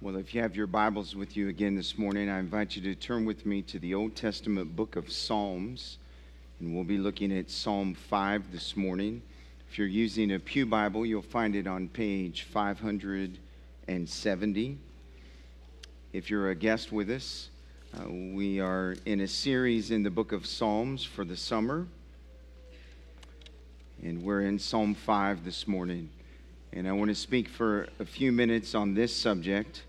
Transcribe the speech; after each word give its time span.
Well, 0.00 0.14
if 0.14 0.32
you 0.32 0.40
have 0.42 0.54
your 0.54 0.68
Bibles 0.68 1.16
with 1.16 1.36
you 1.36 1.48
again 1.48 1.74
this 1.74 1.98
morning, 1.98 2.30
I 2.30 2.38
invite 2.38 2.76
you 2.76 2.82
to 2.82 2.94
turn 2.94 3.24
with 3.24 3.44
me 3.44 3.62
to 3.62 3.80
the 3.80 3.94
Old 3.94 4.14
Testament 4.14 4.76
book 4.76 4.94
of 4.94 5.10
Psalms. 5.10 5.98
And 6.60 6.72
we'll 6.72 6.84
be 6.84 6.98
looking 6.98 7.36
at 7.36 7.50
Psalm 7.50 7.94
5 7.94 8.52
this 8.52 8.76
morning. 8.76 9.22
If 9.68 9.76
you're 9.76 9.88
using 9.88 10.34
a 10.34 10.38
Pew 10.38 10.66
Bible, 10.66 11.04
you'll 11.04 11.20
find 11.20 11.56
it 11.56 11.66
on 11.66 11.88
page 11.88 12.44
570. 12.44 14.78
If 16.12 16.30
you're 16.30 16.50
a 16.50 16.54
guest 16.54 16.92
with 16.92 17.10
us, 17.10 17.50
uh, 17.98 18.04
we 18.08 18.60
are 18.60 18.94
in 19.04 19.22
a 19.22 19.28
series 19.28 19.90
in 19.90 20.04
the 20.04 20.10
book 20.10 20.30
of 20.30 20.46
Psalms 20.46 21.02
for 21.02 21.24
the 21.24 21.36
summer. 21.36 21.88
And 24.04 24.22
we're 24.22 24.42
in 24.42 24.60
Psalm 24.60 24.94
5 24.94 25.44
this 25.44 25.66
morning. 25.66 26.08
And 26.72 26.86
I 26.86 26.92
want 26.92 27.08
to 27.08 27.16
speak 27.16 27.48
for 27.48 27.88
a 27.98 28.04
few 28.04 28.30
minutes 28.30 28.76
on 28.76 28.94
this 28.94 29.12
subject 29.12 29.82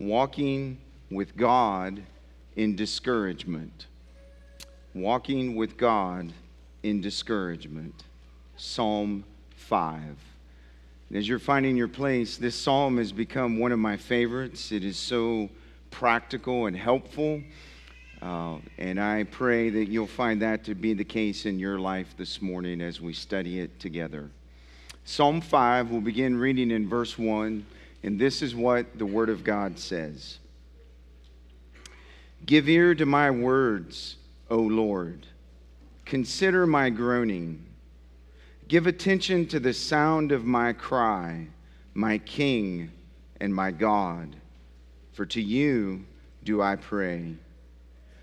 walking 0.00 0.78
with 1.10 1.36
God 1.36 2.02
in 2.56 2.74
discouragement. 2.74 3.86
Walking 4.94 5.54
with 5.54 5.76
God 5.76 6.32
in 6.82 7.00
discouragement. 7.00 8.04
Psalm 8.56 9.24
5. 9.56 10.00
As 11.14 11.28
you're 11.28 11.38
finding 11.38 11.76
your 11.76 11.88
place, 11.88 12.36
this 12.36 12.56
psalm 12.56 12.96
has 12.98 13.12
become 13.12 13.58
one 13.58 13.72
of 13.72 13.78
my 13.78 13.96
favorites. 13.96 14.72
It 14.72 14.84
is 14.84 14.96
so 14.96 15.50
practical 15.90 16.66
and 16.66 16.76
helpful. 16.76 17.42
Uh, 18.22 18.58
and 18.78 19.00
I 19.00 19.24
pray 19.24 19.70
that 19.70 19.88
you'll 19.88 20.06
find 20.06 20.40
that 20.42 20.64
to 20.64 20.74
be 20.74 20.94
the 20.94 21.04
case 21.04 21.46
in 21.46 21.58
your 21.58 21.78
life 21.78 22.14
this 22.16 22.40
morning 22.40 22.80
as 22.80 23.00
we 23.00 23.12
study 23.12 23.60
it 23.60 23.80
together. 23.80 24.30
Psalm 25.04 25.40
5, 25.40 25.90
we'll 25.90 26.00
begin 26.00 26.36
reading 26.36 26.70
in 26.70 26.88
verse 26.88 27.18
1. 27.18 27.66
And 28.02 28.18
this 28.18 28.42
is 28.42 28.54
what 28.54 28.98
the 28.98 29.06
Word 29.06 29.28
of 29.28 29.44
God 29.44 29.78
says 29.78 30.38
Give 32.46 32.68
ear 32.68 32.94
to 32.94 33.06
my 33.06 33.30
words, 33.30 34.16
O 34.50 34.58
Lord. 34.58 35.26
Consider 36.04 36.66
my 36.66 36.90
groaning. 36.90 37.66
Give 38.66 38.86
attention 38.86 39.46
to 39.48 39.60
the 39.60 39.74
sound 39.74 40.32
of 40.32 40.44
my 40.44 40.72
cry, 40.72 41.48
my 41.92 42.18
King 42.18 42.90
and 43.40 43.54
my 43.54 43.70
God. 43.70 44.36
For 45.12 45.26
to 45.26 45.42
you 45.42 46.04
do 46.44 46.62
I 46.62 46.76
pray. 46.76 47.34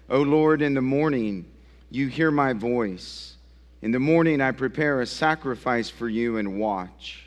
O 0.10 0.22
Lord, 0.22 0.62
in 0.62 0.74
the 0.74 0.82
morning 0.82 1.46
you 1.92 2.08
hear 2.08 2.32
my 2.32 2.54
voice. 2.54 3.36
In 3.82 3.92
the 3.92 4.00
morning 4.00 4.42
I 4.42 4.52
prepare 4.52 5.02
a 5.02 5.06
sacrifice 5.06 5.90
for 5.90 6.10
you 6.10 6.38
and 6.38 6.60
watch. 6.60 7.27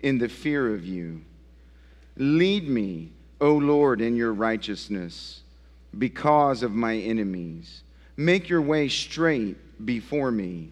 in 0.00 0.18
the 0.18 0.28
fear 0.28 0.74
of 0.74 0.86
you. 0.86 1.20
Lead 2.16 2.68
me, 2.68 3.10
O 3.40 3.54
Lord, 3.54 4.00
in 4.00 4.16
your 4.16 4.32
righteousness 4.32 5.40
because 5.96 6.62
of 6.62 6.72
my 6.72 6.96
enemies. 6.96 7.82
Make 8.16 8.48
your 8.48 8.62
way 8.62 8.88
straight 8.88 9.56
before 9.84 10.30
me. 10.30 10.70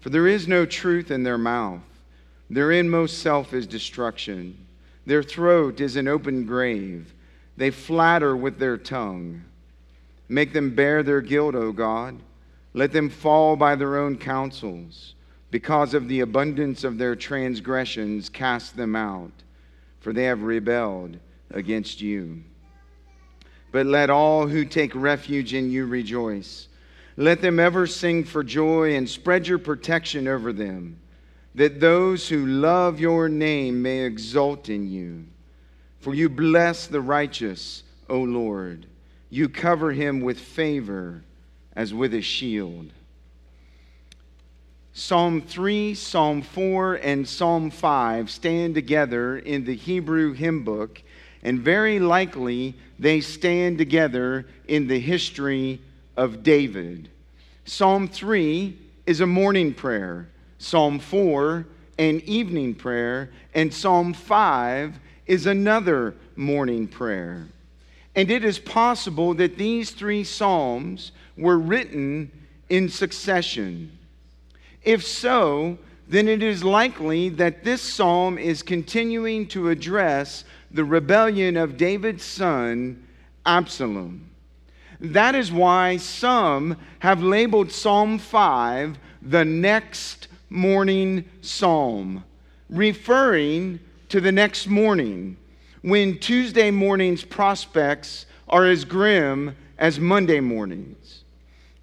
For 0.00 0.10
there 0.10 0.26
is 0.26 0.48
no 0.48 0.66
truth 0.66 1.10
in 1.10 1.22
their 1.22 1.38
mouth. 1.38 1.82
Their 2.50 2.72
inmost 2.72 3.18
self 3.18 3.52
is 3.54 3.66
destruction. 3.66 4.66
Their 5.06 5.22
throat 5.22 5.80
is 5.80 5.96
an 5.96 6.08
open 6.08 6.44
grave. 6.44 7.14
They 7.56 7.70
flatter 7.70 8.36
with 8.36 8.58
their 8.58 8.76
tongue. 8.76 9.44
Make 10.28 10.52
them 10.52 10.74
bear 10.74 11.02
their 11.02 11.20
guilt, 11.20 11.54
O 11.54 11.72
God. 11.72 12.18
Let 12.74 12.92
them 12.92 13.10
fall 13.10 13.56
by 13.56 13.74
their 13.74 13.98
own 13.98 14.16
counsels. 14.16 15.14
Because 15.52 15.92
of 15.92 16.08
the 16.08 16.20
abundance 16.20 16.82
of 16.82 16.96
their 16.96 17.14
transgressions, 17.14 18.30
cast 18.30 18.74
them 18.74 18.96
out, 18.96 19.32
for 20.00 20.14
they 20.14 20.24
have 20.24 20.42
rebelled 20.42 21.18
against 21.50 22.00
you. 22.00 22.42
But 23.70 23.84
let 23.84 24.08
all 24.08 24.46
who 24.46 24.64
take 24.64 24.94
refuge 24.94 25.52
in 25.52 25.70
you 25.70 25.84
rejoice. 25.84 26.68
Let 27.18 27.42
them 27.42 27.60
ever 27.60 27.86
sing 27.86 28.24
for 28.24 28.42
joy 28.42 28.96
and 28.96 29.06
spread 29.06 29.46
your 29.46 29.58
protection 29.58 30.26
over 30.26 30.54
them, 30.54 30.98
that 31.54 31.80
those 31.80 32.30
who 32.30 32.46
love 32.46 32.98
your 32.98 33.28
name 33.28 33.82
may 33.82 34.06
exult 34.06 34.70
in 34.70 34.90
you. 34.90 35.26
For 36.00 36.14
you 36.14 36.30
bless 36.30 36.86
the 36.86 37.02
righteous, 37.02 37.82
O 38.08 38.22
Lord. 38.22 38.86
You 39.28 39.50
cover 39.50 39.92
him 39.92 40.22
with 40.22 40.40
favor 40.40 41.24
as 41.76 41.92
with 41.92 42.14
a 42.14 42.22
shield. 42.22 42.90
Psalm 44.94 45.40
3, 45.40 45.94
Psalm 45.94 46.42
4, 46.42 46.96
and 46.96 47.26
Psalm 47.26 47.70
5 47.70 48.30
stand 48.30 48.74
together 48.74 49.38
in 49.38 49.64
the 49.64 49.74
Hebrew 49.74 50.34
hymn 50.34 50.64
book, 50.64 51.02
and 51.42 51.60
very 51.60 51.98
likely 51.98 52.74
they 52.98 53.22
stand 53.22 53.78
together 53.78 54.46
in 54.68 54.86
the 54.86 55.00
history 55.00 55.80
of 56.14 56.42
David. 56.42 57.08
Psalm 57.64 58.06
3 58.06 58.76
is 59.06 59.22
a 59.22 59.26
morning 59.26 59.72
prayer, 59.72 60.28
Psalm 60.58 60.98
4, 60.98 61.66
an 61.98 62.20
evening 62.26 62.74
prayer, 62.74 63.30
and 63.54 63.72
Psalm 63.72 64.12
5 64.12 65.00
is 65.26 65.46
another 65.46 66.14
morning 66.36 66.86
prayer. 66.86 67.48
And 68.14 68.30
it 68.30 68.44
is 68.44 68.58
possible 68.58 69.32
that 69.34 69.56
these 69.56 69.92
three 69.92 70.22
Psalms 70.22 71.12
were 71.38 71.58
written 71.58 72.30
in 72.68 72.90
succession. 72.90 73.98
If 74.84 75.06
so, 75.06 75.78
then 76.08 76.28
it 76.28 76.42
is 76.42 76.64
likely 76.64 77.28
that 77.30 77.64
this 77.64 77.80
psalm 77.80 78.36
is 78.36 78.62
continuing 78.62 79.46
to 79.48 79.68
address 79.68 80.44
the 80.70 80.84
rebellion 80.84 81.56
of 81.56 81.76
David's 81.76 82.24
son, 82.24 83.06
Absalom. 83.46 84.28
That 85.00 85.34
is 85.34 85.50
why 85.50 85.96
some 85.96 86.76
have 87.00 87.22
labeled 87.22 87.72
Psalm 87.72 88.18
5 88.18 88.98
the 89.22 89.44
next 89.44 90.28
morning 90.50 91.24
psalm, 91.40 92.24
referring 92.68 93.80
to 94.08 94.20
the 94.20 94.32
next 94.32 94.66
morning 94.66 95.36
when 95.82 96.18
Tuesday 96.18 96.70
morning's 96.70 97.24
prospects 97.24 98.26
are 98.48 98.66
as 98.66 98.84
grim 98.84 99.56
as 99.78 99.98
Monday 99.98 100.40
mornings. 100.40 101.24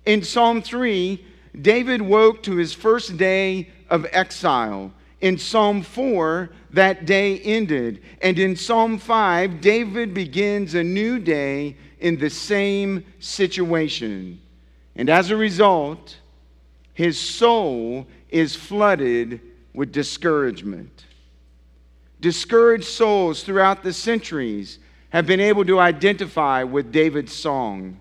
In 0.05 0.23
Psalm 0.23 0.61
3, 0.61 1.25
David 1.59 2.01
woke 2.01 2.43
to 2.43 2.55
his 2.55 2.73
first 2.73 3.17
day 3.17 3.69
of 3.89 4.05
exile. 4.11 4.91
In 5.21 5.37
Psalm 5.37 5.81
4, 5.81 6.49
that 6.71 7.05
day 7.05 7.39
ended. 7.39 8.01
And 8.21 8.39
in 8.39 8.55
Psalm 8.55 8.97
5, 8.97 9.59
David 9.59 10.13
begins 10.13 10.75
a 10.75 10.83
new 10.83 11.19
day 11.19 11.75
in 11.99 12.17
the 12.17 12.29
same 12.29 13.03
situation. 13.19 14.39
And 14.95 15.09
as 15.09 15.29
a 15.29 15.35
result, 15.35 16.17
his 16.93 17.19
soul 17.19 18.07
is 18.29 18.55
flooded 18.55 19.41
with 19.73 19.91
discouragement. 19.91 21.05
Discouraged 22.21 22.85
souls 22.85 23.43
throughout 23.43 23.83
the 23.83 23.93
centuries 23.93 24.79
have 25.09 25.25
been 25.25 25.39
able 25.39 25.65
to 25.65 25.79
identify 25.79 26.63
with 26.63 26.91
David's 26.91 27.33
song. 27.33 27.99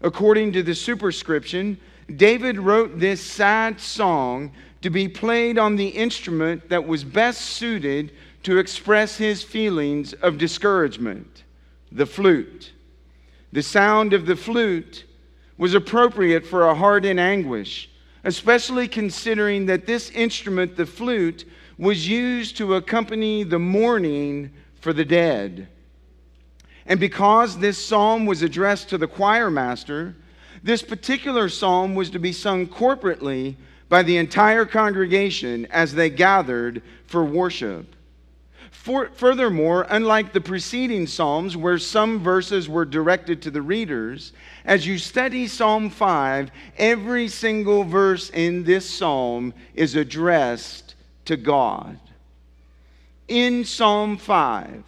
According 0.00 0.52
to 0.54 0.62
the 0.62 0.74
superscription, 0.74 1.78
David 2.16 2.58
wrote 2.58 2.98
this 2.98 3.20
sad 3.20 3.80
song 3.80 4.52
to 4.82 4.90
be 4.90 5.08
played 5.08 5.58
on 5.58 5.76
the 5.76 5.88
instrument 5.88 6.68
that 6.68 6.86
was 6.86 7.04
best 7.04 7.40
suited 7.42 8.12
to 8.42 8.58
express 8.58 9.16
his 9.16 9.42
feelings 9.42 10.12
of 10.14 10.38
discouragement 10.38 11.44
the 11.92 12.06
flute. 12.06 12.72
The 13.52 13.62
sound 13.62 14.12
of 14.12 14.26
the 14.26 14.36
flute 14.36 15.04
was 15.58 15.74
appropriate 15.74 16.46
for 16.46 16.66
a 16.66 16.74
heart 16.74 17.04
in 17.04 17.18
anguish, 17.18 17.90
especially 18.24 18.86
considering 18.86 19.66
that 19.66 19.86
this 19.86 20.10
instrument, 20.10 20.76
the 20.76 20.86
flute, 20.86 21.44
was 21.78 22.08
used 22.08 22.56
to 22.58 22.74
accompany 22.74 23.42
the 23.42 23.58
mourning 23.58 24.52
for 24.80 24.92
the 24.92 25.04
dead. 25.04 25.68
And 26.86 27.00
because 27.00 27.58
this 27.58 27.84
psalm 27.84 28.24
was 28.24 28.42
addressed 28.42 28.88
to 28.90 28.98
the 28.98 29.06
choir 29.06 29.50
master, 29.50 30.16
this 30.62 30.82
particular 30.82 31.48
psalm 31.48 31.94
was 31.94 32.10
to 32.10 32.18
be 32.18 32.32
sung 32.32 32.66
corporately 32.66 33.56
by 33.88 34.02
the 34.02 34.16
entire 34.16 34.64
congregation 34.64 35.66
as 35.66 35.94
they 35.94 36.10
gathered 36.10 36.82
for 37.06 37.24
worship. 37.24 37.94
For, 38.70 39.10
furthermore, 39.10 39.86
unlike 39.90 40.32
the 40.32 40.40
preceding 40.40 41.06
Psalms, 41.06 41.54
where 41.54 41.76
some 41.76 42.20
verses 42.20 42.66
were 42.66 42.86
directed 42.86 43.42
to 43.42 43.50
the 43.50 43.60
readers, 43.60 44.32
as 44.64 44.86
you 44.86 44.96
study 44.96 45.46
Psalm 45.48 45.90
5, 45.90 46.50
every 46.78 47.28
single 47.28 47.84
verse 47.84 48.30
in 48.30 48.64
this 48.64 48.88
psalm 48.88 49.52
is 49.74 49.96
addressed 49.96 50.94
to 51.26 51.36
God. 51.36 51.98
In 53.28 53.64
Psalm 53.64 54.16
5, 54.16 54.82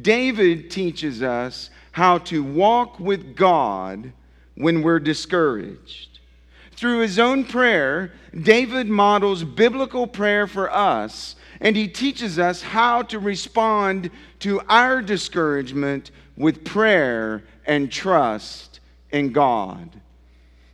David 0.00 0.70
teaches 0.70 1.22
us 1.22 1.68
how 1.92 2.18
to 2.18 2.42
walk 2.42 2.98
with 2.98 3.36
God 3.36 4.12
when 4.56 4.82
we're 4.82 5.00
discouraged. 5.00 6.18
Through 6.72 7.00
his 7.00 7.18
own 7.18 7.44
prayer, 7.44 8.12
David 8.38 8.88
models 8.88 9.44
biblical 9.44 10.06
prayer 10.06 10.46
for 10.46 10.70
us, 10.70 11.36
and 11.60 11.74
he 11.74 11.88
teaches 11.88 12.38
us 12.38 12.60
how 12.60 13.02
to 13.02 13.18
respond 13.18 14.10
to 14.40 14.60
our 14.68 15.00
discouragement 15.00 16.10
with 16.36 16.64
prayer 16.64 17.44
and 17.64 17.90
trust 17.90 18.80
in 19.10 19.32
God. 19.32 19.88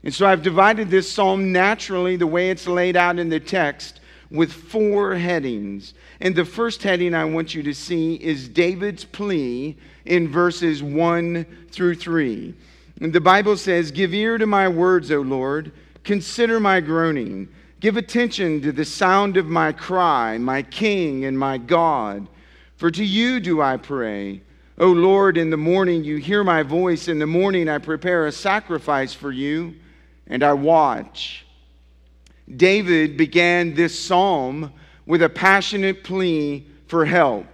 And 0.03 0.13
so 0.13 0.27
I've 0.27 0.43
divided 0.43 0.91
this 0.91 1.11
psalm 1.11 1.53
naturally, 1.53 2.17
the 2.17 2.27
way 2.27 2.51
it's 2.51 2.67
laid 2.67 2.97
out 2.97 3.21
in 3.21 3.29
the 3.29 3.39
text, 3.39 4.01
with 4.31 4.53
four 4.53 5.15
headings. 5.15 5.95
And 6.21 6.35
the 6.35 6.45
first 6.45 6.83
heading 6.83 7.15
I 7.15 7.25
want 7.27 7.55
you 7.55 7.63
to 7.63 7.75
see 7.75 8.15
is 8.15 8.49
David's 8.49 9.05
plea 9.05 9.77
in 10.05 10.27
verses 10.29 10.83
1 10.83 11.47
through 11.71 11.95
3. 11.95 12.55
And 13.03 13.13
the 13.13 13.21
Bible 13.21 13.57
says, 13.57 13.91
Give 13.91 14.15
ear 14.15 14.39
to 14.39 14.47
my 14.47 14.69
words, 14.69 15.11
O 15.11 15.23
Lord. 15.23 15.73
Consider 16.05 16.61
my 16.61 16.79
groaning. 16.79 17.49
Give 17.81 17.97
attention 17.97 18.63
to 18.63 18.71
the 18.71 18.85
sound 18.85 19.37
of 19.37 19.47
my 19.47 19.73
cry, 19.73 20.39
my 20.39 20.63
King 20.63 21.25
and 21.25 21.37
my 21.37 21.59
God. 21.59 22.29
For 22.77 22.93
to 22.93 23.05
you 23.05 23.41
do 23.41 23.61
I 23.61 23.77
pray. 23.77 24.41
O 24.79 24.93
Lord, 24.93 25.37
in 25.37 25.51
the 25.51 25.57
morning 25.57 26.05
you 26.05 26.19
hear 26.19 26.45
my 26.45 26.63
voice. 26.63 27.09
In 27.09 27.19
the 27.19 27.27
morning 27.27 27.69
I 27.69 27.79
prepare 27.79 28.27
a 28.27 28.33
sacrifice 28.33 29.13
for 29.13 29.33
you, 29.33 29.75
and 30.29 30.45
I 30.45 30.53
watch. 30.53 31.45
David 32.57 33.17
began 33.17 33.75
this 33.75 33.99
psalm 33.99 34.73
with 35.07 35.23
a 35.23 35.29
passionate 35.29 36.05
plea 36.05 36.69
for 36.87 37.05
help. 37.05 37.47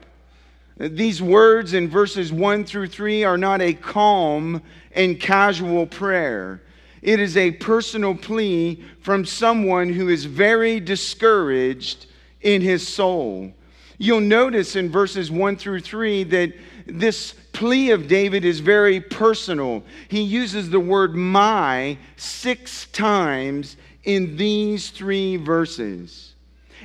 These 0.79 1.23
words 1.23 1.73
in 1.73 1.89
verses 1.89 2.33
1 2.33 2.67
through 2.67 2.89
3 2.89 3.25
are 3.25 3.39
not 3.39 3.63
a 3.63 3.73
calm 3.73 4.63
and 4.93 5.21
casual 5.21 5.87
prayer. 5.87 6.63
It 7.03 7.21
is 7.21 7.37
a 7.37 7.53
personal 7.53 8.15
plea 8.15 8.83
from 9.01 9.25
someone 9.25 9.89
who 9.89 10.09
is 10.09 10.25
very 10.25 10.81
discouraged 10.81 12.07
in 12.41 12.61
his 12.61 12.87
soul. 12.87 13.53
You'll 13.99 14.21
notice 14.21 14.77
in 14.77 14.91
verses 14.91 15.31
1 15.31 15.57
through 15.57 15.81
3 15.81 16.25
that 16.25 16.53
this 16.87 17.35
plea 17.53 17.91
of 17.91 18.09
David 18.09 18.45
is 18.45 18.61
very 18.61 19.01
personal. 19.01 19.83
He 20.09 20.23
uses 20.23 20.71
the 20.71 20.81
word 20.81 21.15
my 21.15 21.99
six 22.17 22.87
times 22.87 23.77
in 24.05 24.37
these 24.37 24.91
three 24.91 25.37
verses. 25.37 26.35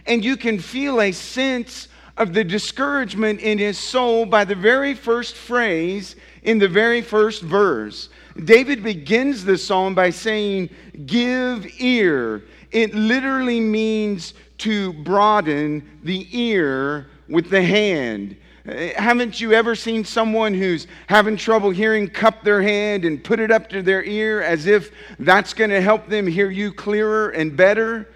And 0.06 0.26
you 0.26 0.36
can 0.36 0.60
feel 0.60 1.00
a 1.00 1.12
sense 1.12 1.88
of 2.18 2.34
the 2.34 2.44
discouragement 2.44 3.40
in 3.40 3.58
his 3.58 3.78
soul 3.78 4.26
by 4.26 4.46
the 4.46 4.56
very 4.56 4.94
first 4.94 5.36
phrase 5.36 6.16
in 6.44 6.60
the 6.60 6.68
very 6.68 7.02
first 7.02 7.42
verse. 7.42 8.10
David 8.46 8.84
begins 8.84 9.44
the 9.44 9.58
psalm 9.58 9.96
by 9.96 10.10
saying, 10.10 10.70
Give 11.06 11.66
ear. 11.80 12.44
It 12.72 12.94
literally 12.94 13.60
means 13.60 14.34
to 14.60 14.94
broaden 14.94 16.00
the 16.04 16.28
ear 16.38 17.08
with 17.28 17.50
the 17.50 17.62
hand. 17.62 18.36
Haven't 18.66 19.42
you 19.42 19.52
ever 19.52 19.76
seen 19.76 20.06
someone 20.06 20.54
who's 20.54 20.88
having 21.08 21.36
trouble 21.36 21.70
hearing 21.70 22.08
cup 22.08 22.44
their 22.44 22.62
hand 22.62 23.04
and 23.04 23.22
put 23.22 23.40
it 23.40 23.52
up 23.52 23.68
to 23.70 23.82
their 23.82 24.04
ear 24.04 24.42
as 24.42 24.68
if 24.68 24.92
that's 25.20 25.54
going 25.54 25.70
to 25.70 25.82
help 25.82 26.08
them 26.08 26.26
hear 26.26 26.50
you 26.50 26.72
clearer 26.72 27.32
and 27.32 27.58
better? 27.58 28.08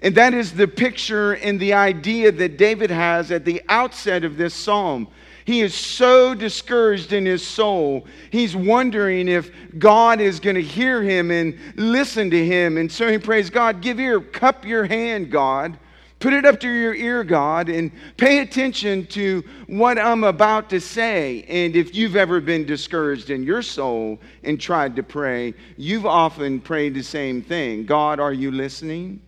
And 0.00 0.14
that 0.14 0.32
is 0.32 0.52
the 0.52 0.68
picture 0.68 1.32
and 1.32 1.58
the 1.58 1.72
idea 1.72 2.30
that 2.30 2.56
David 2.56 2.90
has 2.90 3.32
at 3.32 3.44
the 3.44 3.62
outset 3.68 4.24
of 4.24 4.36
this 4.36 4.54
psalm. 4.54 5.08
He 5.44 5.62
is 5.62 5.74
so 5.74 6.34
discouraged 6.34 7.12
in 7.14 7.24
his 7.24 7.44
soul. 7.44 8.06
He's 8.30 8.54
wondering 8.54 9.28
if 9.28 9.50
God 9.78 10.20
is 10.20 10.40
going 10.40 10.56
to 10.56 10.62
hear 10.62 11.02
him 11.02 11.30
and 11.30 11.58
listen 11.74 12.30
to 12.30 12.46
him. 12.46 12.76
And 12.76 12.92
so 12.92 13.10
he 13.10 13.16
prays, 13.16 13.48
God, 13.48 13.80
give 13.80 13.98
ear, 13.98 14.20
cup 14.20 14.66
your 14.66 14.84
hand, 14.84 15.30
God. 15.30 15.78
Put 16.20 16.32
it 16.32 16.44
up 16.44 16.60
to 16.60 16.68
your 16.68 16.94
ear, 16.94 17.24
God, 17.24 17.68
and 17.68 17.92
pay 18.16 18.40
attention 18.40 19.06
to 19.06 19.42
what 19.68 19.98
I'm 19.98 20.24
about 20.24 20.68
to 20.70 20.80
say. 20.80 21.44
And 21.48 21.76
if 21.76 21.94
you've 21.94 22.16
ever 22.16 22.40
been 22.40 22.66
discouraged 22.66 23.30
in 23.30 23.42
your 23.42 23.62
soul 23.62 24.18
and 24.42 24.60
tried 24.60 24.96
to 24.96 25.02
pray, 25.02 25.54
you've 25.76 26.06
often 26.06 26.60
prayed 26.60 26.94
the 26.94 27.02
same 27.02 27.40
thing 27.40 27.86
God, 27.86 28.20
are 28.20 28.32
you 28.32 28.50
listening? 28.50 29.22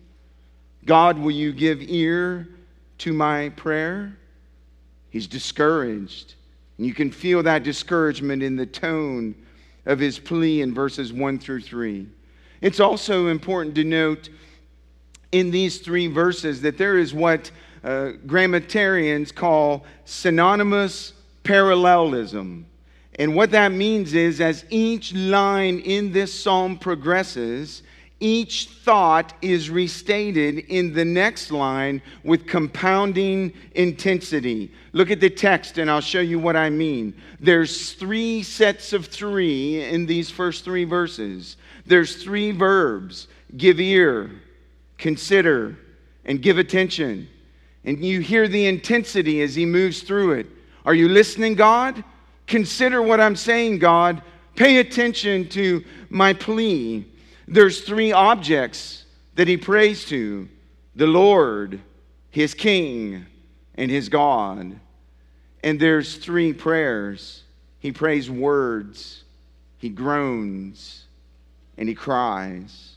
God, 0.85 1.17
will 1.17 1.31
you 1.31 1.53
give 1.53 1.81
ear 1.81 2.47
to 2.99 3.13
my 3.13 3.49
prayer? 3.49 4.17
He's 5.09 5.27
discouraged. 5.27 6.35
And 6.77 6.87
you 6.87 6.93
can 6.93 7.11
feel 7.11 7.43
that 7.43 7.63
discouragement 7.63 8.41
in 8.41 8.55
the 8.55 8.65
tone 8.65 9.35
of 9.85 9.99
his 9.99 10.17
plea 10.17 10.61
in 10.61 10.73
verses 10.73 11.13
1 11.13 11.39
through 11.39 11.61
3. 11.61 12.07
It's 12.61 12.79
also 12.79 13.27
important 13.27 13.75
to 13.75 13.83
note 13.83 14.29
in 15.31 15.51
these 15.51 15.79
three 15.79 16.07
verses 16.07 16.61
that 16.61 16.77
there 16.77 16.97
is 16.97 17.13
what 17.13 17.51
uh, 17.83 18.13
grammatarians 18.25 19.33
call 19.33 19.85
synonymous 20.05 21.13
parallelism. 21.43 22.65
And 23.15 23.35
what 23.35 23.51
that 23.51 23.71
means 23.71 24.13
is, 24.13 24.39
as 24.39 24.65
each 24.69 25.13
line 25.13 25.79
in 25.79 26.11
this 26.11 26.33
psalm 26.33 26.77
progresses, 26.77 27.83
each 28.21 28.67
thought 28.67 29.33
is 29.41 29.69
restated 29.69 30.59
in 30.69 30.93
the 30.93 31.03
next 31.03 31.51
line 31.51 32.01
with 32.23 32.47
compounding 32.47 33.51
intensity. 33.75 34.71
Look 34.93 35.11
at 35.11 35.19
the 35.19 35.29
text 35.29 35.77
and 35.79 35.91
I'll 35.91 35.99
show 35.99 36.21
you 36.21 36.39
what 36.39 36.55
I 36.55 36.69
mean. 36.69 37.13
There's 37.39 37.93
three 37.93 38.43
sets 38.43 38.93
of 38.93 39.07
three 39.07 39.83
in 39.83 40.05
these 40.05 40.29
first 40.29 40.63
three 40.63 40.85
verses. 40.85 41.57
There's 41.85 42.23
three 42.23 42.51
verbs 42.51 43.27
give 43.57 43.79
ear, 43.79 44.31
consider, 44.97 45.77
and 46.23 46.41
give 46.41 46.57
attention. 46.57 47.27
And 47.83 48.03
you 48.05 48.19
hear 48.19 48.47
the 48.47 48.67
intensity 48.67 49.41
as 49.41 49.55
he 49.55 49.65
moves 49.65 50.03
through 50.03 50.33
it. 50.33 50.47
Are 50.85 50.93
you 50.93 51.09
listening, 51.09 51.55
God? 51.55 52.03
Consider 52.45 53.01
what 53.01 53.19
I'm 53.19 53.35
saying, 53.35 53.79
God. 53.79 54.21
Pay 54.55 54.77
attention 54.77 55.49
to 55.49 55.83
my 56.09 56.33
plea. 56.33 57.10
There's 57.47 57.81
three 57.81 58.11
objects 58.11 59.05
that 59.35 59.47
he 59.47 59.57
prays 59.57 60.05
to 60.05 60.47
the 60.95 61.07
Lord, 61.07 61.79
his 62.29 62.53
King, 62.53 63.25
and 63.75 63.89
his 63.89 64.09
God. 64.09 64.79
And 65.63 65.79
there's 65.79 66.17
three 66.17 66.53
prayers. 66.53 67.43
He 67.79 67.91
prays 67.91 68.29
words, 68.29 69.23
he 69.77 69.89
groans, 69.89 71.05
and 71.77 71.89
he 71.89 71.95
cries. 71.95 72.95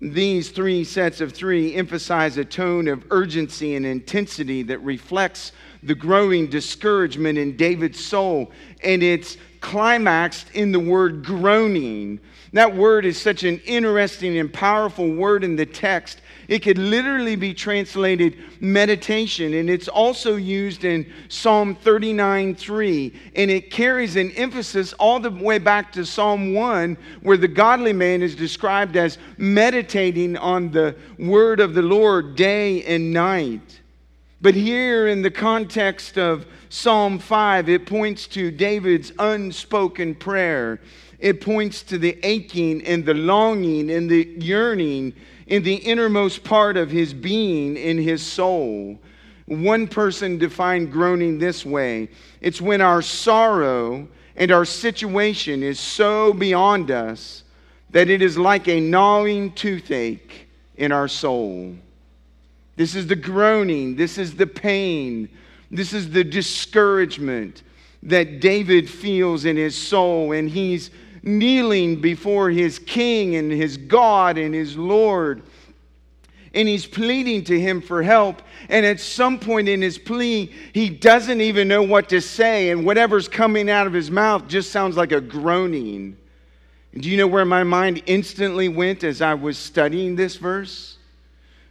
These 0.00 0.50
three 0.50 0.84
sets 0.84 1.20
of 1.20 1.32
three 1.32 1.74
emphasize 1.74 2.36
a 2.36 2.44
tone 2.44 2.86
of 2.86 3.04
urgency 3.10 3.74
and 3.74 3.84
intensity 3.84 4.62
that 4.64 4.78
reflects 4.82 5.52
the 5.82 5.94
growing 5.94 6.48
discouragement 6.48 7.38
in 7.38 7.56
David's 7.56 8.04
soul, 8.04 8.50
and 8.82 9.02
it's 9.02 9.36
climaxed 9.60 10.50
in 10.54 10.72
the 10.72 10.80
word 10.80 11.24
groaning. 11.24 12.20
That 12.52 12.74
word 12.74 13.04
is 13.04 13.20
such 13.20 13.44
an 13.44 13.60
interesting 13.66 14.38
and 14.38 14.52
powerful 14.52 15.12
word 15.12 15.44
in 15.44 15.56
the 15.56 15.66
text 15.66 16.20
it 16.48 16.62
could 16.62 16.78
literally 16.78 17.36
be 17.36 17.52
translated 17.52 18.38
meditation, 18.58 19.52
and 19.52 19.68
it's 19.68 19.86
also 19.86 20.36
used 20.36 20.82
in 20.82 21.06
Psalm 21.28 21.74
39 21.74 22.54
3. 22.54 23.12
And 23.36 23.50
it 23.50 23.70
carries 23.70 24.16
an 24.16 24.30
emphasis 24.30 24.94
all 24.94 25.20
the 25.20 25.30
way 25.30 25.58
back 25.58 25.92
to 25.92 26.06
Psalm 26.06 26.54
1, 26.54 26.96
where 27.20 27.36
the 27.36 27.48
godly 27.48 27.92
man 27.92 28.22
is 28.22 28.34
described 28.34 28.96
as 28.96 29.18
meditating 29.36 30.38
on 30.38 30.70
the 30.70 30.96
word 31.18 31.60
of 31.60 31.74
the 31.74 31.82
Lord 31.82 32.34
day 32.34 32.82
and 32.84 33.12
night. 33.12 33.80
But 34.40 34.54
here, 34.54 35.08
in 35.08 35.22
the 35.22 35.30
context 35.30 36.16
of 36.16 36.46
Psalm 36.68 37.18
5, 37.18 37.68
it 37.68 37.86
points 37.86 38.28
to 38.28 38.52
David's 38.52 39.12
unspoken 39.18 40.14
prayer. 40.14 40.80
It 41.18 41.40
points 41.40 41.82
to 41.84 41.98
the 41.98 42.16
aching 42.22 42.84
and 42.86 43.04
the 43.04 43.14
longing 43.14 43.90
and 43.90 44.08
the 44.08 44.36
yearning 44.38 45.14
in 45.48 45.64
the 45.64 45.74
innermost 45.74 46.44
part 46.44 46.76
of 46.76 46.90
his 46.90 47.12
being, 47.12 47.76
in 47.76 47.98
his 47.98 48.22
soul. 48.24 49.00
One 49.46 49.88
person 49.88 50.38
defined 50.38 50.92
groaning 50.92 51.38
this 51.38 51.64
way 51.64 52.10
it's 52.40 52.60
when 52.60 52.80
our 52.80 53.02
sorrow 53.02 54.06
and 54.36 54.52
our 54.52 54.64
situation 54.64 55.64
is 55.64 55.80
so 55.80 56.32
beyond 56.32 56.92
us 56.92 57.42
that 57.90 58.08
it 58.08 58.22
is 58.22 58.38
like 58.38 58.68
a 58.68 58.78
gnawing 58.78 59.52
toothache 59.52 60.48
in 60.76 60.92
our 60.92 61.08
soul. 61.08 61.74
This 62.78 62.94
is 62.94 63.08
the 63.08 63.16
groaning, 63.16 63.96
this 63.96 64.18
is 64.18 64.36
the 64.36 64.46
pain 64.46 65.28
This 65.68 65.92
is 65.92 66.10
the 66.10 66.22
discouragement 66.22 67.64
that 68.04 68.40
David 68.40 68.88
feels 68.88 69.44
in 69.44 69.56
his 69.56 69.76
soul, 69.76 70.30
and 70.30 70.48
he's 70.48 70.90
kneeling 71.24 72.00
before 72.00 72.50
his 72.50 72.78
king 72.78 73.34
and 73.34 73.50
his 73.50 73.76
God 73.76 74.38
and 74.38 74.54
his 74.54 74.76
Lord. 74.76 75.42
And 76.54 76.68
he's 76.68 76.86
pleading 76.86 77.44
to 77.44 77.60
him 77.60 77.82
for 77.82 78.00
help. 78.00 78.42
And 78.68 78.86
at 78.86 79.00
some 79.00 79.40
point 79.40 79.68
in 79.68 79.82
his 79.82 79.98
plea, 79.98 80.52
he 80.72 80.88
doesn't 80.88 81.40
even 81.40 81.66
know 81.66 81.82
what 81.82 82.08
to 82.10 82.20
say. 82.20 82.70
And 82.70 82.86
whatever's 82.86 83.28
coming 83.28 83.68
out 83.68 83.88
of 83.88 83.92
his 83.92 84.10
mouth 84.10 84.46
just 84.46 84.70
sounds 84.70 84.96
like 84.96 85.10
a 85.10 85.20
groaning. 85.20 86.16
And 86.92 87.02
do 87.02 87.10
you 87.10 87.16
know 87.16 87.26
where 87.26 87.44
my 87.44 87.64
mind 87.64 88.04
instantly 88.06 88.68
went 88.68 89.02
as 89.02 89.20
I 89.20 89.34
was 89.34 89.58
studying 89.58 90.14
this 90.14 90.36
verse? 90.36 90.97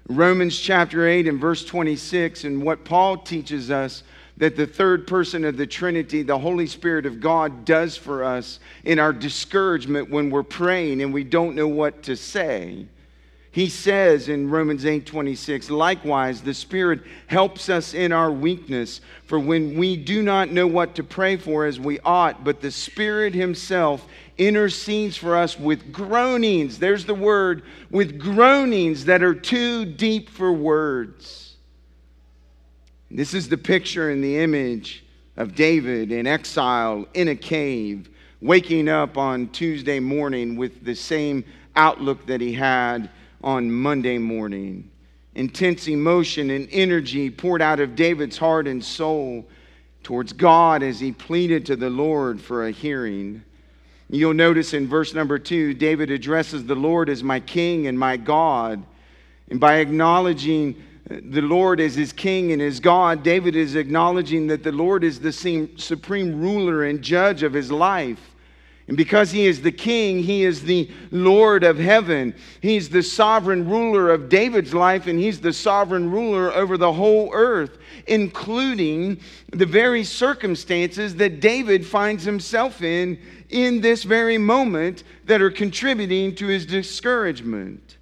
Romans 0.10 0.58
chapter 0.58 1.06
8 1.06 1.28
and 1.28 1.40
verse 1.40 1.66
26, 1.66 2.46
and 2.46 2.64
what 2.64 2.86
Paul 2.86 3.18
teaches 3.18 3.70
us 3.70 4.04
that 4.38 4.56
the 4.56 4.66
third 4.66 5.06
person 5.06 5.44
of 5.44 5.58
the 5.58 5.68
Trinity, 5.68 6.22
the 6.22 6.38
Holy 6.38 6.68
Spirit 6.68 7.06
of 7.06 7.20
God, 7.20 7.66
does 7.66 7.98
for 7.98 8.24
us 8.24 8.60
in 8.86 9.00
our 9.00 9.12
discouragement 9.12 10.10
when 10.10 10.30
we're 10.30 10.44
praying 10.44 11.02
and 11.02 11.14
we 11.14 11.26
don't 11.26 11.56
know 11.56 11.68
what 11.68 12.04
to 12.04 12.16
say. 12.16 12.86
He 13.58 13.70
says 13.70 14.30
in 14.30 14.52
Romans 14.52 14.86
8 14.86 15.04
26, 15.04 15.72
likewise, 15.72 16.44
the 16.44 16.54
Spirit 16.54 17.00
helps 17.26 17.70
us 17.70 17.96
in 17.96 18.12
our 18.12 18.32
weakness, 18.32 19.02
for 19.24 19.40
when 19.40 19.80
we 19.80 19.98
do 19.98 20.22
not 20.22 20.52
know 20.52 20.68
what 20.68 20.94
to 20.94 21.04
pray 21.04 21.38
for 21.38 21.66
as 21.66 21.80
we 21.80 22.00
ought, 22.02 22.44
but 22.44 22.62
the 22.62 22.70
Spirit 22.70 23.34
Himself 23.34 24.06
intercedes 24.38 25.18
for 25.18 25.36
us 25.36 25.60
with 25.60 25.92
groanings. 25.92 26.78
There's 26.78 27.06
the 27.06 27.16
word, 27.16 27.64
with 27.90 28.20
groanings 28.20 29.06
that 29.06 29.24
are 29.24 29.34
too 29.34 29.86
deep 29.86 30.30
for 30.30 30.54
words. 30.54 31.56
This 33.10 33.34
is 33.34 33.50
the 33.50 33.58
picture 33.58 34.12
and 34.12 34.24
the 34.24 34.38
image 34.38 35.04
of 35.36 35.56
David 35.56 36.12
in 36.12 36.28
exile 36.28 37.08
in 37.16 37.30
a 37.30 37.36
cave, 37.36 38.08
waking 38.40 38.88
up 38.88 39.18
on 39.18 39.48
Tuesday 39.48 40.00
morning 40.00 40.58
with 40.58 40.86
the 40.86 40.94
same 40.94 41.44
outlook 41.76 42.28
that 42.28 42.40
he 42.40 42.54
had 42.54 43.10
on 43.44 43.72
Monday 43.72 44.18
morning. 44.18 44.90
Intense 45.36 45.88
emotion 45.88 46.50
and 46.50 46.68
energy 46.72 47.30
poured 47.30 47.62
out 47.62 47.80
of 47.80 47.96
David's 47.96 48.38
heart 48.38 48.68
and 48.68 48.84
soul 48.84 49.46
towards 50.04 50.34
God 50.34 50.82
as 50.84 51.00
he 51.00 51.12
pleaded 51.12 51.66
to 51.68 51.76
the 51.76 51.90
Lord 51.90 52.42
for 52.42 52.66
a 52.66 52.72
hearing. 52.72 53.44
You'll 54.10 54.34
notice 54.34 54.74
in 54.74 54.88
verse 54.88 55.14
number 55.14 55.38
two, 55.38 55.74
David 55.74 56.10
addresses 56.10 56.66
the 56.66 56.76
Lord 56.76 57.10
as 57.10 57.24
my 57.24 57.40
king 57.40 57.88
and 57.88 58.00
my 58.00 58.18
God. 58.18 58.84
And 59.50 59.60
by 59.60 59.78
acknowledging 59.78 60.82
the 61.10 61.42
Lord 61.42 61.80
as 61.80 61.96
his 61.96 62.14
king 62.14 62.52
and 62.52 62.62
his 62.62 62.80
God, 62.80 63.22
David 63.22 63.56
is 63.56 63.76
acknowledging 63.76 64.48
that 64.48 64.64
the 64.64 64.72
Lord 64.72 65.04
is 65.04 65.20
the 65.20 65.32
supreme 65.32 66.42
ruler 66.42 66.86
and 66.86 67.02
judge 67.02 67.44
of 67.44 67.54
his 67.54 67.72
life. 67.72 68.36
And 68.88 68.96
because 68.96 69.32
he 69.32 69.46
is 69.46 69.62
the 69.62 69.72
king, 69.72 70.24
he 70.24 70.46
is 70.46 70.64
the 70.64 70.90
Lord 71.12 71.66
of 71.66 71.78
heaven. 71.78 72.34
He's 72.62 72.88
the 72.88 73.04
sovereign 73.04 73.70
ruler 73.70 74.10
of 74.12 74.30
David's 74.30 74.74
life, 74.74 75.08
and 75.08 75.20
he's 75.20 75.42
the 75.42 75.52
sovereign 75.52 76.10
ruler 76.10 76.54
over 76.54 76.78
the 76.78 76.94
whole 76.94 77.30
earth, 77.34 77.78
including 78.08 79.20
the 79.52 79.66
very 79.66 80.06
circumstances 80.06 81.16
that 81.18 81.42
David 81.42 81.86
finds 81.86 82.24
himself 82.24 82.82
in 82.82 83.20
in 83.50 83.82
this 83.82 84.04
very 84.04 84.38
moment 84.38 85.04
that 85.26 85.42
are 85.42 85.52
contributing 85.52 86.34
to 86.36 86.48
his 86.48 86.66
discouragement. 86.66 87.97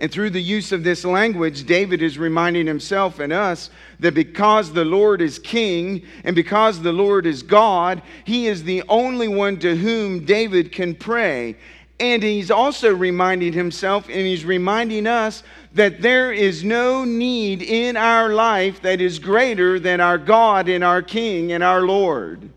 And 0.00 0.12
through 0.12 0.30
the 0.30 0.42
use 0.42 0.70
of 0.70 0.84
this 0.84 1.04
language, 1.04 1.66
David 1.66 2.02
is 2.02 2.18
reminding 2.18 2.66
himself 2.66 3.18
and 3.18 3.32
us 3.32 3.70
that 3.98 4.14
because 4.14 4.72
the 4.72 4.84
Lord 4.84 5.20
is 5.20 5.40
king 5.40 6.02
and 6.22 6.36
because 6.36 6.80
the 6.80 6.92
Lord 6.92 7.26
is 7.26 7.42
God, 7.42 8.02
he 8.24 8.46
is 8.46 8.62
the 8.62 8.84
only 8.88 9.26
one 9.26 9.58
to 9.58 9.74
whom 9.74 10.24
David 10.24 10.70
can 10.70 10.94
pray. 10.94 11.56
And 11.98 12.22
he's 12.22 12.50
also 12.50 12.94
reminding 12.94 13.52
himself 13.52 14.06
and 14.06 14.20
he's 14.20 14.44
reminding 14.44 15.08
us 15.08 15.42
that 15.72 16.00
there 16.00 16.32
is 16.32 16.62
no 16.62 17.04
need 17.04 17.60
in 17.60 17.96
our 17.96 18.28
life 18.28 18.80
that 18.82 19.00
is 19.00 19.18
greater 19.18 19.80
than 19.80 20.00
our 20.00 20.16
God 20.16 20.68
and 20.68 20.84
our 20.84 21.02
King 21.02 21.50
and 21.50 21.64
our 21.64 21.82
Lord. 21.82 22.48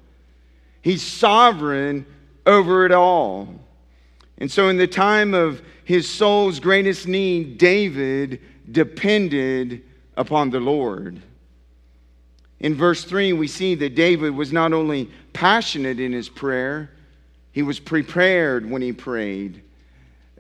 He's 0.84 1.02
sovereign 1.02 2.06
over 2.46 2.86
it 2.86 2.92
all. 2.92 3.48
And 4.38 4.52
so, 4.52 4.70
in 4.70 4.78
the 4.78 4.88
time 4.88 5.34
of 5.34 5.62
his 5.92 6.08
soul's 6.08 6.62
greatest 6.62 7.06
need, 7.06 7.58
David 7.58 8.40
depended 8.72 9.84
upon 10.16 10.50
the 10.50 10.60
Lord. 10.62 11.22
In 12.62 12.76
verse 12.76 13.04
3, 13.04 13.34
we 13.34 13.48
see 13.48 13.76
that 13.76 13.94
David 13.94 14.34
was 14.34 14.54
not 14.54 14.72
only 14.72 15.10
passionate 15.34 16.00
in 16.00 16.14
his 16.14 16.30
prayer, 16.30 16.92
he 17.52 17.62
was 17.62 17.78
prepared 17.78 18.70
when 18.70 18.82
he 18.82 18.94
prayed. 18.94 19.64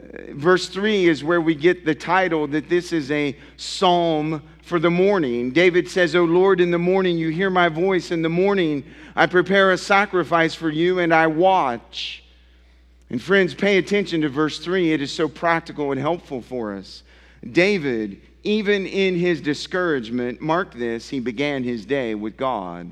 Uh, 0.02 0.34
verse 0.36 0.70
3 0.70 1.10
is 1.10 1.22
where 1.22 1.42
we 1.42 1.54
get 1.54 1.84
the 1.84 1.96
title 1.96 2.48
that 2.48 2.70
this 2.70 2.94
is 2.94 3.12
a 3.12 3.36
psalm 3.58 4.42
for 4.64 4.80
the 4.80 4.90
morning. 4.90 5.52
David 5.52 5.90
says, 5.90 6.16
O 6.16 6.24
Lord, 6.24 6.62
in 6.62 6.72
the 6.72 6.80
morning 6.80 7.18
you 7.18 7.28
hear 7.28 7.50
my 7.50 7.68
voice. 7.68 8.12
In 8.12 8.22
the 8.22 8.30
morning 8.30 8.86
I 9.18 9.26
prepare 9.26 9.74
a 9.74 9.78
sacrifice 9.78 10.56
for 10.56 10.70
you 10.70 11.00
and 11.00 11.14
I 11.14 11.28
watch. 11.28 12.24
And 13.12 13.22
friends, 13.22 13.54
pay 13.54 13.78
attention 13.78 14.22
to 14.22 14.30
verse 14.30 14.58
3. 14.60 14.94
It 14.94 15.02
is 15.02 15.12
so 15.12 15.28
practical 15.28 15.92
and 15.92 16.00
helpful 16.00 16.42
for 16.42 16.74
us. 16.74 17.04
David, 17.52 18.22
even 18.44 18.86
in 18.86 19.16
his 19.16 19.42
discouragement, 19.42 20.40
mark 20.40 20.74
this, 20.74 21.10
he 21.10 21.20
began 21.20 21.66
his 21.66 21.86
day 21.86 22.16
with 22.16 22.38
God. 22.38 22.90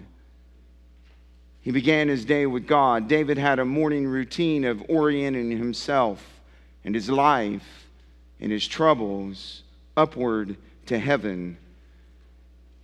He 1.62 1.72
began 1.72 2.10
his 2.10 2.26
day 2.26 2.46
with 2.46 2.68
God. 2.68 3.08
David 3.08 3.38
had 3.38 3.60
a 3.60 3.66
morning 3.66 4.06
routine 4.06 4.66
of 4.66 4.84
orienting 4.90 5.52
himself 5.52 6.42
and 6.84 6.94
his 6.94 7.10
life 7.10 7.88
and 8.42 8.52
his 8.52 8.68
troubles 8.68 9.64
upward 9.96 10.58
to 10.88 11.00
heaven. 11.00 11.56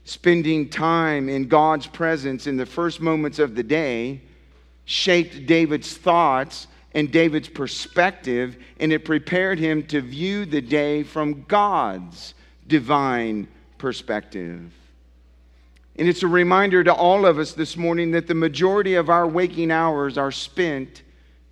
Spending 0.05 0.69
time 0.69 1.27
in 1.27 1.49
God's 1.49 1.87
presence 1.87 2.47
in 2.47 2.55
the 2.55 2.65
first 2.65 3.01
moments 3.01 3.39
of 3.39 3.55
the 3.55 3.63
day 3.63 4.21
shaped 4.85 5.45
David's 5.47 5.97
thoughts 5.97 6.67
and 6.95 7.11
David's 7.11 7.49
perspective, 7.49 8.55
and 8.79 8.93
it 8.93 9.03
prepared 9.03 9.59
him 9.59 9.83
to 9.87 9.99
view 9.99 10.45
the 10.45 10.61
day 10.61 11.03
from 11.03 11.43
God's 11.43 12.33
divine 12.67 13.49
perspective. 13.77 14.71
And 15.97 16.07
it's 16.07 16.23
a 16.23 16.27
reminder 16.27 16.85
to 16.85 16.93
all 16.93 17.25
of 17.25 17.37
us 17.37 17.51
this 17.51 17.75
morning 17.75 18.11
that 18.11 18.27
the 18.27 18.33
majority 18.33 18.95
of 18.95 19.09
our 19.09 19.27
waking 19.27 19.71
hours 19.71 20.17
are 20.17 20.31
spent 20.31 21.03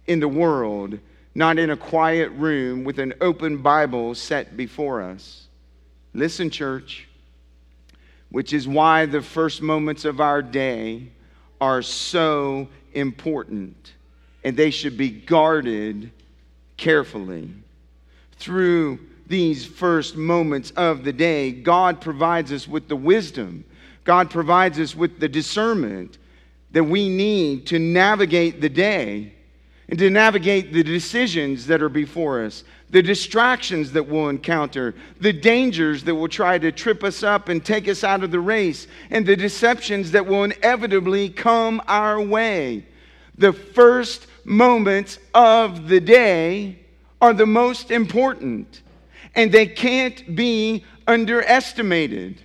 in 0.07 0.21
the 0.21 0.29
world, 0.29 0.97
not 1.35 1.59
in 1.59 1.69
a 1.69 1.77
quiet 1.77 2.31
room 2.31 2.85
with 2.85 2.97
an 2.97 3.13
open 3.19 3.57
Bible 3.57 4.15
set 4.15 4.55
before 4.55 5.01
us. 5.01 5.47
Listen, 6.13 6.49
church, 6.49 7.09
which 8.29 8.53
is 8.53 8.65
why 8.65 9.05
the 9.05 9.21
first 9.21 9.61
moments 9.61 10.05
of 10.05 10.21
our 10.21 10.41
day 10.41 11.09
are 11.59 11.81
so 11.81 12.69
important 12.93 13.92
and 14.43 14.55
they 14.55 14.69
should 14.69 14.97
be 14.97 15.09
guarded 15.09 16.11
carefully. 16.77 17.49
Through 18.37 18.99
these 19.27 19.65
first 19.65 20.15
moments 20.15 20.71
of 20.71 21.03
the 21.03 21.13
day, 21.13 21.51
God 21.51 22.01
provides 22.01 22.51
us 22.51 22.67
with 22.67 22.87
the 22.87 22.95
wisdom, 22.95 23.65
God 24.03 24.29
provides 24.29 24.79
us 24.79 24.95
with 24.95 25.19
the 25.19 25.29
discernment 25.29 26.17
that 26.71 26.83
we 26.83 27.07
need 27.07 27.67
to 27.67 27.79
navigate 27.79 28.59
the 28.59 28.69
day 28.69 29.33
and 29.87 29.99
to 29.99 30.09
navigate 30.09 30.73
the 30.73 30.83
decisions 30.83 31.67
that 31.67 31.81
are 31.81 31.89
before 31.89 32.43
us, 32.43 32.63
the 32.89 33.01
distractions 33.01 33.91
that 33.91 34.07
we'll 34.07 34.29
encounter, 34.29 34.95
the 35.19 35.33
dangers 35.33 36.03
that 36.03 36.15
will 36.15 36.27
try 36.27 36.57
to 36.57 36.71
trip 36.71 37.03
us 37.03 37.23
up 37.23 37.49
and 37.49 37.63
take 37.63 37.87
us 37.87 38.03
out 38.03 38.23
of 38.23 38.31
the 38.31 38.39
race, 38.39 38.87
and 39.09 39.25
the 39.25 39.35
deceptions 39.35 40.11
that 40.11 40.25
will 40.25 40.43
inevitably 40.43 41.29
come 41.29 41.81
our 41.87 42.19
way. 42.19 42.85
The 43.37 43.53
first 43.53 44.27
moments 44.43 45.19
of 45.33 45.87
the 45.87 45.99
day 45.99 46.79
are 47.21 47.33
the 47.33 47.45
most 47.45 47.91
important, 47.91 48.81
and 49.35 49.51
they 49.51 49.65
can't 49.65 50.35
be 50.35 50.83
underestimated. 51.07 52.41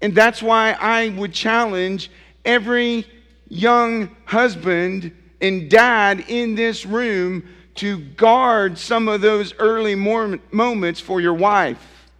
And 0.00 0.14
that's 0.14 0.42
why 0.42 0.72
I 0.72 1.10
would 1.10 1.32
challenge 1.32 2.10
every 2.44 3.06
young 3.48 4.14
husband 4.24 5.14
and 5.40 5.70
dad 5.70 6.24
in 6.28 6.54
this 6.54 6.86
room 6.86 7.48
to 7.74 7.98
guard 7.98 8.78
some 8.78 9.08
of 9.08 9.20
those 9.20 9.54
early 9.58 9.94
moments 9.94 11.00
for 11.00 11.20
your 11.20 11.34
wife. 11.34 12.10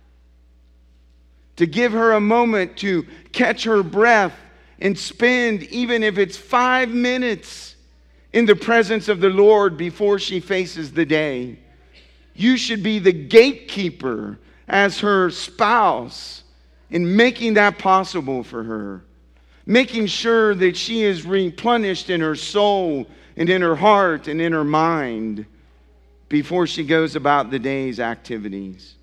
To 1.57 1.67
give 1.67 1.93
her 1.93 2.13
a 2.13 2.21
moment 2.21 2.77
to 2.79 3.07
catch 3.33 3.65
her 3.65 3.83
breath 3.83 4.35
and 4.81 4.99
spend, 4.99 5.63
even 5.65 6.03
if 6.03 6.19
it's 6.19 6.37
five 6.37 6.89
minutes, 6.89 7.77
in 8.33 8.47
the 8.47 8.57
presence 8.57 9.09
of 9.09 9.21
the 9.21 9.29
Lord 9.29 9.77
before 9.77 10.19
she 10.19 10.41
faces 10.41 10.93
the 10.93 11.05
day. 11.05 11.59
You 12.35 12.57
should 12.57 12.83
be 12.83 12.99
the 12.99 13.13
gatekeeper 13.13 14.39
as 14.69 15.01
her 15.01 15.31
spouse 15.31 16.45
in 16.91 17.17
making 17.17 17.55
that 17.55 17.79
possible 17.79 18.43
for 18.43 18.63
her, 18.63 19.05
making 19.67 20.07
sure 20.07 20.55
that 20.55 20.77
she 20.77 21.03
is 21.03 21.27
replenished 21.27 22.11
in 22.11 22.21
her 22.21 22.35
soul 22.35 23.07
and 23.37 23.51
in 23.51 23.63
her 23.63 23.77
heart 23.77 24.29
and 24.29 24.41
in 24.41 24.53
her 24.53 24.65
mind 24.65 25.47
before 26.29 26.67
she 26.67 26.85
goes 26.85 27.17
about 27.17 27.51
the 27.51 27.59
day's 27.59 28.01
activities. 28.01 28.95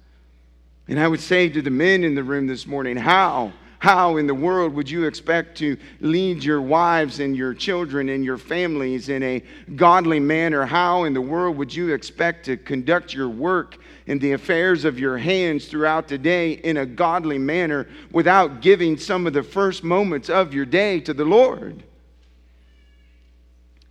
And 0.87 0.99
I 0.99 1.07
would 1.07 1.19
say 1.19 1.49
to 1.49 1.61
the 1.61 1.69
men 1.69 2.03
in 2.03 2.15
the 2.15 2.23
room 2.23 2.47
this 2.47 2.65
morning, 2.65 2.97
how? 2.97 3.53
How 3.79 4.17
in 4.17 4.27
the 4.27 4.35
world 4.35 4.73
would 4.73 4.89
you 4.89 5.05
expect 5.05 5.57
to 5.59 5.77
lead 6.01 6.43
your 6.43 6.61
wives 6.61 7.21
and 7.21 7.35
your 7.35 7.53
children 7.53 8.09
and 8.09 8.25
your 8.25 8.37
families 8.37 9.07
in 9.07 9.23
a 9.23 9.41
godly 9.75 10.19
manner? 10.19 10.65
How 10.65 11.05
in 11.05 11.13
the 11.13 11.21
world 11.21 11.55
would 11.57 11.73
you 11.73 11.93
expect 11.93 12.45
to 12.45 12.57
conduct 12.57 13.13
your 13.13 13.29
work 13.29 13.77
and 14.05 14.19
the 14.19 14.33
affairs 14.33 14.83
of 14.83 14.99
your 14.99 15.17
hands 15.17 15.67
throughout 15.67 16.09
the 16.09 16.17
day 16.17 16.53
in 16.53 16.75
a 16.75 16.85
godly 16.85 17.37
manner 17.37 17.87
without 18.11 18.61
giving 18.61 18.97
some 18.97 19.25
of 19.25 19.31
the 19.31 19.43
first 19.43 19.81
moments 19.81 20.29
of 20.29 20.53
your 20.53 20.65
day 20.65 20.99
to 20.99 21.13
the 21.13 21.25
Lord? 21.25 21.83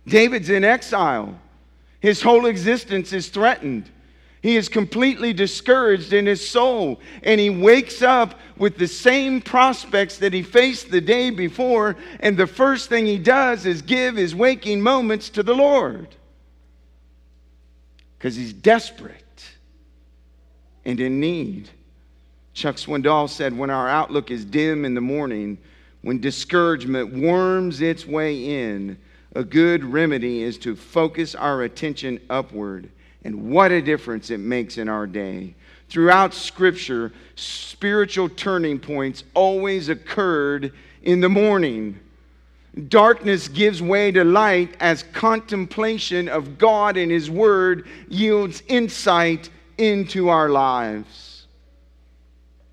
David's 0.07 0.51
in 0.51 0.63
exile, 0.63 1.39
his 1.99 2.21
whole 2.21 2.45
existence 2.45 3.11
is 3.11 3.29
threatened. 3.29 3.89
He 4.41 4.55
is 4.55 4.69
completely 4.69 5.33
discouraged 5.33 6.13
in 6.13 6.25
his 6.25 6.47
soul, 6.47 7.01
and 7.23 7.41
he 7.41 7.49
wakes 7.49 8.01
up 8.01 8.39
with 8.57 8.77
the 8.77 8.87
same 8.87 9.41
prospects 9.41 10.17
that 10.19 10.31
he 10.31 10.43
faced 10.43 10.91
the 10.91 11.01
day 11.01 11.29
before. 11.29 11.97
And 12.21 12.37
the 12.37 12.47
first 12.47 12.87
thing 12.87 13.05
he 13.05 13.17
does 13.17 13.65
is 13.65 13.81
give 13.81 14.15
his 14.15 14.33
waking 14.33 14.81
moments 14.81 15.29
to 15.31 15.43
the 15.43 15.53
Lord 15.53 16.15
because 18.17 18.35
he's 18.35 18.53
desperate 18.53 19.43
and 20.85 20.99
in 21.01 21.19
need. 21.19 21.69
Chuck 22.53 22.77
Swindoll 22.77 23.29
said, 23.29 23.57
When 23.57 23.69
our 23.69 23.89
outlook 23.89 24.31
is 24.31 24.45
dim 24.45 24.85
in 24.85 24.93
the 24.93 25.01
morning, 25.01 25.57
when 26.01 26.19
discouragement 26.19 27.13
worms 27.13 27.81
its 27.81 28.05
way 28.05 28.63
in, 28.69 28.97
a 29.35 29.43
good 29.43 29.83
remedy 29.83 30.43
is 30.43 30.57
to 30.59 30.77
focus 30.77 31.35
our 31.35 31.63
attention 31.63 32.19
upward 32.29 32.89
and 33.23 33.49
what 33.49 33.71
a 33.71 33.81
difference 33.81 34.29
it 34.29 34.39
makes 34.39 34.77
in 34.77 34.87
our 34.87 35.05
day. 35.05 35.55
Throughout 35.89 36.33
Scripture, 36.33 37.11
spiritual 37.35 38.29
turning 38.29 38.79
points 38.79 39.23
always 39.33 39.89
occurred 39.89 40.71
in 41.03 41.19
the 41.19 41.29
morning. 41.29 41.99
Darkness 42.87 43.47
gives 43.47 43.81
way 43.81 44.11
to 44.11 44.23
light 44.23 44.75
as 44.79 45.03
contemplation 45.03 46.29
of 46.29 46.57
God 46.57 46.95
and 46.95 47.11
His 47.11 47.29
Word 47.29 47.87
yields 48.07 48.61
insight 48.67 49.49
into 49.77 50.29
our 50.29 50.49
lives. 50.49 51.47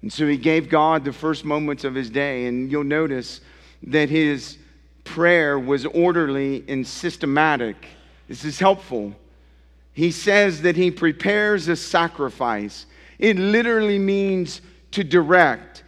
And 0.03 0.13
so 0.13 0.27
He 0.27 0.37
gave 0.37 0.69
God 0.69 1.05
the 1.05 1.13
first 1.13 1.45
moments 1.45 1.85
of 1.85 1.95
His 1.95 2.11
day, 2.11 2.47
and 2.47 2.71
you'll 2.71 2.85
notice 2.85 3.41
that 3.85 4.11
His 4.11 4.59
prayer 5.05 5.59
was 5.59 5.87
orderly 5.87 6.65
and 6.69 6.87
systematic. 6.87 7.87
This 8.29 8.45
is 8.45 8.59
helpful 8.59 9.15
he 9.97 10.11
says 10.11 10.61
that 10.61 10.77
he 10.77 10.91
prepares 10.91 11.69
a 11.69 11.75
sacrifice. 11.75 12.85
It 13.19 13.39
literally 13.39 13.99
means 13.99 14.61
to 14.91 15.03
direct, 15.03 15.85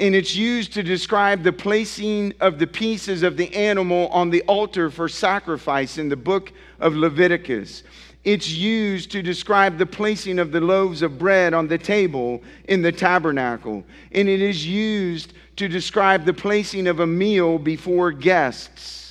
and 0.00 0.16
it's 0.16 0.34
used 0.34 0.72
to 0.72 0.82
describe 0.82 1.44
the 1.44 1.52
placing 1.52 2.34
of 2.40 2.58
the 2.58 2.66
pieces 2.66 3.22
of 3.22 3.36
the 3.36 3.54
animal 3.54 4.08
on 4.08 4.30
the 4.30 4.42
altar 4.42 4.90
for 4.90 5.08
sacrifice 5.08 5.96
in 5.96 6.08
the 6.08 6.16
book 6.16 6.52
of 6.80 6.96
Leviticus. 6.96 7.84
It's 8.24 8.50
used 8.50 9.12
to 9.12 9.22
describe 9.22 9.78
the 9.78 9.86
placing 9.86 10.40
of 10.40 10.50
the 10.50 10.60
loaves 10.60 11.00
of 11.00 11.16
bread 11.16 11.54
on 11.54 11.68
the 11.68 11.78
table 11.78 12.42
in 12.64 12.82
the 12.82 12.90
tabernacle. 12.90 13.84
And 14.10 14.28
it 14.28 14.42
is 14.42 14.66
used 14.66 15.34
to 15.54 15.68
describe 15.68 16.24
the 16.24 16.34
placing 16.34 16.88
of 16.88 16.98
a 16.98 17.06
meal 17.06 17.60
before 17.60 18.10
guests. 18.10 19.01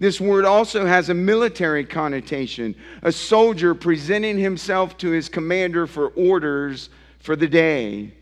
This 0.00 0.18
word 0.18 0.46
also 0.46 0.86
has 0.86 1.10
a 1.10 1.14
military 1.14 1.84
connotation, 1.84 2.74
a 3.02 3.12
soldier 3.12 3.74
presenting 3.74 4.38
himself 4.38 4.96
to 4.98 5.10
his 5.10 5.28
commander 5.28 5.86
for 5.86 6.08
orders 6.08 6.88
for 7.18 7.36
the 7.36 7.46
day. 7.46 8.14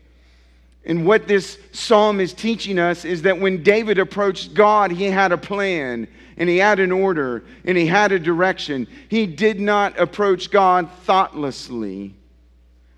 And 0.85 1.05
what 1.05 1.25
this 1.25 1.57
psalm 1.71 2.19
is 2.19 2.33
teaching 2.33 2.79
us 2.79 3.05
is 3.05 3.21
that 3.21 3.39
when 3.39 3.63
David 3.63 3.97
approached 3.97 4.53
God, 4.53 4.91
he 4.91 5.05
had 5.05 5.31
a 5.31 5.37
plan 5.37 6.09
and 6.35 6.49
he 6.49 6.57
had 6.57 6.81
an 6.81 6.91
order 6.91 7.43
and 7.63 7.77
he 7.77 7.85
had 7.85 8.11
a 8.11 8.19
direction. 8.19 8.85
He 9.07 9.25
did 9.25 9.61
not 9.61 9.97
approach 9.97 10.51
God 10.51 10.89
thoughtlessly. 11.03 12.13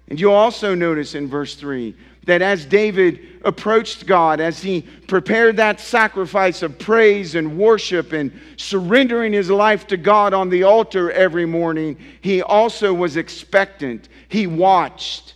And 0.07 0.19
you'll 0.19 0.33
also 0.33 0.73
notice 0.73 1.13
in 1.13 1.27
verse 1.27 1.53
3 1.53 1.95
that 2.25 2.41
as 2.41 2.65
David 2.65 3.41
approached 3.43 4.05
God, 4.05 4.39
as 4.39 4.61
he 4.61 4.83
prepared 5.07 5.57
that 5.57 5.79
sacrifice 5.79 6.61
of 6.61 6.77
praise 6.77 7.35
and 7.35 7.57
worship 7.57 8.13
and 8.13 8.31
surrendering 8.57 9.33
his 9.33 9.49
life 9.49 9.87
to 9.87 9.97
God 9.97 10.33
on 10.33 10.49
the 10.49 10.63
altar 10.63 11.11
every 11.11 11.45
morning, 11.45 11.97
he 12.21 12.41
also 12.41 12.93
was 12.93 13.17
expectant. 13.17 14.09
He 14.29 14.45
watched. 14.45 15.33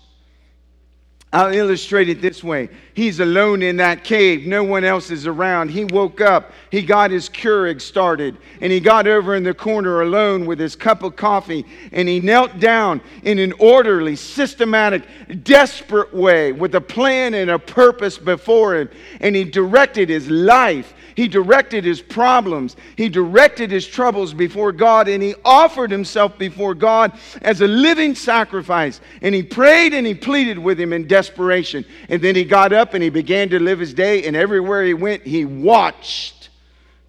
I'll 1.36 1.54
illustrate 1.54 2.08
it 2.08 2.22
this 2.22 2.42
way. 2.46 2.70
He's 2.94 3.20
alone 3.20 3.62
in 3.62 3.76
that 3.76 4.06
cave. 4.06 4.48
No 4.48 4.64
one 4.64 4.86
else 4.86 5.12
is 5.12 5.28
around. 5.28 5.70
He 5.70 5.84
woke 5.84 6.22
up. 6.22 6.54
He 6.72 6.82
got 6.82 7.12
his 7.12 7.28
Keurig 7.28 7.82
started. 7.82 8.38
And 8.62 8.72
he 8.72 8.80
got 8.80 9.06
over 9.06 9.36
in 9.36 9.44
the 9.44 9.54
corner 9.54 10.02
alone 10.02 10.46
with 10.46 10.60
his 10.60 10.78
cup 10.78 11.04
of 11.04 11.18
coffee. 11.18 11.66
And 11.92 12.08
he 12.08 12.22
knelt 12.22 12.62
down 12.62 13.02
in 13.24 13.38
an 13.40 13.52
orderly, 13.60 14.16
systematic, 14.16 15.04
desperate 15.44 16.14
way 16.14 16.54
with 16.54 16.74
a 16.76 16.80
plan 16.80 17.34
and 17.34 17.52
a 17.52 17.60
purpose 17.60 18.18
before 18.18 18.78
him. 18.78 18.90
And 19.20 19.36
he 19.36 19.44
directed 19.44 20.08
his 20.08 20.30
life 20.30 20.94
he 21.16 21.28
directed 21.28 21.86
his 21.86 22.02
problems, 22.02 22.76
he 22.98 23.10
directed 23.10 23.72
his 23.72 23.88
troubles 23.88 24.34
before 24.34 24.72
God, 24.72 25.08
and 25.08 25.24
he 25.24 25.34
offered 25.46 25.90
himself 25.90 26.38
before 26.38 26.76
God 26.76 27.18
as 27.42 27.62
a 27.62 27.68
living 27.68 28.16
sacrifice. 28.16 29.00
And 29.22 29.34
he 29.34 29.42
prayed 29.42 29.94
and 29.94 30.06
he 30.06 30.14
pleaded 30.14 30.60
with 30.60 30.80
him 30.80 30.94
in 30.94 31.08
desperation. 31.08 31.86
And 32.10 32.22
then 32.22 32.36
he 32.36 32.44
got 32.44 32.74
up 32.74 32.94
and 32.94 33.04
he 33.04 33.10
began 33.10 33.50
to 33.50 33.60
live 33.60 33.80
his 33.80 33.94
day, 33.94 34.26
and 34.26 34.36
everywhere 34.36 34.84
he 34.84 34.94
went, 34.94 35.24
he 35.24 35.46
watched 35.46 36.50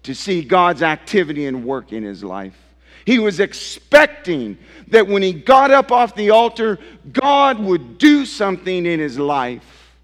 to 0.03 0.15
see 0.15 0.41
God's 0.41 0.83
activity 0.83 1.45
and 1.45 1.65
work 1.65 1.91
in 1.91 2.03
his 2.03 2.23
life. 2.23 2.57
He 3.05 3.19
was 3.19 3.39
expecting 3.39 4.57
that 4.87 5.07
when 5.07 5.21
he 5.21 5.31
got 5.31 5.71
up 5.71 5.93
off 5.93 6.15
the 6.15 6.31
altar, 6.31 6.77
God 7.11 7.59
would 7.59 7.97
do 7.97 8.25
something 8.25 8.85
in 8.85 8.99
his 8.99 9.17
life. 9.17 9.95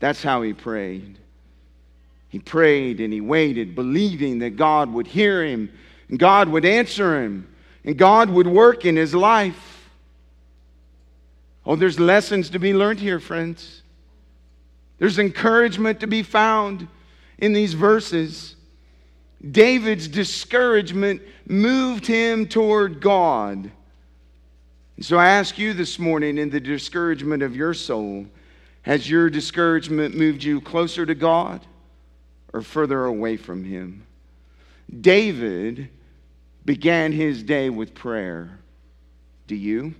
That's 0.00 0.22
how 0.22 0.42
he 0.42 0.52
prayed. 0.52 1.19
He 2.30 2.38
prayed 2.38 3.00
and 3.00 3.12
he 3.12 3.20
waited, 3.20 3.74
believing 3.74 4.38
that 4.38 4.56
God 4.56 4.90
would 4.92 5.08
hear 5.08 5.44
him 5.44 5.70
and 6.08 6.18
God 6.18 6.48
would 6.48 6.64
answer 6.64 7.22
him 7.22 7.46
and 7.84 7.98
God 7.98 8.30
would 8.30 8.46
work 8.46 8.84
in 8.84 8.96
his 8.96 9.14
life. 9.14 9.90
Oh, 11.66 11.76
there's 11.76 12.00
lessons 12.00 12.50
to 12.50 12.58
be 12.58 12.72
learned 12.72 13.00
here, 13.00 13.20
friends. 13.20 13.82
There's 14.98 15.18
encouragement 15.18 16.00
to 16.00 16.06
be 16.06 16.22
found 16.22 16.86
in 17.38 17.52
these 17.52 17.74
verses. 17.74 18.54
David's 19.50 20.06
discouragement 20.06 21.22
moved 21.46 22.06
him 22.06 22.46
toward 22.46 23.00
God. 23.00 23.70
And 24.96 25.04
So 25.04 25.16
I 25.16 25.28
ask 25.30 25.58
you 25.58 25.72
this 25.72 25.98
morning, 25.98 26.38
in 26.38 26.50
the 26.50 26.60
discouragement 26.60 27.42
of 27.42 27.56
your 27.56 27.74
soul, 27.74 28.26
has 28.82 29.08
your 29.10 29.30
discouragement 29.30 30.16
moved 30.16 30.44
you 30.44 30.60
closer 30.60 31.04
to 31.06 31.14
God? 31.14 31.66
Or 32.52 32.62
further 32.62 33.04
away 33.04 33.36
from 33.36 33.64
him. 33.64 34.06
David 35.00 35.88
began 36.64 37.12
his 37.12 37.42
day 37.42 37.70
with 37.70 37.94
prayer. 37.94 38.58
Do 39.46 39.54
you? 39.54 39.94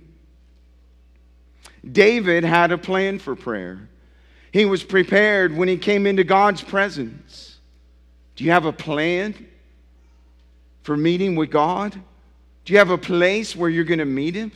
David 1.89 2.43
had 2.43 2.71
a 2.71 2.77
plan 2.77 3.19
for 3.19 3.35
prayer. 3.35 3.89
He 4.51 4.65
was 4.65 4.83
prepared 4.83 5.55
when 5.55 5.67
he 5.67 5.77
came 5.77 6.05
into 6.05 6.23
God's 6.23 6.61
presence. 6.61 7.57
Do 8.35 8.43
you 8.43 8.51
have 8.51 8.65
a 8.65 8.73
plan 8.73 9.47
for 10.83 10.97
meeting 10.97 11.35
with 11.35 11.51
God? 11.51 11.93
Do 12.65 12.73
you 12.73 12.79
have 12.79 12.89
a 12.89 12.97
place 12.97 13.55
where 13.55 13.69
you're 13.69 13.83
going 13.83 13.99
to 13.99 14.05
meet 14.05 14.35
him? 14.35 14.51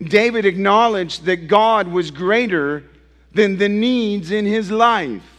David 0.00 0.46
acknowledged 0.46 1.24
that 1.24 1.48
God 1.48 1.88
was 1.88 2.10
greater 2.10 2.84
than 3.32 3.58
the 3.58 3.68
needs 3.68 4.30
in 4.30 4.46
his 4.46 4.70
life. 4.70 5.37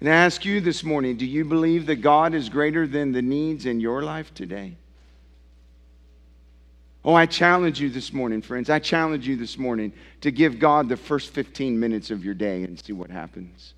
And 0.00 0.08
I 0.08 0.12
ask 0.12 0.44
you 0.44 0.60
this 0.60 0.84
morning 0.84 1.16
do 1.16 1.26
you 1.26 1.44
believe 1.44 1.86
that 1.86 1.96
God 1.96 2.34
is 2.34 2.48
greater 2.48 2.86
than 2.86 3.12
the 3.12 3.22
needs 3.22 3.66
in 3.66 3.80
your 3.80 4.02
life 4.02 4.34
today? 4.34 4.76
Oh, 7.04 7.14
I 7.14 7.26
challenge 7.26 7.80
you 7.80 7.90
this 7.90 8.14
morning, 8.14 8.40
friends. 8.40 8.70
I 8.70 8.78
challenge 8.78 9.28
you 9.28 9.36
this 9.36 9.58
morning 9.58 9.92
to 10.22 10.30
give 10.30 10.58
God 10.58 10.88
the 10.88 10.96
first 10.96 11.34
15 11.34 11.78
minutes 11.78 12.10
of 12.10 12.24
your 12.24 12.32
day 12.32 12.62
and 12.62 12.80
see 12.82 12.94
what 12.94 13.10
happens. 13.10 13.74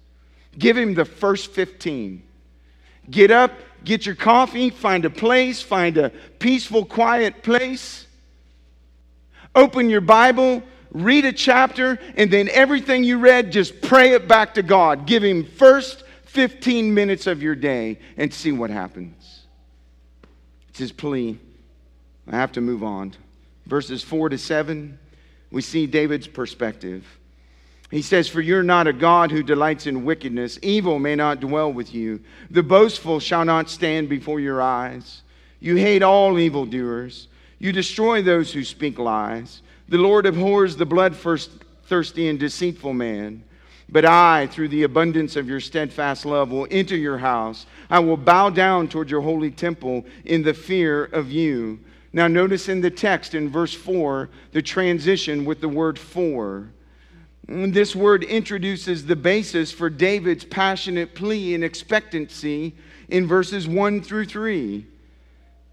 Give 0.57 0.79
Him 0.79 0.95
the 0.95 1.05
first 1.05 1.51
15. 1.51 2.23
Get 3.11 3.33
up, 3.33 3.53
get 3.85 4.07
your 4.07 4.15
coffee, 4.15 4.71
find 4.71 5.05
a 5.05 5.11
place, 5.11 5.61
find 5.61 5.97
a 5.97 6.11
peaceful, 6.39 6.85
quiet 6.85 7.43
place. 7.43 8.07
Open 9.57 9.91
your 9.91 10.01
Bible, 10.01 10.63
read 10.93 11.25
a 11.25 11.33
chapter, 11.33 11.99
and 12.17 12.31
then 12.31 12.49
everything 12.51 13.03
you 13.03 13.19
read, 13.19 13.51
just 13.51 13.81
pray 13.81 14.13
it 14.13 14.29
back 14.29 14.55
to 14.55 14.63
God. 14.63 15.07
Give 15.07 15.25
Him 15.25 15.45
first 15.45 16.05
15 16.37 16.93
minutes 16.93 17.27
of 17.27 17.43
your 17.43 17.55
day 17.55 17.99
and 18.19 18.33
see 18.33 18.53
what 18.53 18.69
happens. 18.69 19.47
It's 20.69 20.79
His 20.79 20.93
plea. 20.93 21.39
I 22.31 22.37
have 22.37 22.53
to 22.53 22.61
move 22.61 22.85
on. 22.85 23.15
Verses 23.65 24.03
4 24.03 24.29
to 24.29 24.37
7, 24.37 24.99
we 25.51 25.63
see 25.63 25.87
David's 25.87 26.27
perspective. 26.27 27.07
He 27.91 28.03
says, 28.03 28.29
For 28.29 28.43
you're 28.43 28.63
not 28.63 28.87
a 28.87 28.93
God 28.93 29.31
who 29.31 29.43
delights 29.43 29.87
in 29.87 30.05
wickedness. 30.05 30.59
Evil 30.61 30.99
may 30.99 31.15
not 31.15 31.41
dwell 31.41 31.73
with 31.73 31.95
you. 31.95 32.21
The 32.51 32.63
boastful 32.63 33.19
shall 33.19 33.47
not 33.47 33.71
stand 33.71 34.11
before 34.11 34.39
your 34.39 34.61
eyes. 34.61 35.23
You 35.59 35.77
hate 35.77 36.03
all 36.03 36.39
evildoers. 36.39 37.29
You 37.59 37.73
destroy 37.73 38.21
those 38.21 38.53
who 38.53 38.63
speak 38.63 38.99
lies. 38.99 39.63
The 39.89 39.97
Lord 39.97 40.27
abhors 40.27 40.77
the 40.77 40.85
bloodthirsty 40.85 42.29
and 42.29 42.39
deceitful 42.39 42.93
man. 42.93 43.43
But 43.89 44.05
I, 44.05 44.49
through 44.49 44.69
the 44.69 44.83
abundance 44.83 45.37
of 45.37 45.49
your 45.49 45.61
steadfast 45.61 46.27
love, 46.27 46.51
will 46.51 46.67
enter 46.71 46.97
your 46.97 47.19
house. 47.19 47.67
I 47.89 48.01
will 48.01 48.17
bow 48.17 48.51
down 48.51 48.89
toward 48.89 49.11
your 49.11 49.21
holy 49.21 49.51
temple 49.51 50.05
in 50.25 50.43
the 50.43 50.55
fear 50.55 51.05
of 51.05 51.31
you. 51.31 51.79
Now, 52.13 52.27
notice 52.27 52.69
in 52.69 52.81
the 52.81 52.91
text 52.91 53.35
in 53.35 53.49
verse 53.49 53.75
4 53.75 54.29
the 54.53 54.63
transition 54.63 55.45
with 55.45 55.61
the 55.61 55.69
word 55.69 55.99
for. 55.99 56.69
This 57.47 57.95
word 57.95 58.25
introduces 58.25 59.07
the 59.07 59.15
basis 59.15 59.71
for 59.71 59.89
David's 59.89 60.45
passionate 60.45 61.15
plea 61.15 61.55
and 61.55 61.63
expectancy 61.63 62.75
in 63.09 63.29
verses 63.29 63.69
1 63.69 64.03
through 64.03 64.25
3. 64.25 64.85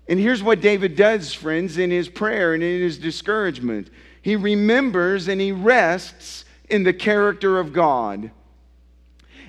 And 0.08 0.20
here's 0.20 0.44
what 0.44 0.62
David 0.62 0.96
does, 0.96 1.34
friends, 1.34 1.78
in 1.80 1.90
his 1.90 2.10
prayer 2.10 2.54
and 2.54 2.62
in 2.62 2.82
his 2.82 3.00
discouragement 3.00 3.90
he 4.24 4.38
remembers 4.38 5.28
and 5.28 5.40
he 5.40 5.52
rests 5.52 6.46
in 6.74 6.84
the 6.84 6.94
character 6.94 7.60
of 7.60 7.72
God. 7.72 8.32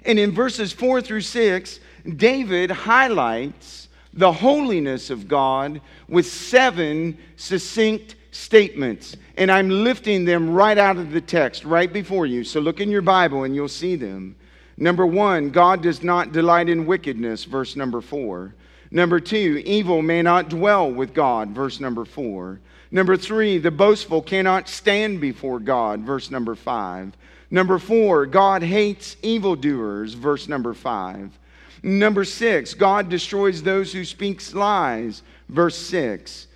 And 0.04 0.18
in 0.18 0.30
verses 0.30 0.72
4 0.72 1.00
through 1.00 1.22
6, 1.22 1.80
David 2.16 2.70
highlights 2.70 3.88
the 4.12 4.30
holiness 4.30 5.08
of 5.08 5.26
God 5.26 5.80
with 6.06 6.26
seven 6.26 7.16
succinct 7.36 8.16
statements. 8.30 9.16
And 9.38 9.50
I'm 9.50 9.70
lifting 9.70 10.24
them 10.24 10.50
right 10.50 10.76
out 10.76 10.98
of 10.98 11.12
the 11.12 11.20
text, 11.20 11.64
right 11.64 11.92
before 11.92 12.26
you. 12.26 12.44
So 12.44 12.60
look 12.60 12.80
in 12.80 12.90
your 12.90 13.02
Bible 13.02 13.44
and 13.44 13.54
you'll 13.54 13.68
see 13.68 13.96
them. 13.96 14.36
Number 14.76 15.06
one, 15.06 15.50
God 15.50 15.82
does 15.82 16.02
not 16.02 16.32
delight 16.32 16.68
in 16.68 16.84
wickedness, 16.84 17.44
verse 17.44 17.74
number 17.74 18.00
four. 18.00 18.54
Number 18.90 19.18
two, 19.18 19.62
evil 19.64 20.02
may 20.02 20.20
not 20.20 20.50
dwell 20.50 20.90
with 20.90 21.14
God, 21.14 21.50
verse 21.50 21.80
number 21.80 22.04
four. 22.04 22.60
Number 22.90 23.16
three, 23.16 23.58
the 23.58 23.70
boastful 23.70 24.22
cannot 24.22 24.68
stand 24.68 25.20
before 25.20 25.58
God, 25.58 26.00
verse 26.00 26.30
number 26.30 26.54
five. 26.54 27.16
Number 27.50 27.78
four, 27.78 28.26
God 28.26 28.62
hates 28.62 29.16
evildoers, 29.22 30.14
verse 30.14 30.48
number 30.48 30.74
five. 30.74 31.30
Number 31.82 32.24
six, 32.24 32.74
God 32.74 33.08
destroys 33.08 33.62
those 33.62 33.92
who 33.92 34.04
speak 34.04 34.54
lies, 34.54 35.22
verse 35.48 35.76
six. 35.76 36.46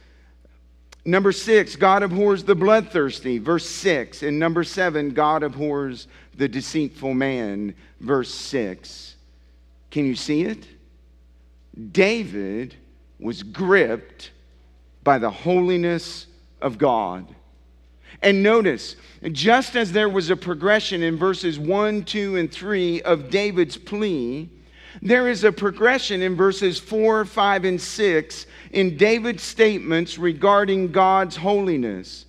Number 1.05 1.33
six, 1.33 1.77
God 1.77 2.03
abhors 2.03 2.45
the 2.45 2.55
bloodthirsty, 2.55 3.39
verse 3.39 3.69
six. 3.69 4.23
And 4.23 4.39
number 4.39 4.65
seven, 4.65 5.11
God 5.11 5.43
abhors 5.43 6.07
the 6.37 6.49
deceitful 6.49 7.15
man, 7.15 7.75
verse 8.01 8.33
six. 8.33 9.17
Can 9.91 10.05
you 10.05 10.15
see 10.15 10.43
it? 10.43 10.67
David 11.93 12.75
was 13.21 13.43
gripped 13.43 14.33
by 15.09 15.17
the 15.17 15.31
holiness 15.31 16.27
of 16.61 16.77
God. 16.77 17.35
And 18.21 18.43
notice, 18.43 18.95
just 19.33 19.75
as 19.75 19.91
there 19.91 20.11
was 20.11 20.29
a 20.29 20.37
progression 20.37 21.03
in 21.03 21.17
verses 21.17 21.59
1, 21.59 22.05
2, 22.05 22.37
and 22.37 22.53
3 22.53 23.01
of 23.01 23.31
David's 23.31 23.79
plea, 23.79 24.51
there 25.01 25.27
is 25.31 25.45
a 25.45 25.51
progression 25.51 26.21
in 26.21 26.37
verses 26.37 26.79
4, 26.79 27.25
5, 27.25 27.65
and 27.65 27.81
6 27.81 28.47
in 28.73 28.99
David's 28.99 29.43
statements 29.43 30.19
regarding 30.19 30.93
God's 30.93 31.37
holiness. 31.37 32.27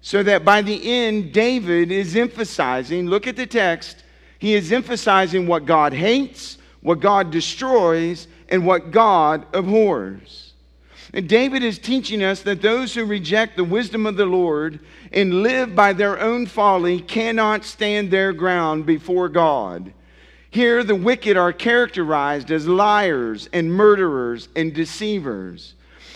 So 0.00 0.24
that 0.24 0.44
by 0.44 0.62
the 0.62 0.84
end, 0.84 1.32
David 1.32 1.92
is 1.92 2.16
emphasizing, 2.16 3.06
look 3.06 3.28
at 3.28 3.36
the 3.36 3.46
text, 3.46 4.02
he 4.40 4.54
is 4.54 4.72
emphasizing 4.72 5.46
what 5.46 5.64
God 5.64 5.92
hates, 5.92 6.58
what 6.80 6.98
God 6.98 7.30
destroys, 7.30 8.26
and 8.48 8.66
what 8.66 8.90
God 8.90 9.46
abhors. 9.54 10.46
And 11.12 11.28
David 11.28 11.62
is 11.62 11.78
teaching 11.78 12.22
us 12.22 12.42
that 12.42 12.62
those 12.62 12.94
who 12.94 13.04
reject 13.04 13.56
the 13.56 13.64
wisdom 13.64 14.06
of 14.06 14.16
the 14.16 14.26
Lord 14.26 14.80
and 15.12 15.42
live 15.42 15.74
by 15.74 15.92
their 15.92 16.20
own 16.20 16.46
folly 16.46 17.00
cannot 17.00 17.64
stand 17.64 18.10
their 18.10 18.32
ground 18.32 18.86
before 18.86 19.28
God. 19.28 19.92
Here, 20.50 20.82
the 20.82 20.94
wicked 20.94 21.36
are 21.36 21.52
characterized 21.52 22.50
as 22.50 22.66
liars 22.66 23.48
and 23.52 23.72
murderers 23.72 24.48
and 24.56 24.72
deceivers. 24.74 25.74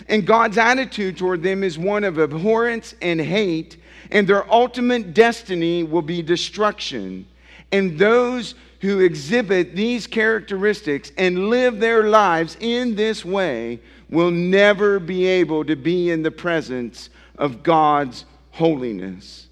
And 0.08 0.26
God's 0.26 0.58
attitude 0.58 1.18
toward 1.18 1.42
them 1.42 1.62
is 1.62 1.78
one 1.78 2.04
of 2.04 2.18
abhorrence 2.18 2.94
and 3.02 3.20
hate, 3.20 3.76
and 4.10 4.26
their 4.26 4.50
ultimate 4.50 5.14
destiny 5.14 5.82
will 5.82 6.02
be 6.02 6.22
destruction. 6.22 7.26
And 7.70 7.98
those 7.98 8.54
who 8.80 9.00
exhibit 9.00 9.76
these 9.76 10.06
characteristics 10.06 11.12
and 11.18 11.50
live 11.50 11.78
their 11.78 12.08
lives 12.08 12.56
in 12.60 12.96
this 12.96 13.24
way 13.24 13.80
will 14.10 14.30
never 14.30 14.98
be 14.98 15.24
able 15.26 15.64
to 15.64 15.76
be 15.76 16.10
in 16.10 16.22
the 16.22 16.30
presence 16.30 17.10
of 17.38 17.62
God's 17.62 18.24
holiness. 18.50 19.46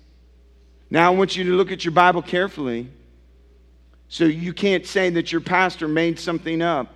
Now, 0.90 1.12
I 1.12 1.14
want 1.14 1.36
you 1.36 1.44
to 1.44 1.50
look 1.50 1.70
at 1.70 1.84
your 1.84 1.92
Bible 1.92 2.22
carefully 2.22 2.90
so 4.08 4.24
you 4.24 4.52
can't 4.52 4.86
say 4.86 5.10
that 5.10 5.32
your 5.32 5.40
pastor 5.40 5.86
made 5.86 6.18
something 6.18 6.60
up. 6.60 6.94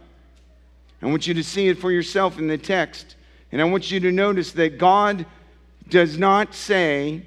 I 1.00 1.06
want 1.06 1.26
you 1.26 1.34
to 1.34 1.44
see 1.44 1.68
it 1.68 1.78
for 1.78 1.92
yourself 1.92 2.38
in 2.38 2.46
the 2.46 2.58
text. 2.58 3.16
And 3.50 3.60
I 3.60 3.64
want 3.64 3.90
you 3.90 4.00
to 4.00 4.12
notice 4.12 4.52
that 4.52 4.78
God 4.78 5.26
does 5.88 6.16
not 6.16 6.54
say 6.54 7.22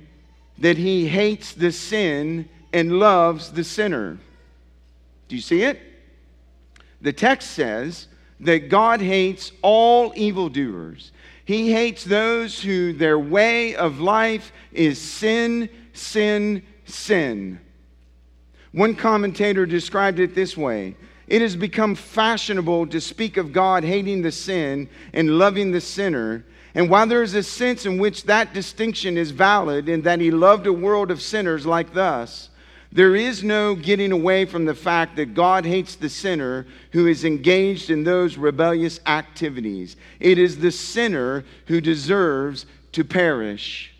that 0.58 0.78
he 0.78 1.08
hates 1.08 1.54
the 1.54 1.71
sin 1.71 2.50
and 2.74 3.00
loves 3.00 3.52
the 3.52 3.63
sinner. 3.63 4.17
Do 5.28 5.36
you 5.36 5.41
see 5.41 5.62
it? 5.63 5.80
The 7.02 7.13
text 7.13 7.52
says 7.52 8.08
that 8.39 8.69
God 8.69 9.02
hates 9.02 9.52
all 9.62 10.13
evildoers. 10.15 11.12
He 11.45 11.71
hates 11.71 12.04
those 12.04 12.62
who 12.62 12.93
their 12.93 13.19
way 13.19 13.76
of 13.76 14.00
life 14.00 14.52
is 14.71 15.00
sin, 15.00 15.69
sin, 15.93 16.63
sin. 16.86 17.60
One 18.71 18.95
commentator 18.95 19.65
described 19.65 20.19
it 20.19 20.36
this 20.36 20.58
way 20.58 20.95
It 21.28 21.41
has 21.41 21.56
become 21.56 21.95
fashionable 21.95 22.88
to 22.88 23.00
speak 23.00 23.38
of 23.38 23.54
God 23.54 23.84
hating 23.84 24.21
the 24.21 24.32
sin 24.32 24.89
and 25.13 25.38
loving 25.38 25.71
the 25.71 25.82
sinner. 25.82 26.43
And 26.74 26.89
while 26.89 27.08
there 27.08 27.24
is 27.24 27.36
a 27.36 27.43
sense 27.43 27.86
in 27.86 28.00
which 28.00 28.24
that 28.24 28.54
distinction 28.54 29.17
is 29.17 29.32
valid 29.32 29.88
in 29.88 30.02
that 30.02 30.19
he 30.19 30.30
loved 30.30 30.67
a 30.67 30.74
world 30.74 31.10
of 31.10 31.21
sinners 31.21 31.65
like 31.65 31.95
us, 31.95 32.50
there 32.95 33.13
is 33.13 33.43
no 33.43 33.75
getting 33.75 34.13
away 34.13 34.45
from 34.45 34.63
the 34.63 34.73
fact 34.73 35.17
that 35.17 35.34
God 35.34 35.65
hates 35.65 35.95
the 35.95 36.08
sinner 36.08 36.65
who 36.93 37.08
is 37.08 37.25
engaged 37.25 37.89
in 37.89 38.05
those 38.05 38.38
rebellious 38.38 39.01
activities. 39.05 39.97
It 40.21 40.38
is 40.38 40.60
the 40.60 40.71
sinner 40.71 41.43
who 41.65 41.81
deserves 41.81 42.65
to 42.93 43.03
perish. 43.03 43.93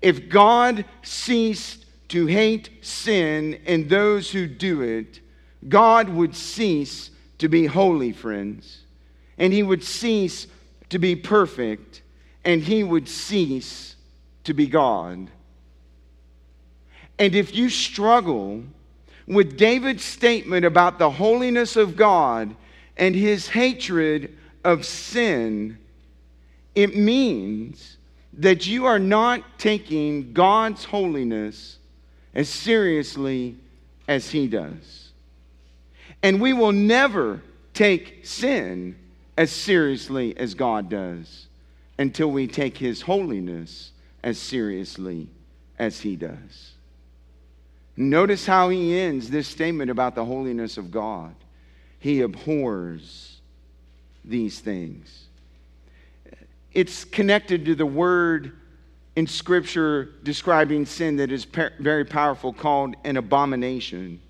If 0.00 0.28
God 0.28 0.84
ceased 1.02 1.84
to 2.10 2.26
hate 2.26 2.70
sin 2.80 3.60
and 3.66 3.90
those 3.90 4.30
who 4.30 4.46
do 4.46 4.82
it, 4.82 5.18
God 5.68 6.08
would 6.08 6.36
cease 6.36 7.10
to 7.38 7.48
be 7.48 7.66
holy, 7.66 8.12
friends. 8.12 8.82
And 9.36 9.52
he 9.52 9.64
would 9.64 9.82
cease 9.82 10.46
to 10.90 11.00
be 11.00 11.16
perfect, 11.16 12.02
and 12.44 12.62
he 12.62 12.84
would 12.84 13.08
cease 13.08 13.96
to 14.44 14.54
be 14.54 14.68
God. 14.68 15.28
And 17.18 17.34
if 17.34 17.54
you 17.54 17.70
struggle 17.70 18.62
with 19.26 19.56
David's 19.56 20.04
statement 20.04 20.64
about 20.64 20.98
the 20.98 21.10
holiness 21.10 21.76
of 21.76 21.96
God 21.96 22.54
and 22.96 23.14
his 23.14 23.48
hatred 23.48 24.36
of 24.64 24.84
sin, 24.84 25.78
it 26.74 26.96
means 26.96 27.96
that 28.34 28.66
you 28.66 28.84
are 28.84 28.98
not 28.98 29.58
taking 29.58 30.32
God's 30.32 30.84
holiness 30.84 31.78
as 32.34 32.48
seriously 32.48 33.56
as 34.06 34.30
he 34.30 34.46
does. 34.46 35.10
And 36.22 36.40
we 36.40 36.52
will 36.52 36.72
never 36.72 37.42
take 37.72 38.26
sin 38.26 38.96
as 39.38 39.50
seriously 39.50 40.36
as 40.36 40.54
God 40.54 40.88
does 40.88 41.46
until 41.98 42.30
we 42.30 42.46
take 42.46 42.76
his 42.76 43.02
holiness 43.02 43.92
as 44.22 44.38
seriously 44.38 45.28
as 45.78 46.00
he 46.00 46.16
does. 46.16 46.75
Notice 47.96 48.44
how 48.44 48.68
he 48.68 48.98
ends 48.98 49.30
this 49.30 49.48
statement 49.48 49.90
about 49.90 50.14
the 50.14 50.24
holiness 50.24 50.76
of 50.76 50.90
God. 50.90 51.34
He 51.98 52.20
abhors 52.20 53.40
these 54.24 54.60
things. 54.60 55.28
It's 56.72 57.04
connected 57.04 57.64
to 57.64 57.74
the 57.74 57.86
word 57.86 58.52
in 59.14 59.26
Scripture 59.26 60.10
describing 60.22 60.84
sin 60.84 61.16
that 61.16 61.32
is 61.32 61.46
very 61.78 62.04
powerful 62.04 62.52
called 62.52 62.96
an 63.04 63.16
abomination. 63.16 64.20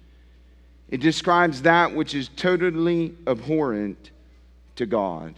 It 0.88 1.00
describes 1.00 1.62
that 1.62 1.92
which 1.92 2.14
is 2.14 2.28
totally 2.36 3.16
abhorrent 3.26 4.12
to 4.76 4.86
God. 4.86 5.34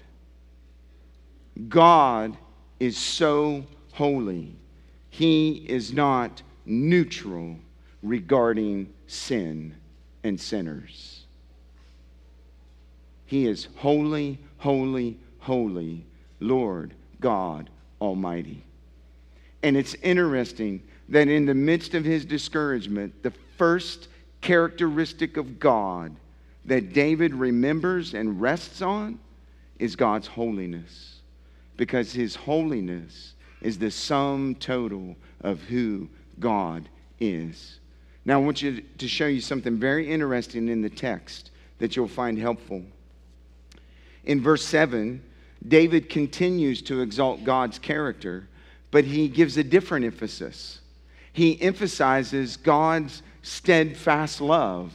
God 1.71 2.37
is 2.79 2.99
so 2.99 3.65
holy, 3.93 4.55
He 5.09 5.65
is 5.67 5.95
not 5.95 6.43
neutral 6.67 7.57
regarding 8.03 8.93
sin 9.07 9.75
and 10.23 10.41
sinners. 10.41 11.25
He 13.27 13.47
is 13.47 13.69
holy, 13.77 14.39
holy, 14.59 15.19
holy, 15.39 16.05
Lord 16.41 16.95
God 17.21 17.71
Almighty. 18.01 18.65
And 19.63 19.77
it's 19.77 19.95
interesting 19.95 20.83
that 21.09 21.29
in 21.29 21.47
the 21.47 21.55
midst 21.55 21.95
of 21.95 22.05
his 22.05 22.25
discouragement, 22.25 23.23
the 23.23 23.33
first 23.57 24.09
characteristic 24.41 25.37
of 25.37 25.59
God 25.59 26.15
that 26.65 26.93
David 26.93 27.35
remembers 27.35 28.15
and 28.15 28.41
rests 28.41 28.83
on 28.83 29.19
is 29.79 29.97
God's 29.97 30.27
holiness. 30.27 31.21
Because 31.77 32.13
his 32.13 32.37
holiness 32.37 33.35
is 33.61 33.79
the 33.79 33.91
sum 33.91 34.55
total 34.55 35.17
of 35.41 35.63
who 35.63 36.09
God 36.39 36.89
is. 37.21 37.81
Now, 38.25 38.41
I 38.41 38.45
want 38.45 38.63
you 38.63 38.83
to 38.99 39.09
show 39.09 39.27
you 39.27 39.41
something 39.41 39.79
very 39.79 40.11
interesting 40.11 40.69
in 40.69 40.83
the 40.83 40.91
text 40.91 41.51
that 41.79 41.97
you'll 41.97 42.09
find 42.09 42.39
helpful. 42.39 42.83
In 44.25 44.43
verse 44.43 44.65
7, 44.65 45.23
David 45.67 46.09
continues 46.09 46.83
to 46.83 47.01
exalt 47.01 47.45
God's 47.45 47.79
character, 47.79 48.49
but 48.91 49.05
he 49.05 49.29
gives 49.29 49.57
a 49.57 49.65
different 49.65 50.05
emphasis. 50.05 50.81
He 51.33 51.61
emphasizes 51.61 52.57
God's 52.57 53.23
steadfast 53.43 54.41
love. 54.41 54.95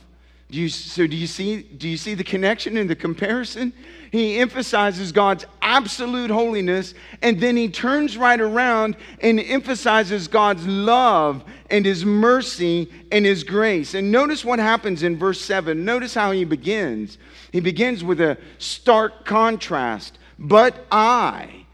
Do 0.53 0.59
you, 0.59 0.69
so 0.69 1.07
do 1.07 1.17
you 1.17 1.25
see 1.25 1.63
do 1.63 1.89
you 1.89 1.97
see 1.97 2.13
the 2.13 2.23
connection 2.23 2.77
and 2.77 2.87
the 2.87 2.95
comparison? 2.95 3.73
He 4.11 4.37
emphasizes 4.37 5.11
God's 5.11 5.47
absolute 5.63 6.29
holiness 6.29 6.93
and 7.23 7.41
then 7.41 7.57
he 7.57 7.69
turns 7.69 8.17
right 8.17 8.39
around 8.39 8.95
and 9.21 9.39
emphasizes 9.39 10.27
God's 10.27 10.67
love 10.67 11.43
and 11.71 11.83
his 11.83 12.05
mercy 12.05 12.87
and 13.11 13.25
his 13.25 13.43
grace. 13.43 13.95
And 13.95 14.11
notice 14.11 14.45
what 14.45 14.59
happens 14.59 15.01
in 15.01 15.17
verse 15.17 15.41
7. 15.41 15.83
Notice 15.83 16.13
how 16.13 16.31
he 16.31 16.45
begins. 16.45 17.17
He 17.51 17.59
begins 17.59 18.03
with 18.03 18.21
a 18.21 18.37
stark 18.59 19.25
contrast. 19.25 20.19
But 20.37 20.85
I 20.91 21.65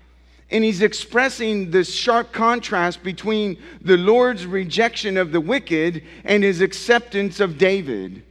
and 0.49 0.63
he's 0.63 0.81
expressing 0.81 1.71
this 1.71 1.93
sharp 1.93 2.31
contrast 2.31 3.03
between 3.03 3.61
the 3.81 3.97
Lord's 3.97 4.45
rejection 4.45 5.17
of 5.17 5.33
the 5.33 5.41
wicked 5.41 6.01
and 6.23 6.43
his 6.43 6.61
acceptance 6.61 7.41
of 7.41 7.57
David. 7.57 8.23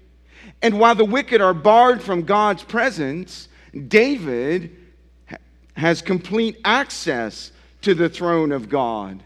And 0.62 0.80
while 0.80 0.94
the 0.94 1.04
wicked 1.04 1.40
are 1.40 1.54
barred 1.54 2.02
from 2.02 2.22
God's 2.22 2.62
presence, 2.64 3.48
David 3.86 4.76
has 5.74 6.02
complete 6.02 6.58
access 6.64 7.52
to 7.82 7.94
the 7.94 8.08
throne 8.08 8.50
of 8.50 8.68
God. 8.68 9.22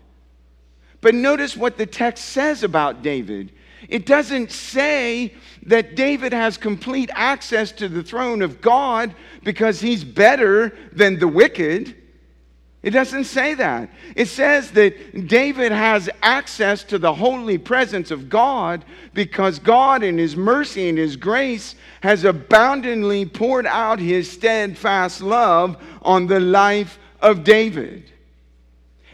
But 1.01 1.15
notice 1.15 1.57
what 1.57 1.79
the 1.79 1.87
text 1.87 2.27
says 2.27 2.63
about 2.63 3.03
David. 3.03 3.53
It 3.89 4.07
doesn't 4.07 4.53
say 4.53 5.35
that 5.67 5.97
David 5.97 6.33
has 6.33 6.57
complete 6.57 7.11
access 7.15 7.73
to 7.73 7.89
the 7.89 8.03
throne 8.03 8.43
of 8.43 8.61
God 8.61 9.15
because 9.43 9.81
he's 9.81 10.05
better 10.05 10.77
than 10.93 11.19
the 11.19 11.29
wicked. 11.29 11.97
It 12.83 12.91
doesn't 12.91 13.25
say 13.25 13.55
that. 13.55 13.91
It 14.17 14.27
says 14.27 14.73
that 14.73 15.29
David 15.29 15.71
has 15.71 16.11
access 16.21 16.83
to 16.85 16.99
the 16.99 17.15
holy 17.15 17.57
presence 17.57 18.11
of 18.11 18.29
God 18.29 18.85
because 19.15 19.61
God, 19.61 20.03
in 20.03 20.19
His 20.19 20.35
mercy 20.35 20.89
and 20.89 20.99
His 20.99 21.15
grace, 21.15 21.77
has 22.03 22.25
abundantly 22.25 23.25
poured 23.25 23.67
out 23.67 24.01
His 24.01 24.31
steadfast 24.31 25.21
love 25.21 25.77
on 26.03 26.27
the 26.27 26.41
life 26.41 26.99
of 27.21 27.45
David. 27.45 28.11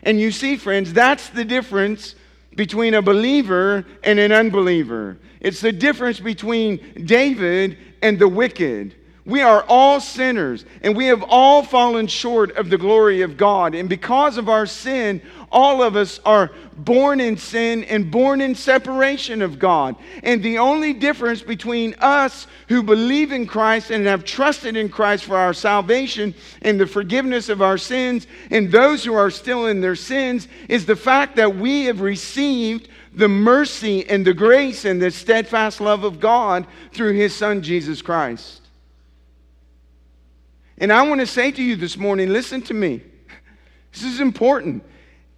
And 0.03 0.19
you 0.19 0.31
see, 0.31 0.57
friends, 0.57 0.95
that's 0.95 1.29
the 1.29 1.45
difference 1.45 2.15
between 2.57 2.95
a 2.95 3.03
believer 3.03 3.85
and 4.03 4.19
an 4.19 4.33
unbeliever. 4.33 5.19
It's 5.41 5.61
the 5.61 5.73
difference 5.73 6.21
between 6.21 7.05
David 7.05 7.77
and 8.01 8.19
the 8.19 8.29
wicked. 8.29 8.95
We 9.29 9.43
are 9.43 9.63
all 9.69 10.01
sinners, 10.01 10.65
and 10.81 10.97
we 10.97 11.05
have 11.09 11.23
all 11.23 11.63
fallen 11.63 12.07
short 12.07 12.57
of 12.57 12.71
the 12.71 12.79
glory 12.79 13.21
of 13.21 13.37
God. 13.37 13.75
And 13.75 13.87
because 13.87 14.39
of 14.39 14.49
our 14.49 14.65
sin, 14.65 15.21
all 15.53 15.83
of 15.83 15.97
us 15.97 16.19
are 16.25 16.51
born 16.79 17.21
in 17.21 17.37
sin 17.37 17.85
and 17.85 18.11
born 18.11 18.41
in 18.41 18.55
separation 18.55 19.43
of 19.43 19.59
God. 19.59 19.97
And 20.23 20.43
the 20.43 20.57
only 20.57 20.95
difference 20.95 21.43
between 21.43 21.95
us 21.99 22.47
who 22.69 22.83
believe 22.83 23.31
in 23.31 23.47
Christ 23.47 23.91
and 23.91 24.07
have 24.07 24.25
trusted 24.25 24.79
in 24.79 24.89
Christ 24.89 25.25
for 25.25 25.37
our 25.37 25.53
salvation 25.53 26.35
and 26.63 26.81
the 26.81 26.87
forgiveness 26.87 27.51
of 27.51 27.61
our 27.61 27.77
sins, 27.77 28.27
and 28.51 28.73
those 28.73 29.05
who 29.05 29.13
are 29.13 29.31
still 29.31 29.67
in 29.67 29.83
their 29.83 29.95
sins, 29.95 30.49
is 30.71 30.87
the 30.87 30.97
fact 30.97 31.37
that 31.37 31.55
we 31.55 31.85
have 31.85 32.01
received 32.01 32.89
the 33.13 33.29
mercy 33.29 34.09
and 34.09 34.27
the 34.27 34.33
grace 34.33 34.87
and 34.87 35.03
the 35.03 35.11
steadfast 35.11 35.83
love 35.83 36.05
of 36.05 36.19
God 36.19 36.67
through 36.95 37.13
His 37.13 37.35
Son, 37.35 37.61
Jesus 37.61 38.01
Christ. 38.01 38.63
And 40.81 40.93
I 40.93 41.03
want 41.03 41.21
to 41.21 41.27
say 41.27 41.51
to 41.51 41.63
you 41.63 41.77
this 41.77 41.97
morning 41.97 42.31
listen 42.31 42.63
to 42.63 42.75
me. 42.75 43.03
This 43.93 44.05
is 44.05 44.21
important. 44.21 44.85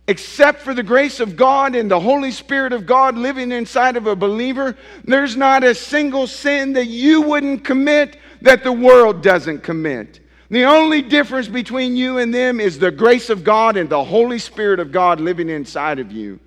Except 0.06 0.62
for 0.62 0.74
the 0.74 0.82
grace 0.82 1.20
of 1.20 1.36
God 1.36 1.76
and 1.76 1.90
the 1.90 2.00
Holy 2.00 2.32
Spirit 2.32 2.72
of 2.72 2.84
God 2.84 3.16
living 3.16 3.52
inside 3.52 3.96
of 3.96 4.06
a 4.06 4.16
believer, 4.16 4.76
there's 5.04 5.36
not 5.36 5.62
a 5.62 5.74
single 5.74 6.26
sin 6.26 6.72
that 6.72 6.86
you 6.86 7.22
wouldn't 7.22 7.64
commit 7.64 8.16
that 8.42 8.64
the 8.64 8.72
world 8.72 9.22
doesn't 9.22 9.62
commit. 9.62 10.20
The 10.50 10.64
only 10.64 11.00
difference 11.00 11.46
between 11.46 11.96
you 11.96 12.18
and 12.18 12.34
them 12.34 12.58
is 12.58 12.78
the 12.78 12.90
grace 12.90 13.30
of 13.30 13.44
God 13.44 13.76
and 13.76 13.88
the 13.88 14.02
Holy 14.02 14.40
Spirit 14.40 14.80
of 14.80 14.90
God 14.90 15.20
living 15.20 15.48
inside 15.48 16.00
of 16.00 16.10
you. 16.10 16.40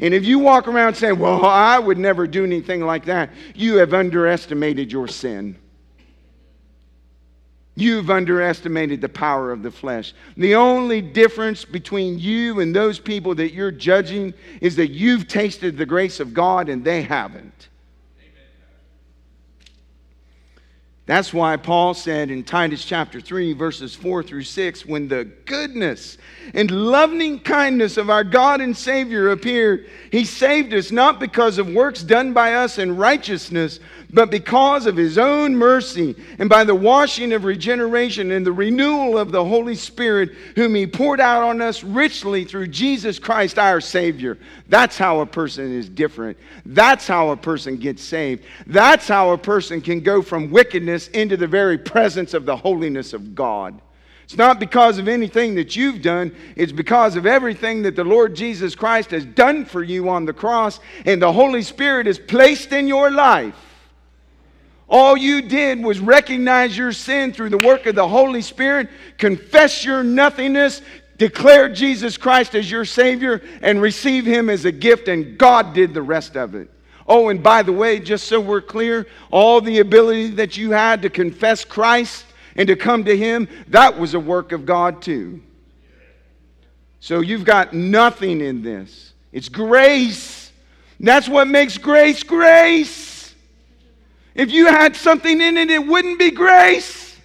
And 0.00 0.14
if 0.14 0.24
you 0.24 0.38
walk 0.38 0.66
around 0.66 0.94
saying, 0.94 1.18
Well, 1.18 1.44
I 1.44 1.78
would 1.78 1.98
never 1.98 2.26
do 2.26 2.42
anything 2.42 2.80
like 2.80 3.04
that, 3.04 3.30
you 3.54 3.76
have 3.76 3.92
underestimated 3.92 4.90
your 4.90 5.08
sin. 5.08 5.58
You've 7.76 8.10
underestimated 8.10 9.00
the 9.00 9.08
power 9.08 9.52
of 9.52 9.62
the 9.62 9.70
flesh. 9.70 10.12
The 10.36 10.54
only 10.54 11.00
difference 11.00 11.64
between 11.64 12.18
you 12.18 12.60
and 12.60 12.74
those 12.74 12.98
people 12.98 13.34
that 13.36 13.54
you're 13.54 13.70
judging 13.70 14.34
is 14.60 14.76
that 14.76 14.90
you've 14.90 15.28
tasted 15.28 15.78
the 15.78 15.86
grace 15.86 16.20
of 16.20 16.34
God 16.34 16.68
and 16.68 16.84
they 16.84 17.02
haven't. 17.02 17.69
That's 21.10 21.34
why 21.34 21.56
Paul 21.56 21.94
said 21.94 22.30
in 22.30 22.44
Titus 22.44 22.84
chapter 22.84 23.20
3, 23.20 23.52
verses 23.54 23.96
4 23.96 24.22
through 24.22 24.44
6, 24.44 24.86
when 24.86 25.08
the 25.08 25.24
goodness 25.44 26.18
and 26.54 26.70
loving 26.70 27.40
kindness 27.40 27.96
of 27.96 28.10
our 28.10 28.22
God 28.22 28.60
and 28.60 28.76
Savior 28.76 29.32
appeared, 29.32 29.90
he 30.12 30.24
saved 30.24 30.72
us 30.72 30.92
not 30.92 31.18
because 31.18 31.58
of 31.58 31.68
works 31.68 32.04
done 32.04 32.32
by 32.32 32.54
us 32.54 32.78
in 32.78 32.96
righteousness, 32.96 33.80
but 34.12 34.30
because 34.30 34.86
of 34.86 34.96
his 34.96 35.18
own 35.18 35.56
mercy 35.56 36.14
and 36.38 36.48
by 36.48 36.62
the 36.62 36.74
washing 36.76 37.32
of 37.32 37.44
regeneration 37.44 38.30
and 38.30 38.46
the 38.46 38.52
renewal 38.52 39.18
of 39.18 39.32
the 39.32 39.44
Holy 39.44 39.74
Spirit, 39.74 40.30
whom 40.54 40.76
he 40.76 40.86
poured 40.86 41.20
out 41.20 41.42
on 41.42 41.60
us 41.60 41.82
richly 41.82 42.44
through 42.44 42.68
Jesus 42.68 43.18
Christ 43.18 43.58
our 43.58 43.80
Savior. 43.80 44.38
That's 44.68 44.96
how 44.96 45.20
a 45.20 45.26
person 45.26 45.72
is 45.72 45.88
different. 45.88 46.38
That's 46.66 47.08
how 47.08 47.30
a 47.30 47.36
person 47.36 47.76
gets 47.78 48.02
saved. 48.02 48.44
That's 48.66 49.08
how 49.08 49.30
a 49.30 49.38
person 49.38 49.80
can 49.80 50.00
go 50.00 50.22
from 50.22 50.50
wickedness 50.50 50.99
into 51.08 51.36
the 51.36 51.46
very 51.46 51.78
presence 51.78 52.34
of 52.34 52.46
the 52.46 52.56
holiness 52.56 53.12
of 53.12 53.34
God. 53.34 53.80
It's 54.24 54.38
not 54.38 54.60
because 54.60 54.98
of 54.98 55.08
anything 55.08 55.56
that 55.56 55.74
you've 55.74 56.02
done, 56.02 56.32
it's 56.54 56.70
because 56.70 57.16
of 57.16 57.26
everything 57.26 57.82
that 57.82 57.96
the 57.96 58.04
Lord 58.04 58.36
Jesus 58.36 58.76
Christ 58.76 59.10
has 59.10 59.24
done 59.24 59.64
for 59.64 59.82
you 59.82 60.08
on 60.08 60.24
the 60.24 60.32
cross 60.32 60.78
and 61.04 61.20
the 61.20 61.32
Holy 61.32 61.62
Spirit 61.62 62.06
is 62.06 62.18
placed 62.18 62.72
in 62.72 62.86
your 62.86 63.10
life. 63.10 63.56
All 64.88 65.16
you 65.16 65.42
did 65.42 65.82
was 65.82 66.00
recognize 66.00 66.76
your 66.78 66.92
sin 66.92 67.32
through 67.32 67.50
the 67.50 67.58
work 67.58 67.86
of 67.86 67.94
the 67.94 68.06
Holy 68.06 68.42
Spirit, 68.42 68.88
confess 69.18 69.84
your 69.84 70.02
nothingness, 70.02 70.82
declare 71.16 71.68
Jesus 71.68 72.16
Christ 72.16 72.54
as 72.54 72.70
your 72.70 72.84
Savior, 72.84 73.42
and 73.62 73.82
receive 73.82 74.26
Him 74.26 74.48
as 74.48 74.64
a 74.64 74.72
gift, 74.72 75.08
and 75.08 75.38
God 75.38 75.74
did 75.74 75.92
the 75.92 76.02
rest 76.02 76.36
of 76.36 76.54
it. 76.54 76.70
Oh, 77.12 77.28
and 77.28 77.42
by 77.42 77.64
the 77.64 77.72
way, 77.72 77.98
just 77.98 78.28
so 78.28 78.38
we're 78.38 78.60
clear, 78.60 79.04
all 79.32 79.60
the 79.60 79.80
ability 79.80 80.28
that 80.28 80.56
you 80.56 80.70
had 80.70 81.02
to 81.02 81.10
confess 81.10 81.64
Christ 81.64 82.24
and 82.54 82.68
to 82.68 82.76
come 82.76 83.02
to 83.02 83.16
Him, 83.16 83.48
that 83.66 83.98
was 83.98 84.14
a 84.14 84.20
work 84.20 84.52
of 84.52 84.64
God 84.64 85.02
too. 85.02 85.42
So 87.00 87.18
you've 87.18 87.44
got 87.44 87.74
nothing 87.74 88.40
in 88.40 88.62
this. 88.62 89.12
It's 89.32 89.48
grace. 89.48 90.52
That's 91.00 91.28
what 91.28 91.48
makes 91.48 91.78
grace 91.78 92.22
grace. 92.22 93.34
If 94.36 94.52
you 94.52 94.66
had 94.66 94.94
something 94.94 95.40
in 95.40 95.56
it, 95.56 95.68
it 95.68 95.84
wouldn't 95.84 96.20
be 96.20 96.30
grace. 96.30 97.16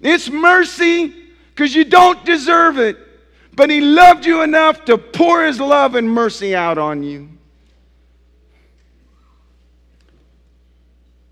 It's 0.00 0.30
mercy 0.30 1.14
because 1.50 1.74
you 1.74 1.84
don't 1.84 2.24
deserve 2.24 2.78
it. 2.78 2.96
but 3.52 3.68
He 3.68 3.82
loved 3.82 4.24
you 4.24 4.40
enough 4.40 4.86
to 4.86 4.96
pour 4.96 5.44
His 5.44 5.60
love 5.60 5.96
and 5.96 6.08
mercy 6.08 6.56
out 6.56 6.78
on 6.78 7.02
you. 7.02 7.35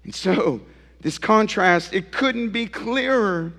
And 0.05 0.15
so, 0.15 0.61
this 1.01 1.19
contrast, 1.19 1.93
it 1.93 2.13
couldn't 2.13 2.51
be 2.51 2.67
clearer. 2.67 3.53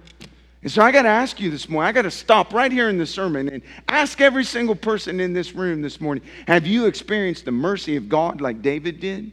And 0.63 0.71
so 0.71 0.81
I 0.81 0.91
got 0.91 1.03
to 1.03 1.09
ask 1.09 1.39
you 1.39 1.51
this 1.51 1.69
morning, 1.69 1.87
I 1.87 1.91
got 1.91 2.03
to 2.03 2.11
stop 2.11 2.51
right 2.51 2.71
here 2.71 2.89
in 2.89 2.97
the 2.97 3.05
sermon 3.05 3.49
and 3.49 3.61
ask 3.87 4.19
every 4.19 4.43
single 4.43 4.75
person 4.75 5.19
in 5.19 5.31
this 5.31 5.53
room 5.53 5.83
this 5.83 6.01
morning 6.01 6.23
have 6.47 6.65
you 6.65 6.87
experienced 6.87 7.45
the 7.45 7.51
mercy 7.51 7.95
of 7.97 8.09
God 8.09 8.41
like 8.41 8.63
David 8.63 8.99
did? 8.99 9.31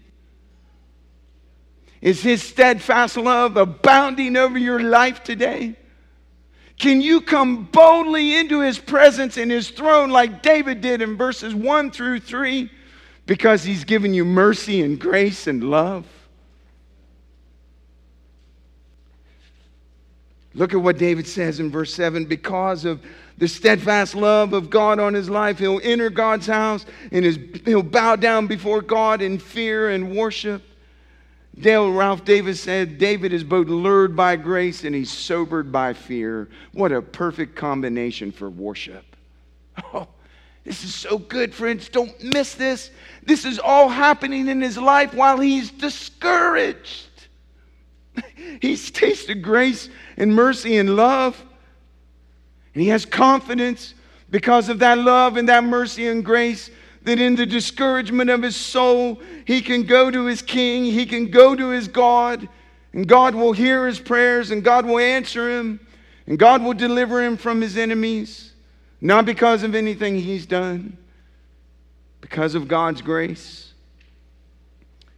Is 2.03 2.21
his 2.21 2.43
steadfast 2.43 3.17
love 3.17 3.57
abounding 3.57 4.37
over 4.37 4.59
your 4.59 4.81
life 4.81 5.25
today? 5.25 5.77
Can 6.79 7.01
you 7.01 7.21
come 7.21 7.65
boldly 7.65 8.37
into 8.37 8.61
his 8.61 8.79
presence 8.79 9.39
in 9.39 9.49
his 9.49 9.71
throne 9.71 10.11
like 10.11 10.43
David 10.43 10.81
did 10.81 11.01
in 11.01 11.17
verses 11.17 11.55
1 11.55 11.93
through 11.93 12.21
3 12.21 12.71
because 13.25 13.63
he's 13.63 13.85
given 13.85 14.13
you 14.13 14.25
mercy 14.25 14.83
and 14.83 14.99
grace 14.99 15.47
and 15.47 15.65
love? 15.65 16.07
Look 20.55 20.75
at 20.75 20.81
what 20.81 20.99
David 20.99 21.27
says 21.27 21.61
in 21.61 21.71
verse 21.71 21.95
7 21.95 22.27
because 22.27 22.85
of 22.85 23.03
the 23.39 23.49
steadfast 23.49 24.15
love 24.15 24.53
of 24.53 24.69
God 24.71 24.99
on 24.99 25.15
his 25.15 25.31
life, 25.31 25.59
he'll 25.59 25.81
enter 25.83 26.11
God's 26.11 26.47
house 26.47 26.85
and 27.11 27.25
his, 27.25 27.39
he'll 27.65 27.83
bow 27.83 28.17
down 28.17 28.47
before 28.47 28.83
God 28.83 29.23
in 29.23 29.39
fear 29.39 29.91
and 29.91 30.15
worship. 30.15 30.63
Dale 31.59 31.91
Ralph 31.91 32.25
Davis 32.25 32.61
said, 32.61 32.99
David 32.99 33.33
is 33.33 33.45
both 33.45 33.69
lured 33.69 34.17
by 34.17 34.37
grace 34.37 34.85
and 34.85 34.95
he's 34.95 35.11
sobered 35.11 35.71
by 35.71 35.93
fear. 35.93 36.49
What 36.73 36.93
a 36.93 37.03
perfect 37.03 37.57
combination 37.57 38.33
for 38.33 38.51
worship. 38.51 39.05
Oh, 39.95 40.07
this 40.65 40.85
is 40.85 40.95
so 40.95 41.19
good, 41.19 41.53
friends. 41.53 41.89
Don't 41.89 42.23
miss 42.23 42.55
this. 42.55 42.91
This 43.25 43.45
is 43.45 43.59
all 43.59 43.89
happening 43.89 44.49
in 44.49 44.61
his 44.61 44.79
life 44.79 45.13
while 45.13 45.41
he's 45.41 45.71
discouraged. 45.71 47.09
he's 48.61 48.91
tasted 48.91 49.43
grace 49.43 49.89
and 50.23 50.33
mercy 50.33 50.77
and 50.77 50.95
love. 50.95 51.45
And 52.75 52.83
he 52.83 52.91
has 52.91 53.05
confidence 53.05 53.95
because 54.31 54.69
of 54.69 54.79
that 54.79 54.97
love 54.97 55.37
and 55.37 55.49
that 55.49 55.65
mercy 55.65 56.07
and 56.07 56.25
grace 56.25 56.71
that 57.03 57.19
in 57.19 57.35
the 57.35 57.45
discouragement 57.45 58.31
of 58.31 58.41
his 58.41 58.55
soul, 58.55 59.21
he 59.45 59.61
can 59.61 59.83
go 59.83 60.13
to 60.13 60.27
his 60.27 60.41
king, 60.41 60.85
he 60.85 61.07
can 61.07 61.29
go 61.29 61.57
to 61.57 61.71
his 61.71 61.89
God, 61.89 62.49
and 62.93 63.09
God 63.09 63.35
will 63.35 63.53
hear 63.53 63.85
his 63.89 63.99
prayers, 63.99 64.53
and 64.53 64.63
God 64.63 64.87
will 64.87 65.01
answer 65.01 65.51
him, 65.51 65.81
and 66.29 66.39
God 66.39 66.63
will 66.63 66.75
deliver 66.75 67.21
him 67.21 67.37
from 67.37 67.61
his 67.61 67.77
enemies, 67.77 68.53
not 69.01 69.27
because 69.27 69.65
of 69.65 69.75
anything 69.75 70.17
he's 70.17 70.47
done, 70.47 70.97
because 72.21 72.55
of 72.55 72.69
God's 72.69 73.03
grace. 73.03 73.72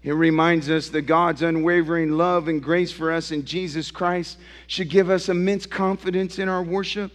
It 0.05 0.13
reminds 0.13 0.69
us 0.69 0.91
that 0.91 1.03
God's 1.03 1.41
unwavering 1.41 2.13
love 2.13 2.49
and 2.49 2.63
grace 2.63 2.93
for 2.93 3.11
us 3.11 3.33
in 3.33 3.47
Jesus 3.47 3.91
Christ 3.91 4.39
should 4.67 4.91
give 4.91 5.09
us 5.09 5.31
immense 5.31 5.65
confidence 5.65 6.39
in 6.39 6.47
our 6.47 6.63
worship. 6.63 7.11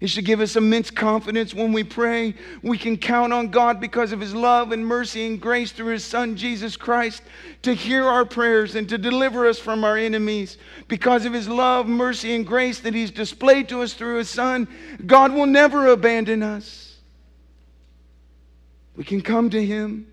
It 0.00 0.08
should 0.08 0.24
give 0.24 0.40
us 0.40 0.56
immense 0.56 0.90
confidence 0.90 1.52
when 1.52 1.72
we 1.72 1.84
pray. 1.84 2.34
We 2.62 2.78
can 2.78 2.96
count 2.96 3.34
on 3.34 3.48
God 3.48 3.78
because 3.78 4.10
of 4.12 4.20
His 4.20 4.34
love 4.34 4.72
and 4.72 4.84
mercy 4.84 5.26
and 5.26 5.38
grace 5.38 5.70
through 5.70 5.92
His 5.92 6.04
Son, 6.04 6.34
Jesus 6.34 6.78
Christ, 6.78 7.22
to 7.60 7.74
hear 7.74 8.04
our 8.04 8.24
prayers 8.24 8.74
and 8.74 8.88
to 8.88 8.96
deliver 8.96 9.46
us 9.46 9.58
from 9.58 9.84
our 9.84 9.98
enemies. 9.98 10.56
Because 10.88 11.26
of 11.26 11.34
His 11.34 11.46
love, 11.46 11.86
mercy, 11.86 12.34
and 12.34 12.46
grace 12.46 12.80
that 12.80 12.94
He's 12.94 13.10
displayed 13.10 13.68
to 13.68 13.82
us 13.82 13.92
through 13.92 14.16
His 14.16 14.30
Son, 14.30 14.66
God 15.04 15.32
will 15.32 15.46
never 15.46 15.88
abandon 15.88 16.42
us. 16.42 16.96
We 18.96 19.04
can 19.04 19.20
come 19.20 19.50
to 19.50 19.64
Him. 19.64 20.10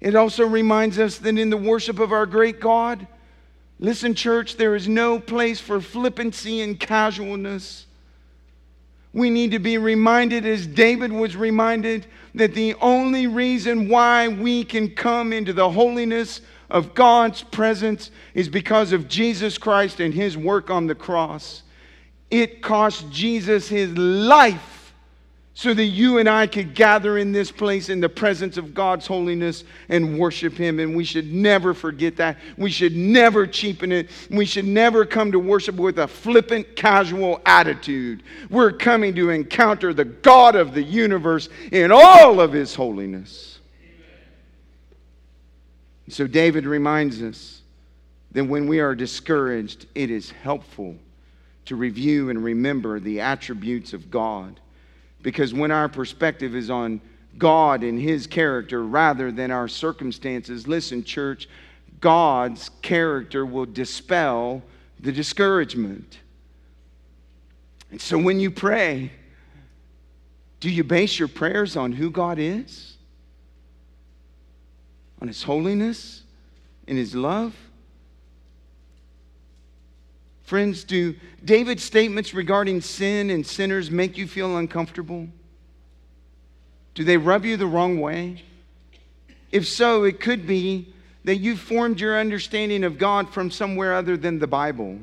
It 0.00 0.14
also 0.14 0.46
reminds 0.46 0.98
us 0.98 1.18
that 1.18 1.38
in 1.38 1.50
the 1.50 1.56
worship 1.56 1.98
of 1.98 2.12
our 2.12 2.26
great 2.26 2.60
God, 2.60 3.06
listen, 3.78 4.14
church, 4.14 4.56
there 4.56 4.74
is 4.74 4.88
no 4.88 5.18
place 5.18 5.60
for 5.60 5.80
flippancy 5.80 6.60
and 6.60 6.78
casualness. 6.78 7.86
We 9.12 9.30
need 9.30 9.52
to 9.52 9.58
be 9.58 9.78
reminded, 9.78 10.44
as 10.44 10.66
David 10.66 11.10
was 11.10 11.36
reminded, 11.36 12.06
that 12.34 12.54
the 12.54 12.74
only 12.74 13.26
reason 13.26 13.88
why 13.88 14.28
we 14.28 14.62
can 14.62 14.90
come 14.90 15.32
into 15.32 15.54
the 15.54 15.70
holiness 15.70 16.42
of 16.68 16.94
God's 16.94 17.42
presence 17.42 18.10
is 18.34 18.48
because 18.48 18.92
of 18.92 19.08
Jesus 19.08 19.56
Christ 19.56 20.00
and 20.00 20.12
his 20.12 20.36
work 20.36 20.68
on 20.68 20.86
the 20.86 20.94
cross. 20.94 21.62
It 22.30 22.60
cost 22.60 23.10
Jesus 23.10 23.68
his 23.68 23.96
life 23.96 24.75
so 25.56 25.72
that 25.72 25.84
you 25.84 26.18
and 26.18 26.28
I 26.28 26.46
could 26.46 26.74
gather 26.74 27.16
in 27.16 27.32
this 27.32 27.50
place 27.50 27.88
in 27.88 27.98
the 27.98 28.10
presence 28.10 28.58
of 28.58 28.74
God's 28.74 29.06
holiness 29.06 29.64
and 29.88 30.18
worship 30.18 30.52
Him. 30.52 30.78
And 30.78 30.94
we 30.94 31.02
should 31.02 31.32
never 31.32 31.72
forget 31.72 32.16
that. 32.16 32.36
We 32.58 32.70
should 32.70 32.94
never 32.94 33.46
cheapen 33.46 33.90
it. 33.90 34.10
We 34.28 34.44
should 34.44 34.66
never 34.66 35.06
come 35.06 35.32
to 35.32 35.38
worship 35.38 35.76
with 35.76 35.98
a 35.98 36.06
flippant, 36.06 36.76
casual 36.76 37.40
attitude. 37.46 38.22
We're 38.50 38.70
coming 38.70 39.14
to 39.14 39.30
encounter 39.30 39.94
the 39.94 40.04
God 40.04 40.56
of 40.56 40.74
the 40.74 40.82
universe 40.82 41.48
in 41.72 41.90
all 41.90 42.38
of 42.38 42.52
His 42.52 42.74
holiness. 42.74 43.58
So 46.10 46.26
David 46.26 46.66
reminds 46.66 47.22
us 47.22 47.62
that 48.32 48.44
when 48.44 48.66
we 48.66 48.80
are 48.80 48.94
discouraged, 48.94 49.86
it 49.94 50.10
is 50.10 50.30
helpful 50.30 50.96
to 51.64 51.76
review 51.76 52.28
and 52.28 52.44
remember 52.44 53.00
the 53.00 53.22
attributes 53.22 53.94
of 53.94 54.10
God 54.10 54.60
because 55.26 55.52
when 55.52 55.72
our 55.72 55.88
perspective 55.88 56.54
is 56.54 56.70
on 56.70 57.00
God 57.36 57.82
and 57.82 58.00
His 58.00 58.28
character 58.28 58.84
rather 58.84 59.32
than 59.32 59.50
our 59.50 59.66
circumstances, 59.66 60.68
listen, 60.68 61.02
church, 61.02 61.48
God's 61.98 62.68
character 62.80 63.44
will 63.44 63.66
dispel 63.66 64.62
the 65.00 65.10
discouragement. 65.10 66.20
And 67.90 68.00
so 68.00 68.16
when 68.16 68.38
you 68.38 68.52
pray, 68.52 69.10
do 70.60 70.70
you 70.70 70.84
base 70.84 71.18
your 71.18 71.26
prayers 71.26 71.76
on 71.76 71.90
who 71.90 72.08
God 72.08 72.38
is? 72.38 72.96
On 75.20 75.26
His 75.26 75.42
holiness 75.42 76.22
and 76.86 76.96
His 76.96 77.16
love? 77.16 77.52
Friends, 80.46 80.84
do 80.84 81.16
David's 81.44 81.82
statements 81.82 82.32
regarding 82.32 82.80
sin 82.80 83.30
and 83.30 83.44
sinners 83.44 83.90
make 83.90 84.16
you 84.16 84.28
feel 84.28 84.56
uncomfortable? 84.56 85.26
Do 86.94 87.02
they 87.02 87.16
rub 87.16 87.44
you 87.44 87.56
the 87.56 87.66
wrong 87.66 88.00
way? 88.00 88.44
If 89.50 89.66
so, 89.66 90.04
it 90.04 90.20
could 90.20 90.46
be 90.46 90.94
that 91.24 91.38
you 91.38 91.56
formed 91.56 91.98
your 91.98 92.18
understanding 92.18 92.84
of 92.84 92.96
God 92.96 93.28
from 93.34 93.50
somewhere 93.50 93.92
other 93.92 94.16
than 94.16 94.38
the 94.38 94.46
Bible. 94.46 95.00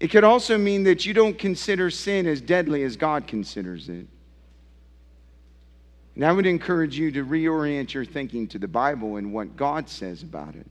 It 0.00 0.08
could 0.08 0.22
also 0.22 0.58
mean 0.58 0.84
that 0.84 1.06
you 1.06 1.14
don't 1.14 1.38
consider 1.38 1.90
sin 1.90 2.26
as 2.26 2.42
deadly 2.42 2.82
as 2.82 2.94
God 2.94 3.26
considers 3.26 3.88
it. 3.88 4.06
And 6.14 6.26
I 6.26 6.32
would 6.32 6.46
encourage 6.46 6.98
you 6.98 7.10
to 7.12 7.24
reorient 7.24 7.94
your 7.94 8.04
thinking 8.04 8.48
to 8.48 8.58
the 8.58 8.68
Bible 8.68 9.16
and 9.16 9.32
what 9.32 9.56
God 9.56 9.88
says 9.88 10.22
about 10.22 10.56
it 10.56 10.66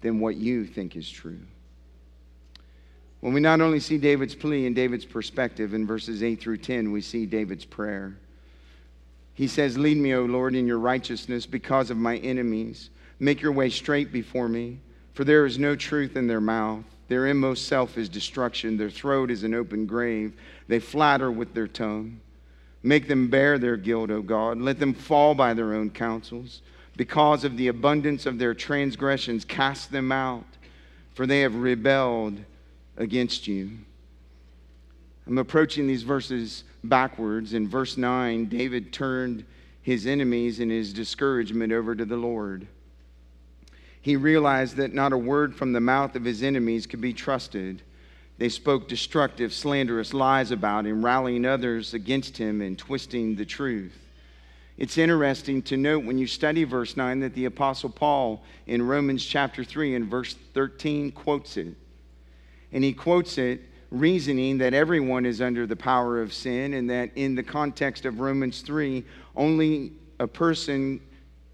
than 0.00 0.20
what 0.20 0.36
you 0.36 0.64
think 0.64 0.94
is 0.94 1.10
true. 1.10 1.40
When 3.26 3.34
we 3.34 3.40
not 3.40 3.60
only 3.60 3.80
see 3.80 3.98
David's 3.98 4.36
plea 4.36 4.66
and 4.66 4.76
David's 4.76 5.04
perspective 5.04 5.74
in 5.74 5.84
verses 5.84 6.22
8 6.22 6.40
through 6.40 6.58
10, 6.58 6.92
we 6.92 7.00
see 7.00 7.26
David's 7.26 7.64
prayer. 7.64 8.16
He 9.34 9.48
says, 9.48 9.76
Lead 9.76 9.96
me, 9.96 10.14
O 10.14 10.24
Lord, 10.24 10.54
in 10.54 10.64
your 10.64 10.78
righteousness 10.78 11.44
because 11.44 11.90
of 11.90 11.96
my 11.96 12.18
enemies. 12.18 12.90
Make 13.18 13.42
your 13.42 13.50
way 13.50 13.68
straight 13.68 14.12
before 14.12 14.48
me, 14.48 14.78
for 15.12 15.24
there 15.24 15.44
is 15.44 15.58
no 15.58 15.74
truth 15.74 16.14
in 16.14 16.28
their 16.28 16.40
mouth. 16.40 16.84
Their 17.08 17.26
inmost 17.26 17.66
self 17.66 17.98
is 17.98 18.08
destruction. 18.08 18.76
Their 18.76 18.90
throat 18.90 19.32
is 19.32 19.42
an 19.42 19.54
open 19.54 19.86
grave. 19.86 20.34
They 20.68 20.78
flatter 20.78 21.32
with 21.32 21.52
their 21.52 21.66
tongue. 21.66 22.20
Make 22.84 23.08
them 23.08 23.26
bear 23.26 23.58
their 23.58 23.76
guilt, 23.76 24.12
O 24.12 24.22
God. 24.22 24.58
Let 24.58 24.78
them 24.78 24.94
fall 24.94 25.34
by 25.34 25.52
their 25.52 25.74
own 25.74 25.90
counsels. 25.90 26.62
Because 26.96 27.42
of 27.42 27.56
the 27.56 27.66
abundance 27.66 28.24
of 28.24 28.38
their 28.38 28.54
transgressions, 28.54 29.44
cast 29.44 29.90
them 29.90 30.12
out, 30.12 30.46
for 31.14 31.26
they 31.26 31.40
have 31.40 31.56
rebelled 31.56 32.44
against 32.96 33.46
you. 33.46 33.70
I'm 35.26 35.38
approaching 35.38 35.86
these 35.86 36.02
verses 36.02 36.64
backwards. 36.84 37.52
In 37.52 37.68
verse 37.68 37.96
9, 37.96 38.46
David 38.46 38.92
turned 38.92 39.44
his 39.82 40.06
enemies 40.06 40.60
and 40.60 40.70
his 40.70 40.92
discouragement 40.92 41.72
over 41.72 41.94
to 41.94 42.04
the 42.04 42.16
Lord. 42.16 42.66
He 44.00 44.16
realized 44.16 44.76
that 44.76 44.94
not 44.94 45.12
a 45.12 45.18
word 45.18 45.54
from 45.56 45.72
the 45.72 45.80
mouth 45.80 46.14
of 46.14 46.24
his 46.24 46.42
enemies 46.42 46.86
could 46.86 47.00
be 47.00 47.12
trusted. 47.12 47.82
They 48.38 48.48
spoke 48.48 48.88
destructive, 48.88 49.52
slanderous 49.52 50.14
lies 50.14 50.52
about 50.52 50.86
him, 50.86 51.04
rallying 51.04 51.44
others 51.44 51.92
against 51.92 52.36
him 52.36 52.60
and 52.60 52.78
twisting 52.78 53.34
the 53.34 53.44
truth. 53.44 53.98
It's 54.78 54.98
interesting 54.98 55.62
to 55.62 55.76
note 55.76 56.04
when 56.04 56.18
you 56.18 56.26
study 56.26 56.64
verse 56.64 56.96
9 56.96 57.20
that 57.20 57.34
the 57.34 57.46
Apostle 57.46 57.90
Paul 57.90 58.44
in 58.66 58.86
Romans 58.86 59.24
chapter 59.24 59.64
3 59.64 59.94
and 59.94 60.06
verse 60.06 60.36
13 60.54 61.12
quotes 61.12 61.56
it 61.56 61.74
and 62.76 62.84
he 62.84 62.92
quotes 62.92 63.38
it 63.38 63.62
reasoning 63.90 64.58
that 64.58 64.74
everyone 64.74 65.24
is 65.24 65.40
under 65.40 65.66
the 65.66 65.74
power 65.74 66.20
of 66.20 66.30
sin, 66.30 66.74
and 66.74 66.90
that 66.90 67.10
in 67.14 67.34
the 67.34 67.42
context 67.42 68.04
of 68.04 68.20
Romans 68.20 68.60
3, 68.60 69.02
only 69.34 69.92
a 70.20 70.26
person 70.26 71.00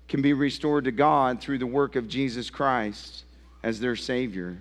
can 0.09 0.21
be 0.21 0.33
restored 0.33 0.83
to 0.83 0.91
God 0.91 1.41
through 1.41 1.59
the 1.59 1.67
work 1.67 1.95
of 1.95 2.09
Jesus 2.09 2.51
Christ 2.51 3.23
as 3.63 3.79
their 3.79 3.95
Savior. 3.95 4.59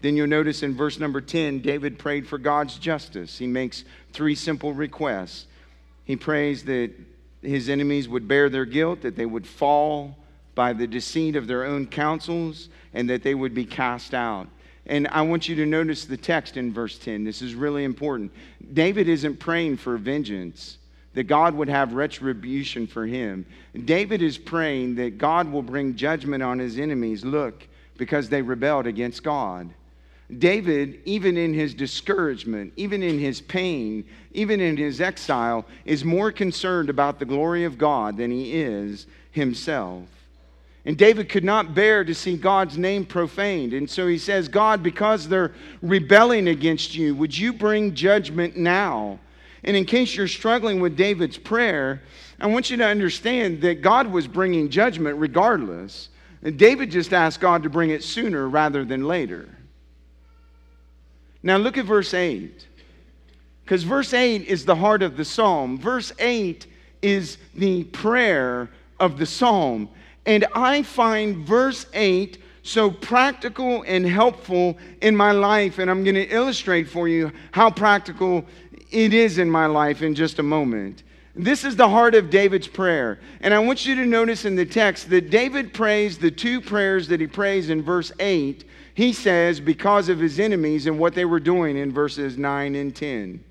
Then 0.00 0.14
you'll 0.16 0.28
notice 0.28 0.62
in 0.62 0.76
verse 0.76 1.00
number 1.00 1.20
10, 1.20 1.62
David 1.62 1.98
prayed 1.98 2.28
for 2.28 2.38
God's 2.38 2.78
justice. 2.78 3.36
He 3.36 3.48
makes 3.48 3.82
three 4.12 4.36
simple 4.36 4.72
requests. 4.72 5.46
He 6.04 6.14
prays 6.14 6.62
that 6.66 6.92
his 7.42 7.68
enemies 7.68 8.08
would 8.08 8.28
bear 8.28 8.48
their 8.48 8.66
guilt, 8.66 9.00
that 9.00 9.16
they 9.16 9.26
would 9.26 9.48
fall 9.48 10.16
by 10.54 10.74
the 10.74 10.86
deceit 10.86 11.34
of 11.34 11.48
their 11.48 11.64
own 11.64 11.88
counsels, 11.88 12.68
and 12.94 13.10
that 13.10 13.24
they 13.24 13.34
would 13.34 13.52
be 13.52 13.64
cast 13.64 14.14
out. 14.14 14.46
And 14.88 15.06
I 15.08 15.22
want 15.22 15.48
you 15.48 15.54
to 15.56 15.66
notice 15.66 16.06
the 16.06 16.16
text 16.16 16.56
in 16.56 16.72
verse 16.72 16.98
10. 16.98 17.22
This 17.24 17.42
is 17.42 17.54
really 17.54 17.84
important. 17.84 18.32
David 18.72 19.08
isn't 19.08 19.38
praying 19.38 19.76
for 19.76 19.98
vengeance, 19.98 20.78
that 21.12 21.24
God 21.24 21.54
would 21.54 21.68
have 21.68 21.92
retribution 21.92 22.86
for 22.86 23.06
him. 23.06 23.44
David 23.84 24.22
is 24.22 24.38
praying 24.38 24.94
that 24.96 25.18
God 25.18 25.50
will 25.52 25.62
bring 25.62 25.94
judgment 25.94 26.42
on 26.42 26.58
his 26.58 26.78
enemies, 26.78 27.24
look, 27.24 27.66
because 27.98 28.28
they 28.28 28.40
rebelled 28.40 28.86
against 28.86 29.22
God. 29.22 29.68
David, 30.38 31.00
even 31.04 31.36
in 31.36 31.54
his 31.54 31.74
discouragement, 31.74 32.72
even 32.76 33.02
in 33.02 33.18
his 33.18 33.40
pain, 33.40 34.04
even 34.32 34.60
in 34.60 34.76
his 34.76 35.00
exile, 35.00 35.64
is 35.84 36.04
more 36.04 36.30
concerned 36.30 36.90
about 36.90 37.18
the 37.18 37.24
glory 37.24 37.64
of 37.64 37.78
God 37.78 38.16
than 38.16 38.30
he 38.30 38.54
is 38.54 39.06
himself. 39.30 40.04
And 40.88 40.96
David 40.96 41.28
could 41.28 41.44
not 41.44 41.74
bear 41.74 42.02
to 42.02 42.14
see 42.14 42.38
God's 42.38 42.78
name 42.78 43.04
profaned. 43.04 43.74
And 43.74 43.90
so 43.90 44.06
he 44.06 44.16
says, 44.16 44.48
God, 44.48 44.82
because 44.82 45.28
they're 45.28 45.52
rebelling 45.82 46.48
against 46.48 46.94
you, 46.94 47.14
would 47.14 47.36
you 47.36 47.52
bring 47.52 47.94
judgment 47.94 48.56
now? 48.56 49.18
And 49.64 49.76
in 49.76 49.84
case 49.84 50.16
you're 50.16 50.26
struggling 50.26 50.80
with 50.80 50.96
David's 50.96 51.36
prayer, 51.36 52.00
I 52.40 52.46
want 52.46 52.70
you 52.70 52.78
to 52.78 52.86
understand 52.86 53.60
that 53.60 53.82
God 53.82 54.10
was 54.10 54.26
bringing 54.26 54.70
judgment 54.70 55.18
regardless. 55.18 56.08
And 56.42 56.58
David 56.58 56.90
just 56.90 57.12
asked 57.12 57.38
God 57.38 57.64
to 57.64 57.68
bring 57.68 57.90
it 57.90 58.02
sooner 58.02 58.48
rather 58.48 58.82
than 58.82 59.04
later. 59.04 59.46
Now 61.42 61.58
look 61.58 61.76
at 61.76 61.84
verse 61.84 62.14
8. 62.14 62.66
Because 63.62 63.82
verse 63.82 64.14
8 64.14 64.46
is 64.46 64.64
the 64.64 64.76
heart 64.76 65.02
of 65.02 65.18
the 65.18 65.26
psalm. 65.26 65.78
Verse 65.78 66.12
8 66.18 66.66
is 67.02 67.36
the 67.54 67.84
prayer 67.84 68.70
of 68.98 69.18
the 69.18 69.26
psalm. 69.26 69.90
And 70.28 70.44
I 70.54 70.82
find 70.82 71.38
verse 71.38 71.86
8 71.94 72.36
so 72.62 72.90
practical 72.90 73.82
and 73.86 74.06
helpful 74.06 74.76
in 75.00 75.16
my 75.16 75.32
life. 75.32 75.78
And 75.78 75.90
I'm 75.90 76.04
going 76.04 76.16
to 76.16 76.28
illustrate 76.28 76.86
for 76.86 77.08
you 77.08 77.32
how 77.50 77.70
practical 77.70 78.44
it 78.90 79.14
is 79.14 79.38
in 79.38 79.50
my 79.50 79.64
life 79.64 80.02
in 80.02 80.14
just 80.14 80.38
a 80.38 80.42
moment. 80.42 81.02
This 81.34 81.64
is 81.64 81.76
the 81.76 81.88
heart 81.88 82.14
of 82.14 82.28
David's 82.28 82.68
prayer. 82.68 83.20
And 83.40 83.54
I 83.54 83.58
want 83.58 83.86
you 83.86 83.94
to 83.94 84.04
notice 84.04 84.44
in 84.44 84.54
the 84.54 84.66
text 84.66 85.08
that 85.08 85.30
David 85.30 85.72
prays 85.72 86.18
the 86.18 86.30
two 86.30 86.60
prayers 86.60 87.08
that 87.08 87.20
he 87.20 87.26
prays 87.26 87.70
in 87.70 87.80
verse 87.80 88.12
8. 88.18 88.64
He 88.92 89.14
says, 89.14 89.60
because 89.60 90.10
of 90.10 90.18
his 90.18 90.38
enemies 90.38 90.86
and 90.86 90.98
what 90.98 91.14
they 91.14 91.24
were 91.24 91.40
doing 91.40 91.78
in 91.78 91.90
verses 91.90 92.36
9 92.36 92.74
and 92.74 92.94
10. 92.94 93.42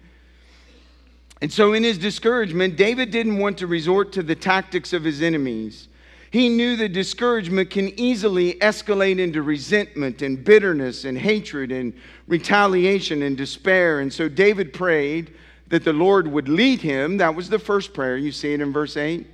And 1.42 1.52
so, 1.52 1.74
in 1.74 1.84
his 1.84 1.98
discouragement, 1.98 2.78
David 2.78 3.10
didn't 3.10 3.40
want 3.40 3.58
to 3.60 3.68
resort 3.68 4.12
to 4.14 4.22
the 4.22 4.36
tactics 4.36 4.94
of 4.94 5.04
his 5.04 5.24
enemies. 5.24 5.88
He 6.32 6.50
knew 6.50 6.76
that 6.78 6.90
discouragement 6.90 7.70
can 7.70 7.98
easily 8.00 8.56
escalate 8.56 9.20
into 9.20 9.42
resentment 9.42 10.22
and 10.22 10.44
bitterness 10.44 11.06
and 11.06 11.18
hatred 11.18 11.72
and 11.72 11.94
retaliation 12.28 13.24
and 13.24 13.38
despair. 13.38 14.02
And 14.02 14.12
so 14.12 14.28
David 14.28 14.74
prayed 14.74 15.34
that 15.68 15.84
the 15.84 15.94
Lord 15.94 16.28
would 16.28 16.50
lead 16.50 16.82
him. 16.82 17.18
That 17.18 17.36
was 17.36 17.50
the 17.50 17.60
first 17.60 17.94
prayer. 17.94 18.18
You 18.18 18.32
see 18.32 18.54
it 18.54 18.62
in 18.62 18.74
verse 18.74 18.98
8. 18.98 19.26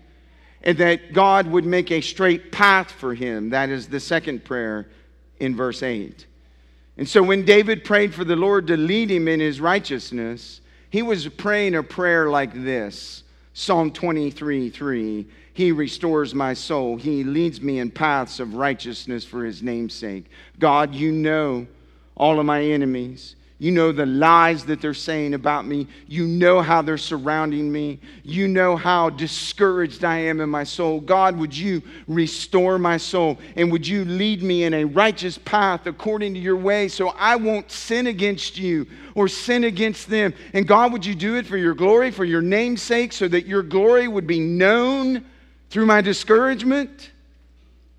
And 0.61 0.77
that 0.77 1.13
God 1.13 1.47
would 1.47 1.65
make 1.65 1.91
a 1.91 1.99
straight 1.99 2.51
path 2.51 2.91
for 2.91 3.13
him. 3.13 3.49
That 3.49 3.69
is 3.69 3.87
the 3.87 3.99
second 3.99 4.45
prayer 4.45 4.87
in 5.39 5.55
verse 5.55 5.83
8. 5.83 6.25
And 6.97 7.09
so 7.09 7.23
when 7.23 7.43
David 7.43 7.83
prayed 7.83 8.13
for 8.13 8.23
the 8.23 8.35
Lord 8.35 8.67
to 8.67 8.77
lead 8.77 9.09
him 9.09 9.27
in 9.27 9.39
his 9.39 9.59
righteousness, 9.59 10.61
he 10.89 11.01
was 11.01 11.27
praying 11.27 11.75
a 11.75 11.81
prayer 11.81 12.29
like 12.29 12.53
this 12.53 13.23
Psalm 13.53 13.91
23 13.91 14.69
3. 14.69 15.27
He 15.53 15.71
restores 15.71 16.33
my 16.33 16.53
soul. 16.53 16.97
He 16.97 17.23
leads 17.23 17.61
me 17.61 17.79
in 17.79 17.91
paths 17.91 18.39
of 18.39 18.55
righteousness 18.55 19.23
for 19.23 19.45
his 19.45 19.61
name's 19.61 19.93
sake. 19.93 20.25
God, 20.59 20.95
you 20.95 21.11
know 21.11 21.67
all 22.15 22.39
of 22.39 22.45
my 22.45 22.63
enemies. 22.63 23.35
You 23.59 23.71
know 23.71 23.91
the 23.93 24.05
lies 24.05 24.65
that 24.65 24.81
they're 24.81 24.93
saying 24.93 25.35
about 25.35 25.65
me. 25.65 25.87
You 26.07 26.27
know 26.27 26.61
how 26.61 26.81
they're 26.81 26.97
surrounding 26.97 27.71
me. 27.71 27.99
You 28.23 28.47
know 28.47 28.75
how 28.75 29.09
discouraged 29.09 30.03
I 30.03 30.17
am 30.17 30.41
in 30.41 30.49
my 30.49 30.63
soul. 30.65 30.99
God, 30.99 31.37
would 31.37 31.55
you 31.55 31.81
restore 32.07 32.77
my 32.77 32.97
soul 32.97 33.37
and 33.55 33.71
would 33.71 33.87
you 33.87 34.03
lead 34.03 34.43
me 34.43 34.63
in 34.63 34.73
a 34.73 34.83
righteous 34.83 35.37
path 35.37 35.85
according 35.85 36.33
to 36.33 36.39
your 36.39 36.57
way 36.57 36.89
so 36.89 37.09
I 37.09 37.35
won't 37.35 37.71
sin 37.71 38.07
against 38.07 38.57
you 38.57 38.87
or 39.15 39.27
sin 39.29 39.63
against 39.63 40.09
them? 40.09 40.33
And 40.53 40.67
God, 40.67 40.91
would 40.91 41.05
you 41.05 41.15
do 41.15 41.37
it 41.37 41.45
for 41.45 41.55
your 41.55 41.75
glory, 41.75 42.11
for 42.11 42.25
your 42.25 42.41
name's 42.41 42.81
sake, 42.81 43.13
so 43.13 43.27
that 43.29 43.45
your 43.45 43.63
glory 43.63 44.09
would 44.09 44.27
be 44.27 44.41
known 44.41 45.23
through 45.73 45.87
my 45.87 46.01
discouragement? 46.01 47.09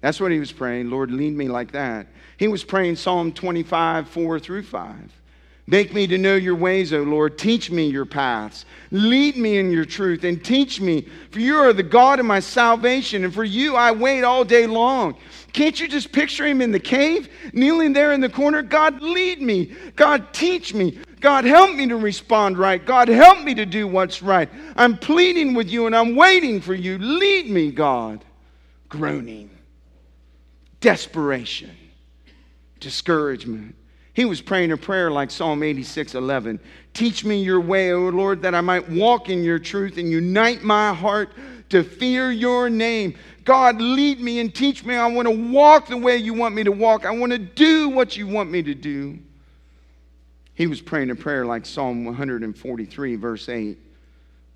That's 0.00 0.20
what 0.20 0.30
he 0.30 0.38
was 0.38 0.52
praying. 0.52 0.90
Lord, 0.90 1.10
lead 1.10 1.34
me 1.34 1.48
like 1.48 1.72
that. 1.72 2.06
He 2.36 2.46
was 2.46 2.62
praying 2.62 2.94
Psalm 2.94 3.32
25, 3.32 4.08
4 4.08 4.38
through 4.38 4.62
5. 4.62 5.12
Make 5.66 5.92
me 5.92 6.06
to 6.06 6.16
know 6.16 6.36
your 6.36 6.54
ways, 6.54 6.92
O 6.92 7.02
Lord. 7.02 7.36
Teach 7.36 7.72
me 7.72 7.88
your 7.88 8.04
paths. 8.04 8.64
Lead 8.92 9.36
me 9.36 9.58
in 9.58 9.72
your 9.72 9.84
truth 9.84 10.22
and 10.22 10.44
teach 10.44 10.80
me. 10.80 11.08
For 11.32 11.40
you 11.40 11.56
are 11.56 11.72
the 11.72 11.82
God 11.82 12.20
of 12.20 12.26
my 12.26 12.38
salvation, 12.38 13.24
and 13.24 13.34
for 13.34 13.42
you 13.42 13.74
I 13.74 13.90
wait 13.90 14.22
all 14.22 14.44
day 14.44 14.68
long. 14.68 15.16
Can't 15.54 15.78
you 15.78 15.86
just 15.86 16.10
picture 16.10 16.44
him 16.44 16.60
in 16.60 16.72
the 16.72 16.80
cave, 16.80 17.28
kneeling 17.52 17.92
there 17.92 18.12
in 18.12 18.20
the 18.20 18.28
corner? 18.28 18.60
God, 18.60 19.00
lead 19.00 19.40
me. 19.40 19.72
God, 19.94 20.34
teach 20.34 20.74
me. 20.74 20.98
God, 21.20 21.44
help 21.44 21.76
me 21.76 21.86
to 21.86 21.96
respond 21.96 22.58
right. 22.58 22.84
God, 22.84 23.06
help 23.06 23.44
me 23.44 23.54
to 23.54 23.64
do 23.64 23.86
what's 23.86 24.20
right. 24.20 24.50
I'm 24.74 24.98
pleading 24.98 25.54
with 25.54 25.70
you 25.70 25.86
and 25.86 25.94
I'm 25.94 26.16
waiting 26.16 26.60
for 26.60 26.74
you. 26.74 26.98
Lead 26.98 27.48
me, 27.48 27.70
God. 27.70 28.24
Groaning, 28.88 29.48
desperation, 30.80 31.70
discouragement. 32.80 33.76
He 34.12 34.24
was 34.24 34.40
praying 34.40 34.72
a 34.72 34.76
prayer 34.76 35.10
like 35.10 35.30
Psalm 35.30 35.62
86 35.62 36.16
11. 36.16 36.58
Teach 36.94 37.24
me 37.24 37.42
your 37.42 37.60
way, 37.60 37.92
O 37.92 38.08
Lord, 38.08 38.42
that 38.42 38.56
I 38.56 38.60
might 38.60 38.88
walk 38.88 39.28
in 39.28 39.44
your 39.44 39.60
truth 39.60 39.98
and 39.98 40.10
unite 40.10 40.64
my 40.64 40.92
heart 40.92 41.30
to 41.70 41.82
fear 41.82 42.30
your 42.30 42.68
name. 42.70 43.14
God, 43.44 43.80
lead 43.80 44.20
me 44.20 44.40
and 44.40 44.54
teach 44.54 44.84
me. 44.84 44.94
I 44.94 45.06
want 45.06 45.28
to 45.28 45.52
walk 45.52 45.88
the 45.88 45.96
way 45.96 46.16
you 46.16 46.34
want 46.34 46.54
me 46.54 46.64
to 46.64 46.72
walk. 46.72 47.04
I 47.04 47.10
want 47.10 47.32
to 47.32 47.38
do 47.38 47.88
what 47.90 48.16
you 48.16 48.26
want 48.26 48.50
me 48.50 48.62
to 48.62 48.74
do. 48.74 49.18
He 50.54 50.66
was 50.66 50.80
praying 50.80 51.10
a 51.10 51.14
prayer 51.14 51.44
like 51.44 51.66
Psalm 51.66 52.04
143, 52.04 53.16
verse 53.16 53.48
8. 53.48 53.78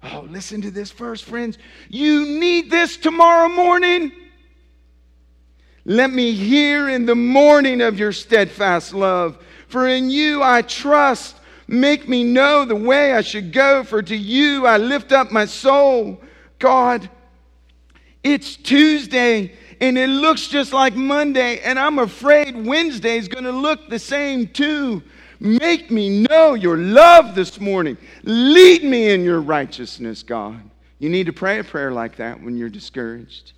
Oh, 0.05 0.27
listen 0.31 0.63
to 0.63 0.71
this 0.71 0.93
verse, 0.93 1.21
friends. 1.21 1.59
You 1.89 2.25
need 2.25 2.71
this 2.71 2.97
tomorrow 2.97 3.49
morning. 3.49 4.13
Let 5.85 6.13
me 6.13 6.33
hear 6.33 6.89
in 6.89 7.05
the 7.05 7.17
morning 7.17 7.81
of 7.81 7.99
your 7.99 8.13
steadfast 8.13 8.95
love, 8.95 9.43
for 9.67 9.89
in 9.89 10.09
you 10.11 10.43
I 10.43 10.63
trust. 10.63 11.37
Make 11.67 12.09
me 12.09 12.25
know 12.25 12.65
the 12.65 12.77
way 12.77 13.13
I 13.13 13.23
should 13.23 13.53
go, 13.53 13.83
for 13.83 14.03
to 14.03 14.17
you 14.17 14.67
I 14.67 14.77
lift 14.77 15.13
up 15.13 15.33
my 15.33 15.47
soul. 15.47 16.21
God, 16.59 17.09
it's 18.23 18.57
Tuesday 18.57 19.53
and 19.81 19.97
it 19.97 20.09
looks 20.09 20.49
just 20.49 20.73
like 20.73 20.95
Monday, 20.95 21.61
and 21.61 21.79
I'm 21.79 21.99
afraid 21.99 22.57
Wednesday 22.67 23.17
is 23.17 23.29
going 23.29 23.45
to 23.45 23.53
look 23.53 23.89
the 23.89 23.99
same 23.99 24.49
too. 24.49 25.03
Make 25.41 25.91
me 25.91 26.25
know 26.25 26.55
your 26.55 26.77
love 26.77 27.37
this 27.37 27.61
morning. 27.61 27.97
Lead 28.25 28.83
me 28.83 29.11
in 29.11 29.23
your 29.23 29.41
righteousness, 29.41 30.25
God. 30.25 30.61
You 30.99 31.09
need 31.09 31.27
to 31.27 31.33
pray 31.33 31.61
a 31.61 31.65
prayer 31.65 31.93
like 31.93 32.17
that 32.17 32.43
when 32.43 32.57
you're 32.57 32.69
discouraged. 32.69 33.53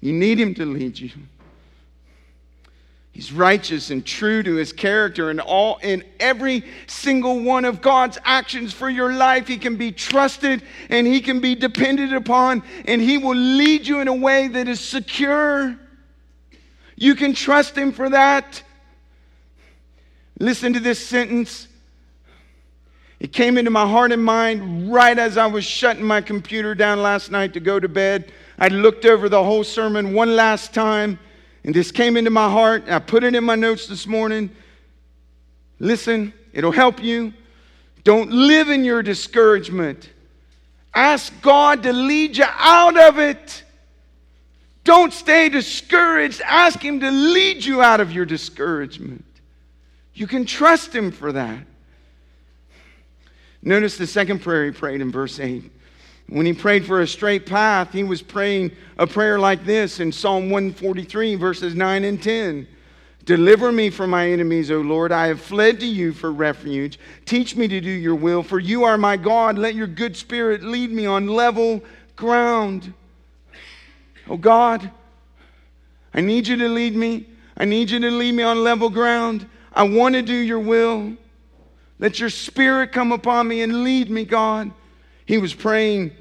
You 0.00 0.12
need 0.12 0.40
Him 0.40 0.54
to 0.54 0.66
lead 0.66 0.98
you. 0.98 1.10
He's 3.12 3.30
righteous 3.30 3.90
and 3.90 4.04
true 4.04 4.42
to 4.42 4.54
his 4.54 4.72
character 4.72 5.28
and 5.28 5.38
all 5.38 5.76
in 5.82 6.02
every 6.18 6.64
single 6.86 7.40
one 7.42 7.66
of 7.66 7.82
God's 7.82 8.18
actions 8.24 8.72
for 8.72 8.88
your 8.88 9.12
life. 9.12 9.46
He 9.46 9.58
can 9.58 9.76
be 9.76 9.92
trusted 9.92 10.62
and 10.88 11.06
he 11.06 11.20
can 11.20 11.40
be 11.40 11.54
depended 11.54 12.14
upon 12.14 12.62
and 12.86 13.02
he 13.02 13.18
will 13.18 13.36
lead 13.36 13.86
you 13.86 14.00
in 14.00 14.08
a 14.08 14.14
way 14.14 14.48
that 14.48 14.66
is 14.66 14.80
secure. 14.80 15.78
You 16.96 17.14
can 17.14 17.34
trust 17.34 17.76
him 17.76 17.92
for 17.92 18.08
that. 18.08 18.62
Listen 20.38 20.72
to 20.72 20.80
this 20.80 21.06
sentence. 21.06 21.68
It 23.20 23.32
came 23.32 23.58
into 23.58 23.70
my 23.70 23.86
heart 23.86 24.10
and 24.10 24.24
mind 24.24 24.90
right 24.90 25.18
as 25.18 25.36
I 25.36 25.46
was 25.46 25.66
shutting 25.66 26.04
my 26.04 26.22
computer 26.22 26.74
down 26.74 27.02
last 27.02 27.30
night 27.30 27.52
to 27.52 27.60
go 27.60 27.78
to 27.78 27.88
bed. 27.88 28.32
I 28.58 28.68
looked 28.68 29.04
over 29.04 29.28
the 29.28 29.44
whole 29.44 29.64
sermon 29.64 30.14
one 30.14 30.34
last 30.34 30.72
time 30.72 31.18
and 31.64 31.74
this 31.74 31.92
came 31.92 32.16
into 32.16 32.30
my 32.30 32.50
heart. 32.50 32.84
I 32.88 32.98
put 32.98 33.24
it 33.24 33.34
in 33.34 33.44
my 33.44 33.54
notes 33.54 33.86
this 33.86 34.06
morning. 34.06 34.50
Listen, 35.78 36.32
it'll 36.52 36.72
help 36.72 37.02
you. 37.02 37.32
Don't 38.04 38.30
live 38.30 38.68
in 38.68 38.84
your 38.84 39.02
discouragement. 39.02 40.10
Ask 40.94 41.32
God 41.40 41.84
to 41.84 41.92
lead 41.92 42.36
you 42.36 42.46
out 42.48 42.98
of 42.98 43.18
it. 43.18 43.62
Don't 44.84 45.12
stay 45.12 45.48
discouraged. 45.48 46.42
Ask 46.44 46.80
Him 46.80 47.00
to 47.00 47.10
lead 47.10 47.64
you 47.64 47.82
out 47.82 48.00
of 48.00 48.12
your 48.12 48.24
discouragement. 48.24 49.24
You 50.14 50.26
can 50.26 50.44
trust 50.44 50.94
Him 50.94 51.12
for 51.12 51.32
that. 51.32 51.64
Notice 53.62 53.96
the 53.96 54.08
second 54.08 54.40
prayer 54.40 54.64
he 54.64 54.72
prayed 54.72 55.00
in 55.00 55.12
verse 55.12 55.38
8. 55.38 55.70
When 56.28 56.46
he 56.46 56.52
prayed 56.52 56.86
for 56.86 57.00
a 57.00 57.06
straight 57.06 57.46
path, 57.46 57.92
he 57.92 58.04
was 58.04 58.22
praying 58.22 58.72
a 58.98 59.06
prayer 59.06 59.38
like 59.38 59.64
this 59.64 60.00
in 60.00 60.12
Psalm 60.12 60.50
143, 60.50 61.34
verses 61.34 61.74
9 61.74 62.04
and 62.04 62.22
10. 62.22 62.66
Deliver 63.24 63.70
me 63.70 63.90
from 63.90 64.10
my 64.10 64.28
enemies, 64.30 64.70
O 64.70 64.80
Lord. 64.80 65.12
I 65.12 65.28
have 65.28 65.40
fled 65.40 65.78
to 65.80 65.86
you 65.86 66.12
for 66.12 66.32
refuge. 66.32 66.98
Teach 67.24 67.54
me 67.54 67.68
to 67.68 67.80
do 67.80 67.90
your 67.90 68.16
will, 68.16 68.42
for 68.42 68.58
you 68.58 68.84
are 68.84 68.98
my 68.98 69.16
God. 69.16 69.58
Let 69.58 69.74
your 69.74 69.86
good 69.86 70.16
spirit 70.16 70.62
lead 70.62 70.90
me 70.90 71.06
on 71.06 71.28
level 71.28 71.82
ground. 72.16 72.92
Oh 74.28 74.36
God, 74.36 74.90
I 76.14 76.20
need 76.20 76.48
you 76.48 76.56
to 76.56 76.68
lead 76.68 76.96
me. 76.96 77.26
I 77.56 77.64
need 77.64 77.90
you 77.90 78.00
to 78.00 78.10
lead 78.10 78.32
me 78.34 78.42
on 78.42 78.64
level 78.64 78.90
ground. 78.90 79.46
I 79.72 79.84
want 79.84 80.14
to 80.14 80.22
do 80.22 80.34
your 80.34 80.60
will. 80.60 81.16
Let 81.98 82.18
your 82.18 82.30
spirit 82.30 82.90
come 82.90 83.12
upon 83.12 83.46
me 83.46 83.62
and 83.62 83.84
lead 83.84 84.10
me, 84.10 84.24
God. 84.24 84.72
He 85.26 85.38
was 85.38 85.54
praying 85.54 86.12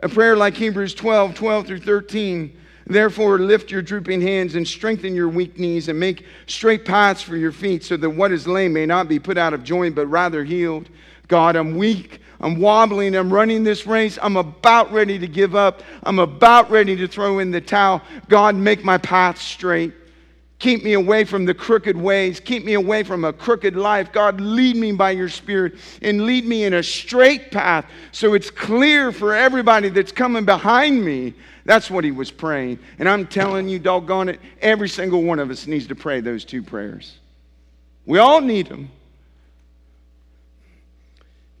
a 0.00 0.08
prayer 0.08 0.36
like 0.36 0.54
Hebrews 0.54 0.94
12, 0.94 1.34
12 1.34 1.66
through 1.66 1.80
13. 1.80 2.60
Therefore, 2.86 3.38
lift 3.38 3.70
your 3.70 3.80
drooping 3.80 4.20
hands 4.20 4.54
and 4.54 4.68
strengthen 4.68 5.14
your 5.14 5.28
weak 5.28 5.58
knees 5.58 5.88
and 5.88 5.98
make 5.98 6.26
straight 6.46 6.84
paths 6.84 7.22
for 7.22 7.36
your 7.36 7.52
feet 7.52 7.82
so 7.82 7.96
that 7.96 8.10
what 8.10 8.30
is 8.30 8.46
lame 8.46 8.74
may 8.74 8.84
not 8.84 9.08
be 9.08 9.18
put 9.18 9.38
out 9.38 9.54
of 9.54 9.64
joint 9.64 9.94
but 9.94 10.06
rather 10.06 10.44
healed. 10.44 10.90
God, 11.28 11.56
I'm 11.56 11.76
weak. 11.76 12.20
I'm 12.40 12.60
wobbling. 12.60 13.16
I'm 13.16 13.32
running 13.32 13.64
this 13.64 13.86
race. 13.86 14.18
I'm 14.20 14.36
about 14.36 14.92
ready 14.92 15.18
to 15.18 15.26
give 15.26 15.54
up. 15.54 15.82
I'm 16.02 16.18
about 16.18 16.70
ready 16.70 16.94
to 16.96 17.08
throw 17.08 17.38
in 17.38 17.50
the 17.50 17.60
towel. 17.60 18.02
God, 18.28 18.54
make 18.54 18.84
my 18.84 18.98
path 18.98 19.40
straight. 19.40 19.94
Keep 20.58 20.84
me 20.84 20.94
away 20.94 21.24
from 21.24 21.44
the 21.44 21.54
crooked 21.54 21.96
ways. 21.96 22.40
Keep 22.40 22.64
me 22.64 22.74
away 22.74 23.02
from 23.02 23.24
a 23.24 23.32
crooked 23.32 23.76
life. 23.76 24.12
God, 24.12 24.40
lead 24.40 24.76
me 24.76 24.92
by 24.92 25.10
your 25.10 25.28
Spirit 25.28 25.74
and 26.00 26.24
lead 26.24 26.46
me 26.46 26.64
in 26.64 26.74
a 26.74 26.82
straight 26.82 27.50
path 27.50 27.86
so 28.12 28.34
it's 28.34 28.50
clear 28.50 29.12
for 29.12 29.34
everybody 29.34 29.88
that's 29.88 30.12
coming 30.12 30.44
behind 30.44 31.04
me 31.04 31.34
that's 31.64 31.90
what 31.90 32.04
he 32.04 32.10
was 32.10 32.30
praying. 32.30 32.78
And 32.98 33.08
I'm 33.08 33.26
telling 33.26 33.68
you, 33.68 33.78
doggone 33.78 34.28
it, 34.28 34.40
every 34.60 34.88
single 34.88 35.22
one 35.22 35.38
of 35.38 35.50
us 35.50 35.66
needs 35.66 35.86
to 35.88 35.94
pray 35.94 36.20
those 36.20 36.44
two 36.44 36.62
prayers. 36.62 37.18
We 38.06 38.18
all 38.18 38.40
need 38.40 38.68
them. 38.68 38.90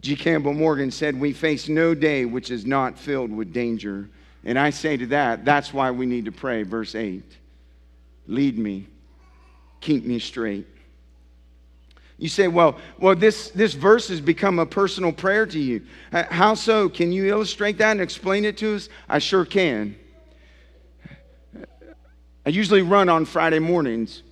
G. 0.02 0.14
Campbell 0.14 0.52
Morgan 0.52 0.90
said, 0.90 1.18
We 1.18 1.32
face 1.32 1.68
no 1.68 1.94
day 1.94 2.26
which 2.26 2.50
is 2.50 2.66
not 2.66 2.98
filled 2.98 3.32
with 3.32 3.54
danger. 3.54 4.10
And 4.44 4.58
I 4.58 4.68
say 4.68 4.98
to 4.98 5.06
that, 5.06 5.46
that's 5.46 5.72
why 5.72 5.90
we 5.90 6.04
need 6.04 6.26
to 6.26 6.32
pray. 6.32 6.62
Verse 6.62 6.94
8 6.94 7.22
Lead 8.26 8.58
me, 8.58 8.86
keep 9.80 10.04
me 10.04 10.18
straight. 10.18 10.66
You 12.16 12.28
say, 12.28 12.48
well, 12.48 12.78
well 12.98 13.16
this, 13.16 13.50
this 13.50 13.74
verse 13.74 14.08
has 14.08 14.20
become 14.20 14.58
a 14.58 14.66
personal 14.66 15.12
prayer 15.12 15.46
to 15.46 15.58
you. 15.58 15.82
How 16.12 16.54
so? 16.54 16.88
Can 16.88 17.12
you 17.12 17.26
illustrate 17.26 17.78
that 17.78 17.90
and 17.90 18.00
explain 18.00 18.44
it 18.44 18.56
to 18.58 18.76
us? 18.76 18.88
I 19.08 19.18
sure 19.18 19.44
can. 19.44 19.96
I 22.46 22.50
usually 22.50 22.82
run 22.82 23.08
on 23.08 23.24
Friday 23.24 23.58
mornings, 23.58 24.22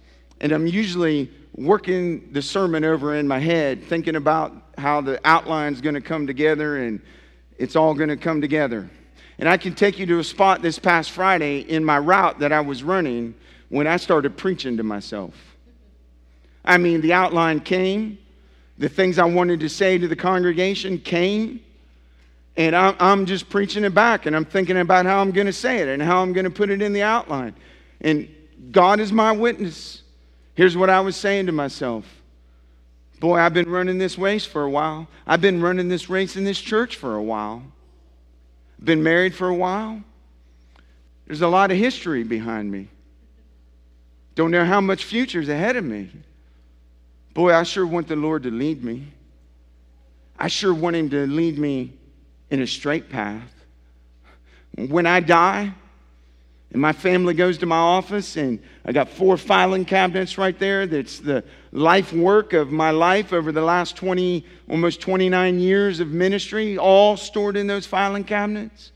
and 0.41 0.53
I'm 0.53 0.67
usually 0.67 1.31
working 1.55 2.33
the 2.33 2.43
sermon 2.43 2.85
over 2.85 3.17
in 3.17 3.27
my 3.27 3.39
head, 3.39 3.83
thinking 3.85 4.17
about 4.17 4.53
how 4.79 5.01
the 5.01 5.21
outline's 5.25 5.81
going 5.81 5.95
to 5.95 6.01
come 6.01 6.27
together 6.27 6.79
and 6.79 7.01
it's 7.59 7.77
all 7.77 7.95
going 7.95 8.09
to 8.09 8.17
come 8.17 8.41
together. 8.41 8.89
And 9.39 9.49
I 9.49 9.57
can 9.57 9.75
take 9.75 9.99
you 9.99 10.07
to 10.07 10.19
a 10.19 10.25
spot 10.25 10.63
this 10.63 10.79
past 10.79 11.11
Friday 11.11 11.61
in 11.61 11.85
my 11.85 11.99
route 11.99 12.39
that 12.39 12.53
I 12.53 12.61
was 12.61 12.83
running 12.83 13.35
when 13.73 13.87
I 13.87 13.97
started 13.97 14.37
preaching 14.37 14.77
to 14.77 14.83
myself. 14.83 15.33
I 16.63 16.77
mean, 16.77 17.01
the 17.01 17.15
outline 17.15 17.59
came, 17.59 18.19
the 18.77 18.91
things 18.91 19.19
I 19.19 19.25
wanted 19.25 19.61
to 19.61 19.71
say 19.71 19.97
to 19.97 20.07
the 20.07 20.15
congregation 20.15 20.99
came, 20.99 21.59
and 22.55 22.77
I'm, 22.77 23.25
just 23.25 23.49
preaching 23.49 23.83
it 23.85 23.95
back, 23.95 24.27
and 24.27 24.37
I'm 24.37 24.45
thinking 24.45 24.77
about 24.77 25.07
how 25.07 25.23
I'm 25.23 25.31
going 25.31 25.47
to 25.47 25.55
say 25.55 25.79
it 25.79 25.89
and 25.89 26.03
how 26.03 26.21
I'm 26.21 26.35
going 26.35 26.45
to 26.45 26.51
put 26.51 26.69
it 26.69 26.83
in 26.83 26.93
the 26.93 27.01
outline. 27.01 27.55
And 28.03 28.29
God 28.71 29.01
is 29.01 29.11
my 29.11 29.33
witness. 29.33 30.03
Here's 30.55 30.77
what 30.77 30.91
I 30.91 31.01
was 31.01 31.17
saying 31.17 31.47
to 31.47 31.53
myself 31.53 32.05
Boy, 33.21 33.39
I've 33.39 33.55
been 33.55 33.71
running 33.71 33.97
this 33.97 34.19
race 34.19 34.45
for 34.45 34.65
a 34.65 34.71
while. 34.71 35.09
I've 35.27 35.41
been 35.41 35.63
running 35.63 35.89
this 35.89 36.11
race 36.11 36.37
in 36.37 36.45
this 36.45 36.61
church 36.61 36.97
for 36.97 37.15
a 37.15 37.23
while. 37.23 37.63
Been 38.85 39.03
married 39.03 39.35
for 39.35 39.49
a 39.49 39.55
while. 39.55 40.03
There's 41.27 41.41
a 41.41 41.49
lot 41.49 41.71
of 41.71 41.79
history 41.79 42.23
behind 42.23 42.71
me. 42.71 42.89
Don't 44.35 44.51
know 44.51 44.65
how 44.65 44.81
much 44.81 45.05
future's 45.05 45.49
ahead 45.49 45.77
of 45.77 45.85
me. 45.85 46.11
Boy, 47.35 47.55
I 47.55 47.63
sure 47.63 47.87
want 47.87 48.09
the 48.09 48.17
Lord 48.17 48.43
to 48.45 48.51
lead 48.51 48.83
me. 48.83 49.13
I 50.39 50.49
sure 50.49 50.75
want 50.75 50.97
Him 50.97 51.11
to 51.11 51.27
lead 51.27 51.59
me 51.59 51.93
in 52.51 52.61
a 52.61 52.67
straight 52.67 53.09
path. 53.09 53.53
When 54.77 55.07
I 55.07 55.21
die, 55.21 55.73
and 56.73 56.81
my 56.81 56.93
family 56.93 57.35
goes 57.35 57.59
to 57.59 57.67
my 57.67 57.77
office, 57.77 58.37
and 58.37 58.59
I 58.85 58.93
got 58.93 59.11
four 59.11 59.37
filing 59.37 59.85
cabinets 59.85 60.39
right 60.39 60.59
there. 60.59 60.87
That's 60.87 61.19
the 61.19 61.45
life 61.71 62.15
work 62.15 62.55
of 62.55 62.73
my 62.73 62.91
life 62.91 63.35
over 63.35 63.53
the 63.53 63.61
last 63.61 63.95
20, 63.97 64.45
almost 64.71 65.03
29 65.03 65.61
years 65.61 66.01
of 66.01 66.09
ministry, 66.09 66.79
all 66.79 67.19
stored 67.19 67.59
in 67.59 67.67
those 67.67 67.87
filing 67.87 68.25
cabinets. 68.25 68.93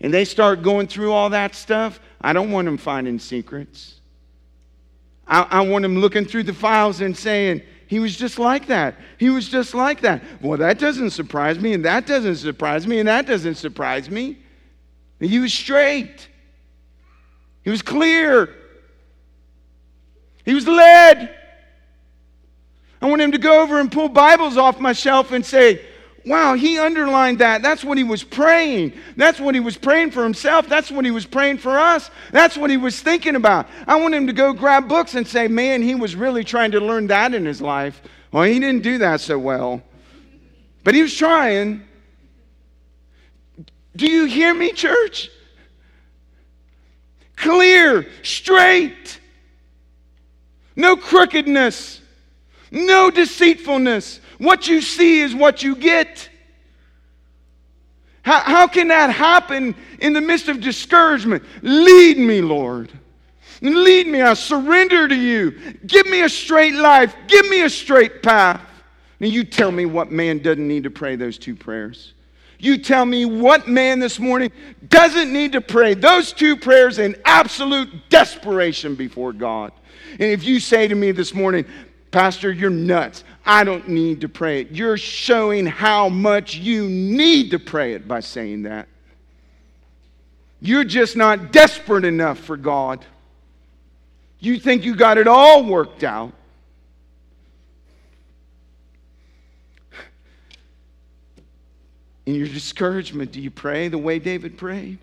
And 0.00 0.12
they 0.12 0.24
start 0.24 0.62
going 0.62 0.86
through 0.86 1.12
all 1.12 1.30
that 1.30 1.54
stuff. 1.54 2.00
I 2.20 2.32
don't 2.32 2.50
want 2.50 2.64
them 2.64 2.78
finding 2.78 3.18
secrets. 3.18 4.00
I, 5.26 5.42
I 5.42 5.60
want 5.62 5.84
him 5.84 5.98
looking 5.98 6.24
through 6.24 6.44
the 6.44 6.54
files 6.54 7.00
and 7.00 7.16
saying, 7.16 7.62
he 7.86 7.98
was 7.98 8.16
just 8.16 8.38
like 8.38 8.68
that. 8.68 8.96
He 9.18 9.28
was 9.28 9.48
just 9.48 9.74
like 9.74 10.00
that. 10.00 10.22
Well, 10.40 10.58
that 10.58 10.78
doesn't 10.78 11.10
surprise 11.10 11.58
me, 11.58 11.74
and 11.74 11.84
that 11.84 12.06
doesn't 12.06 12.36
surprise 12.36 12.86
me, 12.86 12.98
and 12.98 13.08
that 13.08 13.26
doesn't 13.26 13.56
surprise 13.56 14.08
me. 14.08 14.38
He 15.20 15.38
was 15.38 15.52
straight. 15.52 16.28
He 17.62 17.70
was 17.70 17.82
clear. 17.82 18.54
He 20.44 20.54
was 20.54 20.66
led. 20.66 21.34
I 23.00 23.06
want 23.06 23.20
him 23.20 23.32
to 23.32 23.38
go 23.38 23.62
over 23.62 23.78
and 23.78 23.90
pull 23.90 24.08
Bibles 24.08 24.56
off 24.56 24.80
my 24.80 24.92
shelf 24.92 25.32
and 25.32 25.44
say, 25.44 25.84
Wow, 26.24 26.54
he 26.54 26.78
underlined 26.78 27.40
that. 27.40 27.62
That's 27.62 27.82
what 27.82 27.98
he 27.98 28.04
was 28.04 28.22
praying. 28.22 28.92
That's 29.16 29.40
what 29.40 29.54
he 29.54 29.60
was 29.60 29.76
praying 29.76 30.12
for 30.12 30.22
himself. 30.22 30.68
That's 30.68 30.90
what 30.90 31.04
he 31.04 31.10
was 31.10 31.26
praying 31.26 31.58
for 31.58 31.78
us. 31.78 32.10
That's 32.30 32.56
what 32.56 32.70
he 32.70 32.76
was 32.76 33.00
thinking 33.00 33.34
about. 33.34 33.66
I 33.88 34.00
want 34.00 34.14
him 34.14 34.28
to 34.28 34.32
go 34.32 34.52
grab 34.52 34.88
books 34.88 35.16
and 35.16 35.26
say, 35.26 35.48
man, 35.48 35.82
he 35.82 35.96
was 35.96 36.14
really 36.14 36.44
trying 36.44 36.70
to 36.72 36.80
learn 36.80 37.08
that 37.08 37.34
in 37.34 37.44
his 37.44 37.60
life. 37.60 38.00
Well, 38.30 38.44
he 38.44 38.60
didn't 38.60 38.82
do 38.82 38.98
that 38.98 39.20
so 39.20 39.38
well, 39.38 39.82
but 40.84 40.94
he 40.94 41.02
was 41.02 41.14
trying. 41.14 41.82
Do 43.96 44.06
you 44.06 44.24
hear 44.24 44.54
me, 44.54 44.72
church? 44.72 45.28
Clear, 47.36 48.06
straight, 48.22 49.18
no 50.76 50.96
crookedness, 50.96 52.00
no 52.70 53.10
deceitfulness 53.10 54.20
what 54.42 54.66
you 54.66 54.80
see 54.80 55.20
is 55.20 55.34
what 55.34 55.62
you 55.62 55.76
get. 55.76 56.28
How, 58.22 58.40
how 58.40 58.66
can 58.66 58.88
that 58.88 59.10
happen 59.10 59.76
in 60.00 60.12
the 60.12 60.20
midst 60.20 60.48
of 60.48 60.60
discouragement? 60.60 61.44
Lead 61.62 62.18
me, 62.18 62.40
Lord. 62.40 62.92
Lead 63.60 64.08
me. 64.08 64.20
I 64.20 64.34
surrender 64.34 65.06
to 65.06 65.14
you. 65.14 65.52
Give 65.86 66.06
me 66.06 66.22
a 66.22 66.28
straight 66.28 66.74
life. 66.74 67.14
Give 67.28 67.48
me 67.48 67.62
a 67.62 67.70
straight 67.70 68.22
path. 68.22 68.60
Now, 69.20 69.28
you 69.28 69.44
tell 69.44 69.70
me 69.70 69.86
what 69.86 70.10
man 70.10 70.40
doesn't 70.40 70.66
need 70.66 70.82
to 70.82 70.90
pray 70.90 71.14
those 71.14 71.38
two 71.38 71.54
prayers. 71.54 72.14
You 72.58 72.78
tell 72.78 73.04
me 73.04 73.24
what 73.24 73.68
man 73.68 74.00
this 74.00 74.18
morning 74.18 74.50
doesn't 74.88 75.32
need 75.32 75.52
to 75.52 75.60
pray 75.60 75.94
those 75.94 76.32
two 76.32 76.56
prayers 76.56 76.98
in 76.98 77.16
absolute 77.24 78.08
desperation 78.08 78.96
before 78.96 79.32
God. 79.32 79.72
And 80.12 80.22
if 80.22 80.42
you 80.44 80.58
say 80.58 80.88
to 80.88 80.94
me 80.94 81.12
this 81.12 81.32
morning, 81.32 81.64
Pastor, 82.12 82.52
you're 82.52 82.70
nuts. 82.70 83.24
I 83.44 83.64
don't 83.64 83.88
need 83.88 84.20
to 84.20 84.28
pray 84.28 84.60
it. 84.60 84.70
You're 84.70 84.98
showing 84.98 85.66
how 85.66 86.08
much 86.10 86.54
you 86.54 86.88
need 86.88 87.50
to 87.50 87.58
pray 87.58 87.94
it 87.94 88.06
by 88.06 88.20
saying 88.20 88.62
that. 88.62 88.86
You're 90.60 90.84
just 90.84 91.16
not 91.16 91.50
desperate 91.50 92.04
enough 92.04 92.38
for 92.38 92.56
God. 92.56 93.04
You 94.38 94.60
think 94.60 94.84
you 94.84 94.94
got 94.94 95.18
it 95.18 95.26
all 95.26 95.64
worked 95.64 96.04
out. 96.04 96.32
In 102.26 102.34
your 102.34 102.46
discouragement, 102.46 103.32
do 103.32 103.40
you 103.40 103.50
pray 103.50 103.88
the 103.88 103.98
way 103.98 104.18
David 104.18 104.56
prayed? 104.58 104.98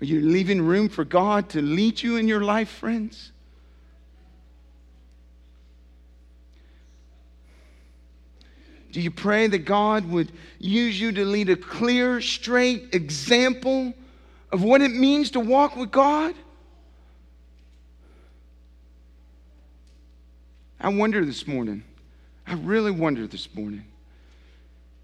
Are 0.00 0.04
you 0.04 0.22
leaving 0.22 0.62
room 0.62 0.88
for 0.88 1.04
God 1.04 1.50
to 1.50 1.60
lead 1.60 2.02
you 2.02 2.16
in 2.16 2.26
your 2.26 2.42
life, 2.42 2.70
friends? 2.70 3.30
Do 8.92 9.00
you 9.00 9.10
pray 9.10 9.46
that 9.46 9.60
God 9.60 10.08
would 10.10 10.32
use 10.58 11.00
you 11.00 11.12
to 11.12 11.24
lead 11.24 11.48
a 11.48 11.56
clear, 11.56 12.20
straight 12.20 12.88
example 12.92 13.94
of 14.50 14.62
what 14.62 14.82
it 14.82 14.90
means 14.90 15.30
to 15.32 15.40
walk 15.40 15.76
with 15.76 15.90
God? 15.90 16.34
I 20.80 20.88
wonder 20.88 21.24
this 21.24 21.46
morning, 21.46 21.84
I 22.46 22.54
really 22.54 22.90
wonder 22.90 23.26
this 23.26 23.54
morning 23.54 23.84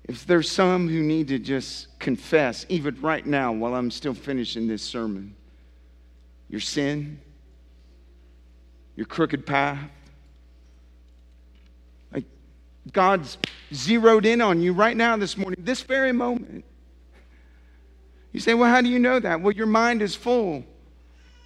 if 0.09 0.25
there's 0.25 0.51
some 0.51 0.89
who 0.89 1.03
need 1.03 1.29
to 1.29 1.39
just 1.39 1.99
confess, 1.99 2.65
even 2.69 3.01
right 3.01 3.27
now 3.27 3.53
while 3.53 3.75
I'm 3.75 3.91
still 3.91 4.15
finishing 4.15 4.69
this 4.69 4.83
sermon, 4.83 5.35
your 6.49 6.61
sin, 6.61 7.21
your 8.95 9.07
crooked 9.07 9.45
path. 9.45 9.91
God's 12.93 13.39
zeroed 13.73 14.27
in 14.27 14.41
on 14.41 14.61
you 14.61 14.73
right 14.73 14.97
now 14.97 15.17
this 15.17 15.37
morning, 15.37 15.61
this 15.63 15.83
very 15.83 16.13
moment. 16.13 16.65
You 18.33 18.41
say, 18.41 18.55
Well, 18.55 18.71
how 18.71 18.81
do 18.81 18.89
you 18.89 18.99
know 18.99 19.19
that? 19.19 19.41
Well, 19.41 19.53
your 19.53 19.67
mind 19.67 20.03
is 20.03 20.15
full 20.15 20.65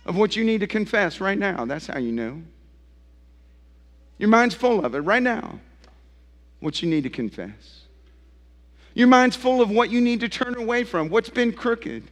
of 0.07 0.17
what 0.17 0.37
you 0.37 0.45
need 0.45 0.61
to 0.61 0.67
confess 0.67 1.21
right 1.21 1.39
now. 1.39 1.65
That's 1.65 1.87
how 1.87 1.99
you 1.99 2.13
know. 2.13 2.43
Your 4.19 4.29
mind's 4.29 4.55
full 4.55 4.85
of 4.85 4.95
it 4.95 5.01
right 5.01 5.23
now, 5.23 5.61
what 6.61 6.83
you 6.83 6.91
need 6.91 7.05
to 7.05 7.11
confess. 7.11 7.85
Your 8.93 9.07
mind's 9.07 9.37
full 9.37 9.63
of 9.63 9.71
what 9.71 9.89
you 9.91 10.01
need 10.01 10.21
to 10.21 10.29
turn 10.29 10.57
away 10.57 10.85
from, 10.85 11.09
what's 11.09 11.31
been 11.31 11.53
crooked. 11.53 12.03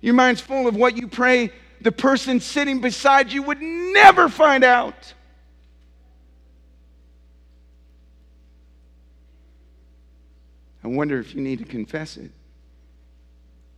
Your 0.00 0.14
mind's 0.14 0.40
full 0.40 0.68
of 0.68 0.76
what 0.76 0.96
you 0.96 1.08
pray 1.08 1.50
the 1.80 1.92
person 1.92 2.40
sitting 2.40 2.80
beside 2.80 3.32
you 3.32 3.42
would 3.42 3.60
never 3.60 4.28
find 4.28 4.64
out. 4.64 5.14
I 10.82 10.88
wonder 10.88 11.18
if 11.18 11.34
you 11.34 11.40
need 11.40 11.58
to 11.58 11.64
confess 11.64 12.16
it 12.16 12.30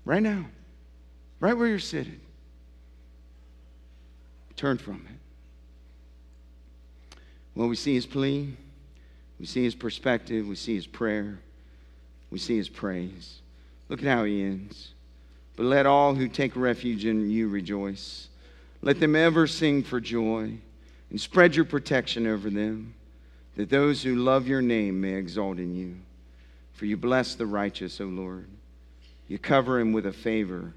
right 0.05 0.23
now, 0.23 0.47
right 1.41 1.57
where 1.57 1.69
you're 1.69 1.79
sitting. 1.79 2.21
Turn 4.57 4.79
from 4.79 5.07
it. 5.09 5.17
Well, 7.55 7.69
we 7.69 7.77
see 7.77 7.95
his 7.95 8.07
plea. 8.07 8.57
We 9.43 9.47
see 9.47 9.65
his 9.65 9.75
perspective, 9.75 10.47
we 10.47 10.55
see 10.55 10.77
his 10.77 10.87
prayer, 10.87 11.41
we 12.31 12.39
see 12.39 12.57
his 12.57 12.69
praise. 12.69 13.41
Look 13.89 13.99
at 13.99 14.07
how 14.07 14.23
he 14.23 14.41
ends. 14.41 14.95
But 15.57 15.67
let 15.67 15.85
all 15.85 16.15
who 16.15 16.29
take 16.29 16.55
refuge 16.55 17.05
in 17.05 17.29
you 17.29 17.49
rejoice. 17.49 18.29
Let 18.83 19.01
them 19.01 19.17
ever 19.17 19.49
sing 19.49 19.83
for 19.83 20.01
joy 20.01 20.59
and 21.11 21.21
spread 21.21 21.57
your 21.57 21.65
protection 21.65 22.29
over 22.29 22.51
them, 22.51 22.95
that 23.57 23.69
those 23.69 24.05
who 24.05 24.15
love 24.15 24.47
your 24.47 24.63
name 24.63 25.01
may 25.01 25.15
exalt 25.15 25.59
in 25.59 25.75
you. 25.75 25.97
For 26.73 26.87
you 26.87 26.97
bless 26.97 27.35
the 27.35 27.47
righteous, 27.47 28.01
O 28.01 28.05
Lord. 28.05 28.49
You 29.29 29.39
cover 29.39 29.79
him 29.79 29.93
with 29.93 30.07
a 30.07 30.13
favor 30.13 30.73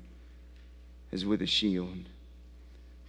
as 1.12 1.26
with 1.26 1.42
a 1.42 1.48
shield. 1.48 1.98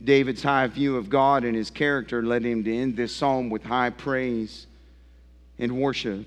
David's 0.02 0.42
high 0.42 0.66
view 0.66 0.96
of 0.96 1.08
God 1.08 1.44
and 1.44 1.56
his 1.56 1.70
character 1.70 2.22
led 2.22 2.44
him 2.44 2.64
to 2.64 2.74
end 2.74 2.96
this 2.96 3.14
psalm 3.14 3.50
with 3.50 3.64
high 3.64 3.90
praise 3.90 4.66
and 5.58 5.80
worship. 5.80 6.26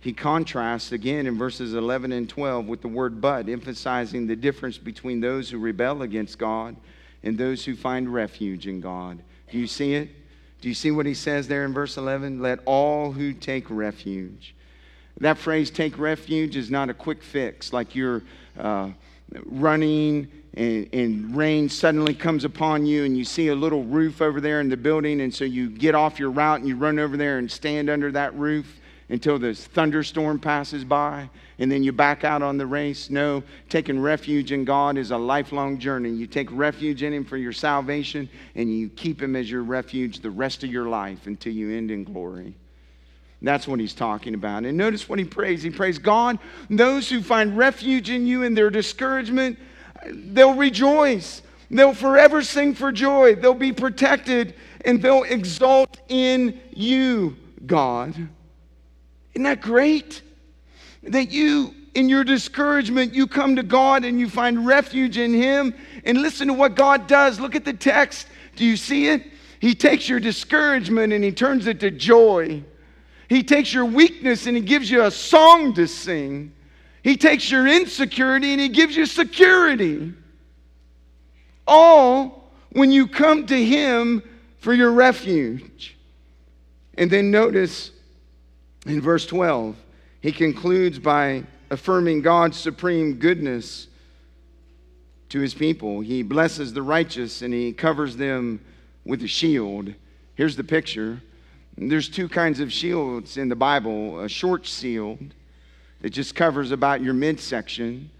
He 0.00 0.12
contrasts 0.12 0.92
again 0.92 1.26
in 1.26 1.36
verses 1.36 1.74
11 1.74 2.12
and 2.12 2.28
12 2.28 2.66
with 2.66 2.80
the 2.80 2.88
word 2.88 3.20
but, 3.20 3.48
emphasizing 3.48 4.26
the 4.26 4.36
difference 4.36 4.78
between 4.78 5.20
those 5.20 5.50
who 5.50 5.58
rebel 5.58 6.02
against 6.02 6.38
God 6.38 6.76
and 7.24 7.36
those 7.36 7.64
who 7.64 7.74
find 7.74 8.12
refuge 8.12 8.68
in 8.68 8.80
God. 8.80 9.18
Do 9.50 9.58
you 9.58 9.66
see 9.66 9.94
it? 9.94 10.10
Do 10.60 10.68
you 10.68 10.74
see 10.74 10.90
what 10.90 11.06
he 11.06 11.14
says 11.14 11.48
there 11.48 11.64
in 11.64 11.74
verse 11.74 11.96
11? 11.96 12.40
Let 12.40 12.60
all 12.66 13.12
who 13.12 13.32
take 13.32 13.68
refuge. 13.68 14.54
That 15.20 15.38
phrase, 15.38 15.70
take 15.70 15.98
refuge, 15.98 16.56
is 16.56 16.70
not 16.70 16.90
a 16.90 16.94
quick 16.94 17.22
fix, 17.22 17.72
like 17.72 17.94
you're 17.94 18.22
uh, 18.58 18.90
running 19.46 20.30
and, 20.56 20.88
and, 20.94 21.36
rain 21.36 21.68
suddenly 21.68 22.14
comes 22.14 22.44
upon 22.44 22.86
you 22.86 23.04
and 23.04 23.16
you 23.16 23.24
see 23.24 23.48
a 23.48 23.54
little 23.54 23.84
roof 23.84 24.22
over 24.22 24.40
there 24.40 24.60
in 24.60 24.70
the 24.70 24.76
building. 24.76 25.20
And 25.20 25.34
so 25.34 25.44
you 25.44 25.68
get 25.68 25.94
off 25.94 26.18
your 26.18 26.30
route 26.30 26.60
and 26.60 26.68
you 26.68 26.76
run 26.76 26.98
over 26.98 27.16
there 27.16 27.38
and 27.38 27.50
stand 27.50 27.90
under 27.90 28.10
that 28.12 28.34
roof 28.34 28.80
until 29.10 29.38
the 29.38 29.54
thunderstorm 29.54 30.40
passes 30.40 30.82
by. 30.82 31.28
And 31.58 31.70
then 31.70 31.82
you 31.82 31.92
back 31.92 32.24
out 32.24 32.40
on 32.40 32.56
the 32.56 32.66
race. 32.66 33.10
No 33.10 33.42
taking 33.68 34.00
refuge 34.00 34.50
in 34.50 34.64
god 34.64 34.96
is 34.96 35.10
a 35.10 35.18
lifelong 35.18 35.78
journey. 35.78 36.10
You 36.10 36.26
take 36.26 36.48
refuge 36.50 37.02
in 37.02 37.12
him 37.12 37.24
for 37.24 37.36
your 37.36 37.52
salvation 37.52 38.28
and 38.54 38.74
you 38.74 38.88
keep 38.88 39.20
him 39.20 39.36
as 39.36 39.50
your 39.50 39.62
refuge 39.62 40.20
the 40.20 40.30
rest 40.30 40.64
of 40.64 40.70
your 40.70 40.86
life 40.86 41.26
until 41.26 41.52
you 41.52 41.76
end 41.76 41.90
in 41.90 42.04
glory 42.04 42.54
that's 43.42 43.68
what 43.68 43.80
he's 43.80 43.94
talking 43.94 44.34
about. 44.34 44.64
And 44.64 44.76
notice 44.76 45.08
what 45.08 45.18
he 45.18 45.24
prays. 45.24 45.62
He 45.62 45.70
prays, 45.70 45.98
God, 45.98 46.38
those 46.70 47.08
who 47.08 47.22
find 47.22 47.56
refuge 47.56 48.10
in 48.10 48.26
you 48.26 48.42
in 48.42 48.54
their 48.54 48.70
discouragement, 48.70 49.58
they'll 50.06 50.54
rejoice. 50.54 51.42
They'll 51.70 51.94
forever 51.94 52.42
sing 52.42 52.74
for 52.74 52.92
joy. 52.92 53.34
They'll 53.34 53.54
be 53.54 53.72
protected 53.72 54.54
and 54.84 55.02
they'll 55.02 55.24
exult 55.24 55.98
in 56.08 56.60
you, 56.72 57.36
God. 57.66 58.14
Isn't 59.34 59.42
that 59.42 59.60
great? 59.60 60.22
That 61.02 61.30
you, 61.30 61.74
in 61.94 62.08
your 62.08 62.24
discouragement, 62.24 63.14
you 63.14 63.26
come 63.26 63.56
to 63.56 63.62
God 63.62 64.04
and 64.04 64.18
you 64.18 64.30
find 64.30 64.66
refuge 64.66 65.18
in 65.18 65.34
Him. 65.34 65.74
And 66.04 66.22
listen 66.22 66.48
to 66.48 66.54
what 66.54 66.74
God 66.74 67.06
does. 67.06 67.38
Look 67.38 67.54
at 67.54 67.64
the 67.64 67.74
text. 67.74 68.28
Do 68.54 68.64
you 68.64 68.76
see 68.76 69.08
it? 69.08 69.24
He 69.60 69.74
takes 69.74 70.08
your 70.08 70.20
discouragement 70.20 71.12
and 71.12 71.22
He 71.22 71.32
turns 71.32 71.66
it 71.66 71.80
to 71.80 71.90
joy. 71.90 72.62
He 73.28 73.42
takes 73.42 73.72
your 73.72 73.84
weakness 73.84 74.46
and 74.46 74.56
He 74.56 74.62
gives 74.62 74.90
you 74.90 75.04
a 75.04 75.10
song 75.10 75.74
to 75.74 75.86
sing. 75.86 76.52
He 77.02 77.16
takes 77.16 77.50
your 77.50 77.66
insecurity 77.66 78.52
and 78.52 78.60
He 78.60 78.68
gives 78.68 78.96
you 78.96 79.06
security. 79.06 80.12
All 81.66 82.52
when 82.70 82.92
you 82.92 83.06
come 83.06 83.46
to 83.46 83.64
Him 83.64 84.22
for 84.58 84.72
your 84.72 84.90
refuge. 84.90 85.96
And 86.98 87.10
then 87.10 87.30
notice 87.30 87.90
in 88.86 89.00
verse 89.00 89.26
12, 89.26 89.76
he 90.20 90.32
concludes 90.32 90.98
by 90.98 91.44
affirming 91.70 92.22
God's 92.22 92.56
supreme 92.56 93.14
goodness 93.14 93.88
to 95.28 95.40
his 95.40 95.54
people. 95.54 96.00
He 96.00 96.22
blesses 96.22 96.72
the 96.72 96.82
righteous 96.82 97.42
and 97.42 97.52
he 97.52 97.72
covers 97.72 98.16
them 98.16 98.60
with 99.04 99.22
a 99.22 99.28
shield. 99.28 99.92
Here's 100.34 100.56
the 100.56 100.64
picture. 100.64 101.22
There's 101.78 102.08
two 102.08 102.28
kinds 102.28 102.60
of 102.60 102.72
shields 102.72 103.36
in 103.36 103.48
the 103.48 103.56
Bible 103.56 104.20
a 104.20 104.28
short 104.28 104.64
shield 104.64 105.34
that 106.00 106.10
just 106.10 106.34
covers 106.34 106.70
about 106.70 107.02
your 107.02 107.14
midsection, 107.14 108.10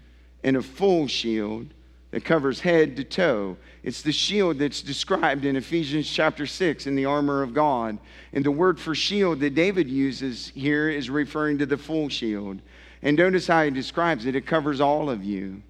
and 0.43 0.57
a 0.57 0.61
full 0.61 1.07
shield 1.07 1.67
that 2.11 2.23
covers 2.23 2.59
head 2.59 2.95
to 2.95 3.03
toe. 3.03 3.57
It's 3.83 4.01
the 4.01 4.11
shield 4.11 4.59
that's 4.59 4.81
described 4.81 5.45
in 5.45 5.55
Ephesians 5.55 6.09
chapter 6.09 6.45
6 6.45 6.87
in 6.87 6.95
the 6.95 7.05
armor 7.05 7.41
of 7.41 7.53
God. 7.53 7.97
And 8.33 8.45
the 8.45 8.51
word 8.51 8.79
for 8.79 8.95
shield 8.95 9.39
that 9.41 9.55
David 9.55 9.89
uses 9.89 10.51
here 10.55 10.89
is 10.89 11.09
referring 11.09 11.57
to 11.57 11.65
the 11.65 11.77
full 11.77 12.09
shield. 12.09 12.61
And 13.01 13.17
notice 13.17 13.47
how 13.47 13.63
he 13.63 13.71
describes 13.71 14.25
it 14.25 14.35
it 14.35 14.45
covers 14.45 14.79
all 14.79 15.09
of 15.09 15.23
you. 15.23 15.61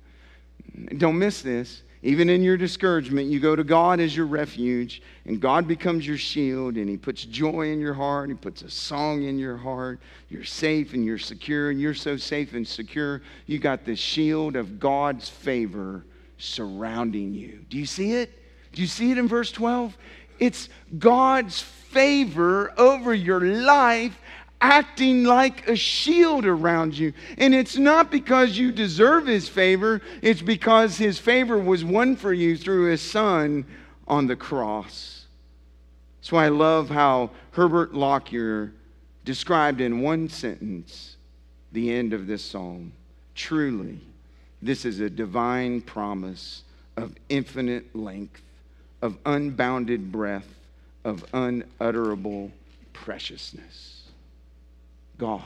Don't 0.97 1.17
miss 1.17 1.41
this. 1.41 1.81
Even 2.07 2.29
in 2.29 2.41
your 2.41 2.55
discouragement, 2.55 3.29
you 3.29 3.37
go 3.37 3.53
to 3.53 3.65
God 3.65 3.99
as 3.99 4.15
your 4.15 4.27
refuge, 4.27 5.01
and 5.25 5.41
God 5.41 5.67
becomes 5.67 6.07
your 6.07 6.15
shield, 6.17 6.77
and 6.77 6.87
He 6.87 6.95
puts 6.95 7.25
joy 7.25 7.69
in 7.69 7.81
your 7.81 7.93
heart. 7.93 8.29
He 8.29 8.35
puts 8.35 8.61
a 8.61 8.69
song 8.69 9.23
in 9.23 9.37
your 9.37 9.57
heart. 9.57 9.99
You're 10.29 10.45
safe 10.45 10.93
and 10.93 11.03
you're 11.03 11.17
secure, 11.17 11.69
and 11.69 11.81
you're 11.81 11.93
so 11.93 12.15
safe 12.15 12.53
and 12.53 12.65
secure. 12.65 13.21
You 13.45 13.59
got 13.59 13.83
the 13.83 13.93
shield 13.93 14.55
of 14.55 14.79
God's 14.79 15.27
favor 15.27 16.05
surrounding 16.37 17.33
you. 17.33 17.65
Do 17.69 17.77
you 17.77 17.85
see 17.85 18.13
it? 18.13 18.31
Do 18.71 18.81
you 18.81 18.87
see 18.87 19.11
it 19.11 19.17
in 19.17 19.27
verse 19.27 19.51
12? 19.51 19.97
It's 20.39 20.69
God's 20.97 21.59
favor 21.59 22.71
over 22.79 23.13
your 23.13 23.41
life 23.41 24.17
acting 24.59 25.23
like 25.23 25.67
a 25.67 25.75
shield 25.75 26.45
around 26.45 26.97
you. 26.97 27.13
And 27.37 27.53
it's 27.53 27.77
not 27.77 28.11
because 28.11 28.57
you 28.57 28.71
deserve 28.71 29.27
his 29.27 29.47
favor, 29.47 30.01
it's 30.21 30.41
because 30.41 30.97
his 30.97 31.19
favor 31.19 31.57
was 31.57 31.83
won 31.83 32.15
for 32.15 32.33
you 32.33 32.57
through 32.57 32.89
his 32.89 33.01
son 33.01 33.65
on 34.07 34.27
the 34.27 34.35
cross. 34.35 35.25
That's 36.19 36.31
why 36.31 36.45
I 36.45 36.49
love 36.49 36.89
how 36.89 37.31
Herbert 37.51 37.93
Lockyer 37.93 38.73
described 39.23 39.81
in 39.81 40.01
one 40.01 40.29
sentence 40.29 41.17
the 41.71 41.93
end 41.93 42.13
of 42.13 42.27
this 42.27 42.43
psalm. 42.43 42.91
Truly, 43.35 43.99
this 44.61 44.85
is 44.85 44.99
a 44.99 45.09
divine 45.09 45.81
promise 45.81 46.63
of 46.95 47.13
infinite 47.29 47.95
length, 47.95 48.41
of 49.01 49.17
unbounded 49.25 50.11
breadth, 50.11 50.53
of 51.03 51.23
unutterable 51.33 52.51
preciousness. 52.93 53.96
God 55.17 55.41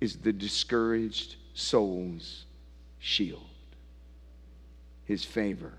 is 0.00 0.16
the 0.16 0.32
discouraged 0.32 1.36
soul's 1.54 2.44
shield. 2.98 3.42
His 5.04 5.24
favor 5.24 5.72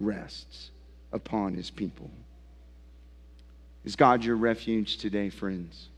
rests 0.00 0.70
upon 1.12 1.54
his 1.54 1.70
people. 1.70 2.10
Is 3.84 3.96
God 3.96 4.24
your 4.24 4.36
refuge 4.36 4.96
today, 4.96 5.30
friends? 5.30 5.88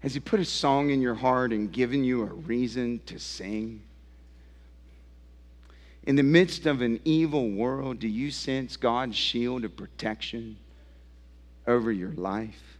Has 0.00 0.14
He 0.14 0.20
put 0.20 0.38
a 0.38 0.44
song 0.44 0.90
in 0.90 1.02
your 1.02 1.16
heart 1.16 1.52
and 1.52 1.72
given 1.72 2.04
you 2.04 2.22
a 2.22 2.26
reason 2.26 3.00
to 3.06 3.18
sing? 3.18 3.82
In 6.04 6.14
the 6.14 6.22
midst 6.22 6.66
of 6.66 6.80
an 6.80 7.00
evil 7.04 7.50
world, 7.50 7.98
do 7.98 8.08
you 8.08 8.30
sense 8.30 8.76
God's 8.76 9.16
shield 9.16 9.64
of 9.64 9.76
protection 9.76 10.56
over 11.66 11.90
your 11.90 12.12
life? 12.12 12.77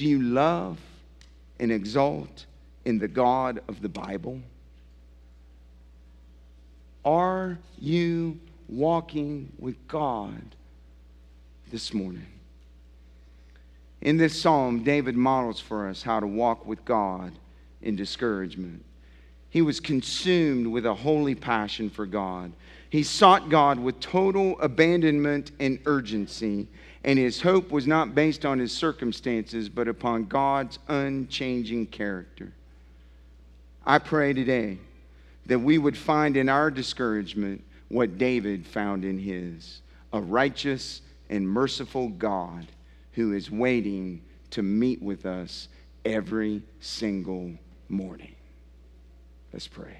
Do 0.00 0.06
you 0.06 0.22
love 0.22 0.78
and 1.58 1.70
exalt 1.70 2.46
in 2.86 2.98
the 2.98 3.06
God 3.06 3.60
of 3.68 3.82
the 3.82 3.88
Bible? 3.90 4.40
Are 7.04 7.58
you 7.78 8.40
walking 8.66 9.52
with 9.58 9.76
God 9.88 10.56
this 11.70 11.92
morning? 11.92 12.24
In 14.00 14.16
this 14.16 14.40
psalm, 14.40 14.84
David 14.84 15.16
models 15.16 15.60
for 15.60 15.86
us 15.86 16.02
how 16.02 16.18
to 16.18 16.26
walk 16.26 16.64
with 16.64 16.82
God 16.86 17.34
in 17.82 17.94
discouragement. 17.94 18.82
He 19.50 19.60
was 19.60 19.80
consumed 19.80 20.66
with 20.68 20.86
a 20.86 20.94
holy 20.94 21.34
passion 21.34 21.90
for 21.90 22.06
God. 22.06 22.52
He 22.88 23.02
sought 23.02 23.50
God 23.50 23.78
with 23.78 24.00
total 24.00 24.58
abandonment 24.62 25.50
and 25.60 25.78
urgency, 25.84 26.68
and 27.04 27.18
his 27.18 27.40
hope 27.40 27.70
was 27.70 27.86
not 27.86 28.14
based 28.14 28.44
on 28.44 28.58
his 28.58 28.72
circumstances, 28.72 29.68
but 29.68 29.88
upon 29.88 30.24
God's 30.24 30.78
unchanging 30.88 31.86
character. 31.86 32.52
I 33.86 33.98
pray 33.98 34.32
today 34.32 34.78
that 35.46 35.58
we 35.58 35.78
would 35.78 35.96
find 35.96 36.36
in 36.36 36.48
our 36.48 36.70
discouragement 36.70 37.64
what 37.88 38.18
David 38.18 38.66
found 38.66 39.04
in 39.04 39.18
his 39.18 39.80
a 40.12 40.20
righteous 40.20 41.02
and 41.28 41.48
merciful 41.48 42.08
God 42.08 42.66
who 43.12 43.32
is 43.32 43.50
waiting 43.50 44.20
to 44.50 44.62
meet 44.62 45.00
with 45.00 45.24
us 45.24 45.68
every 46.04 46.62
single 46.80 47.52
morning. 47.88 48.34
Let's 49.52 49.68
pray. 49.68 49.98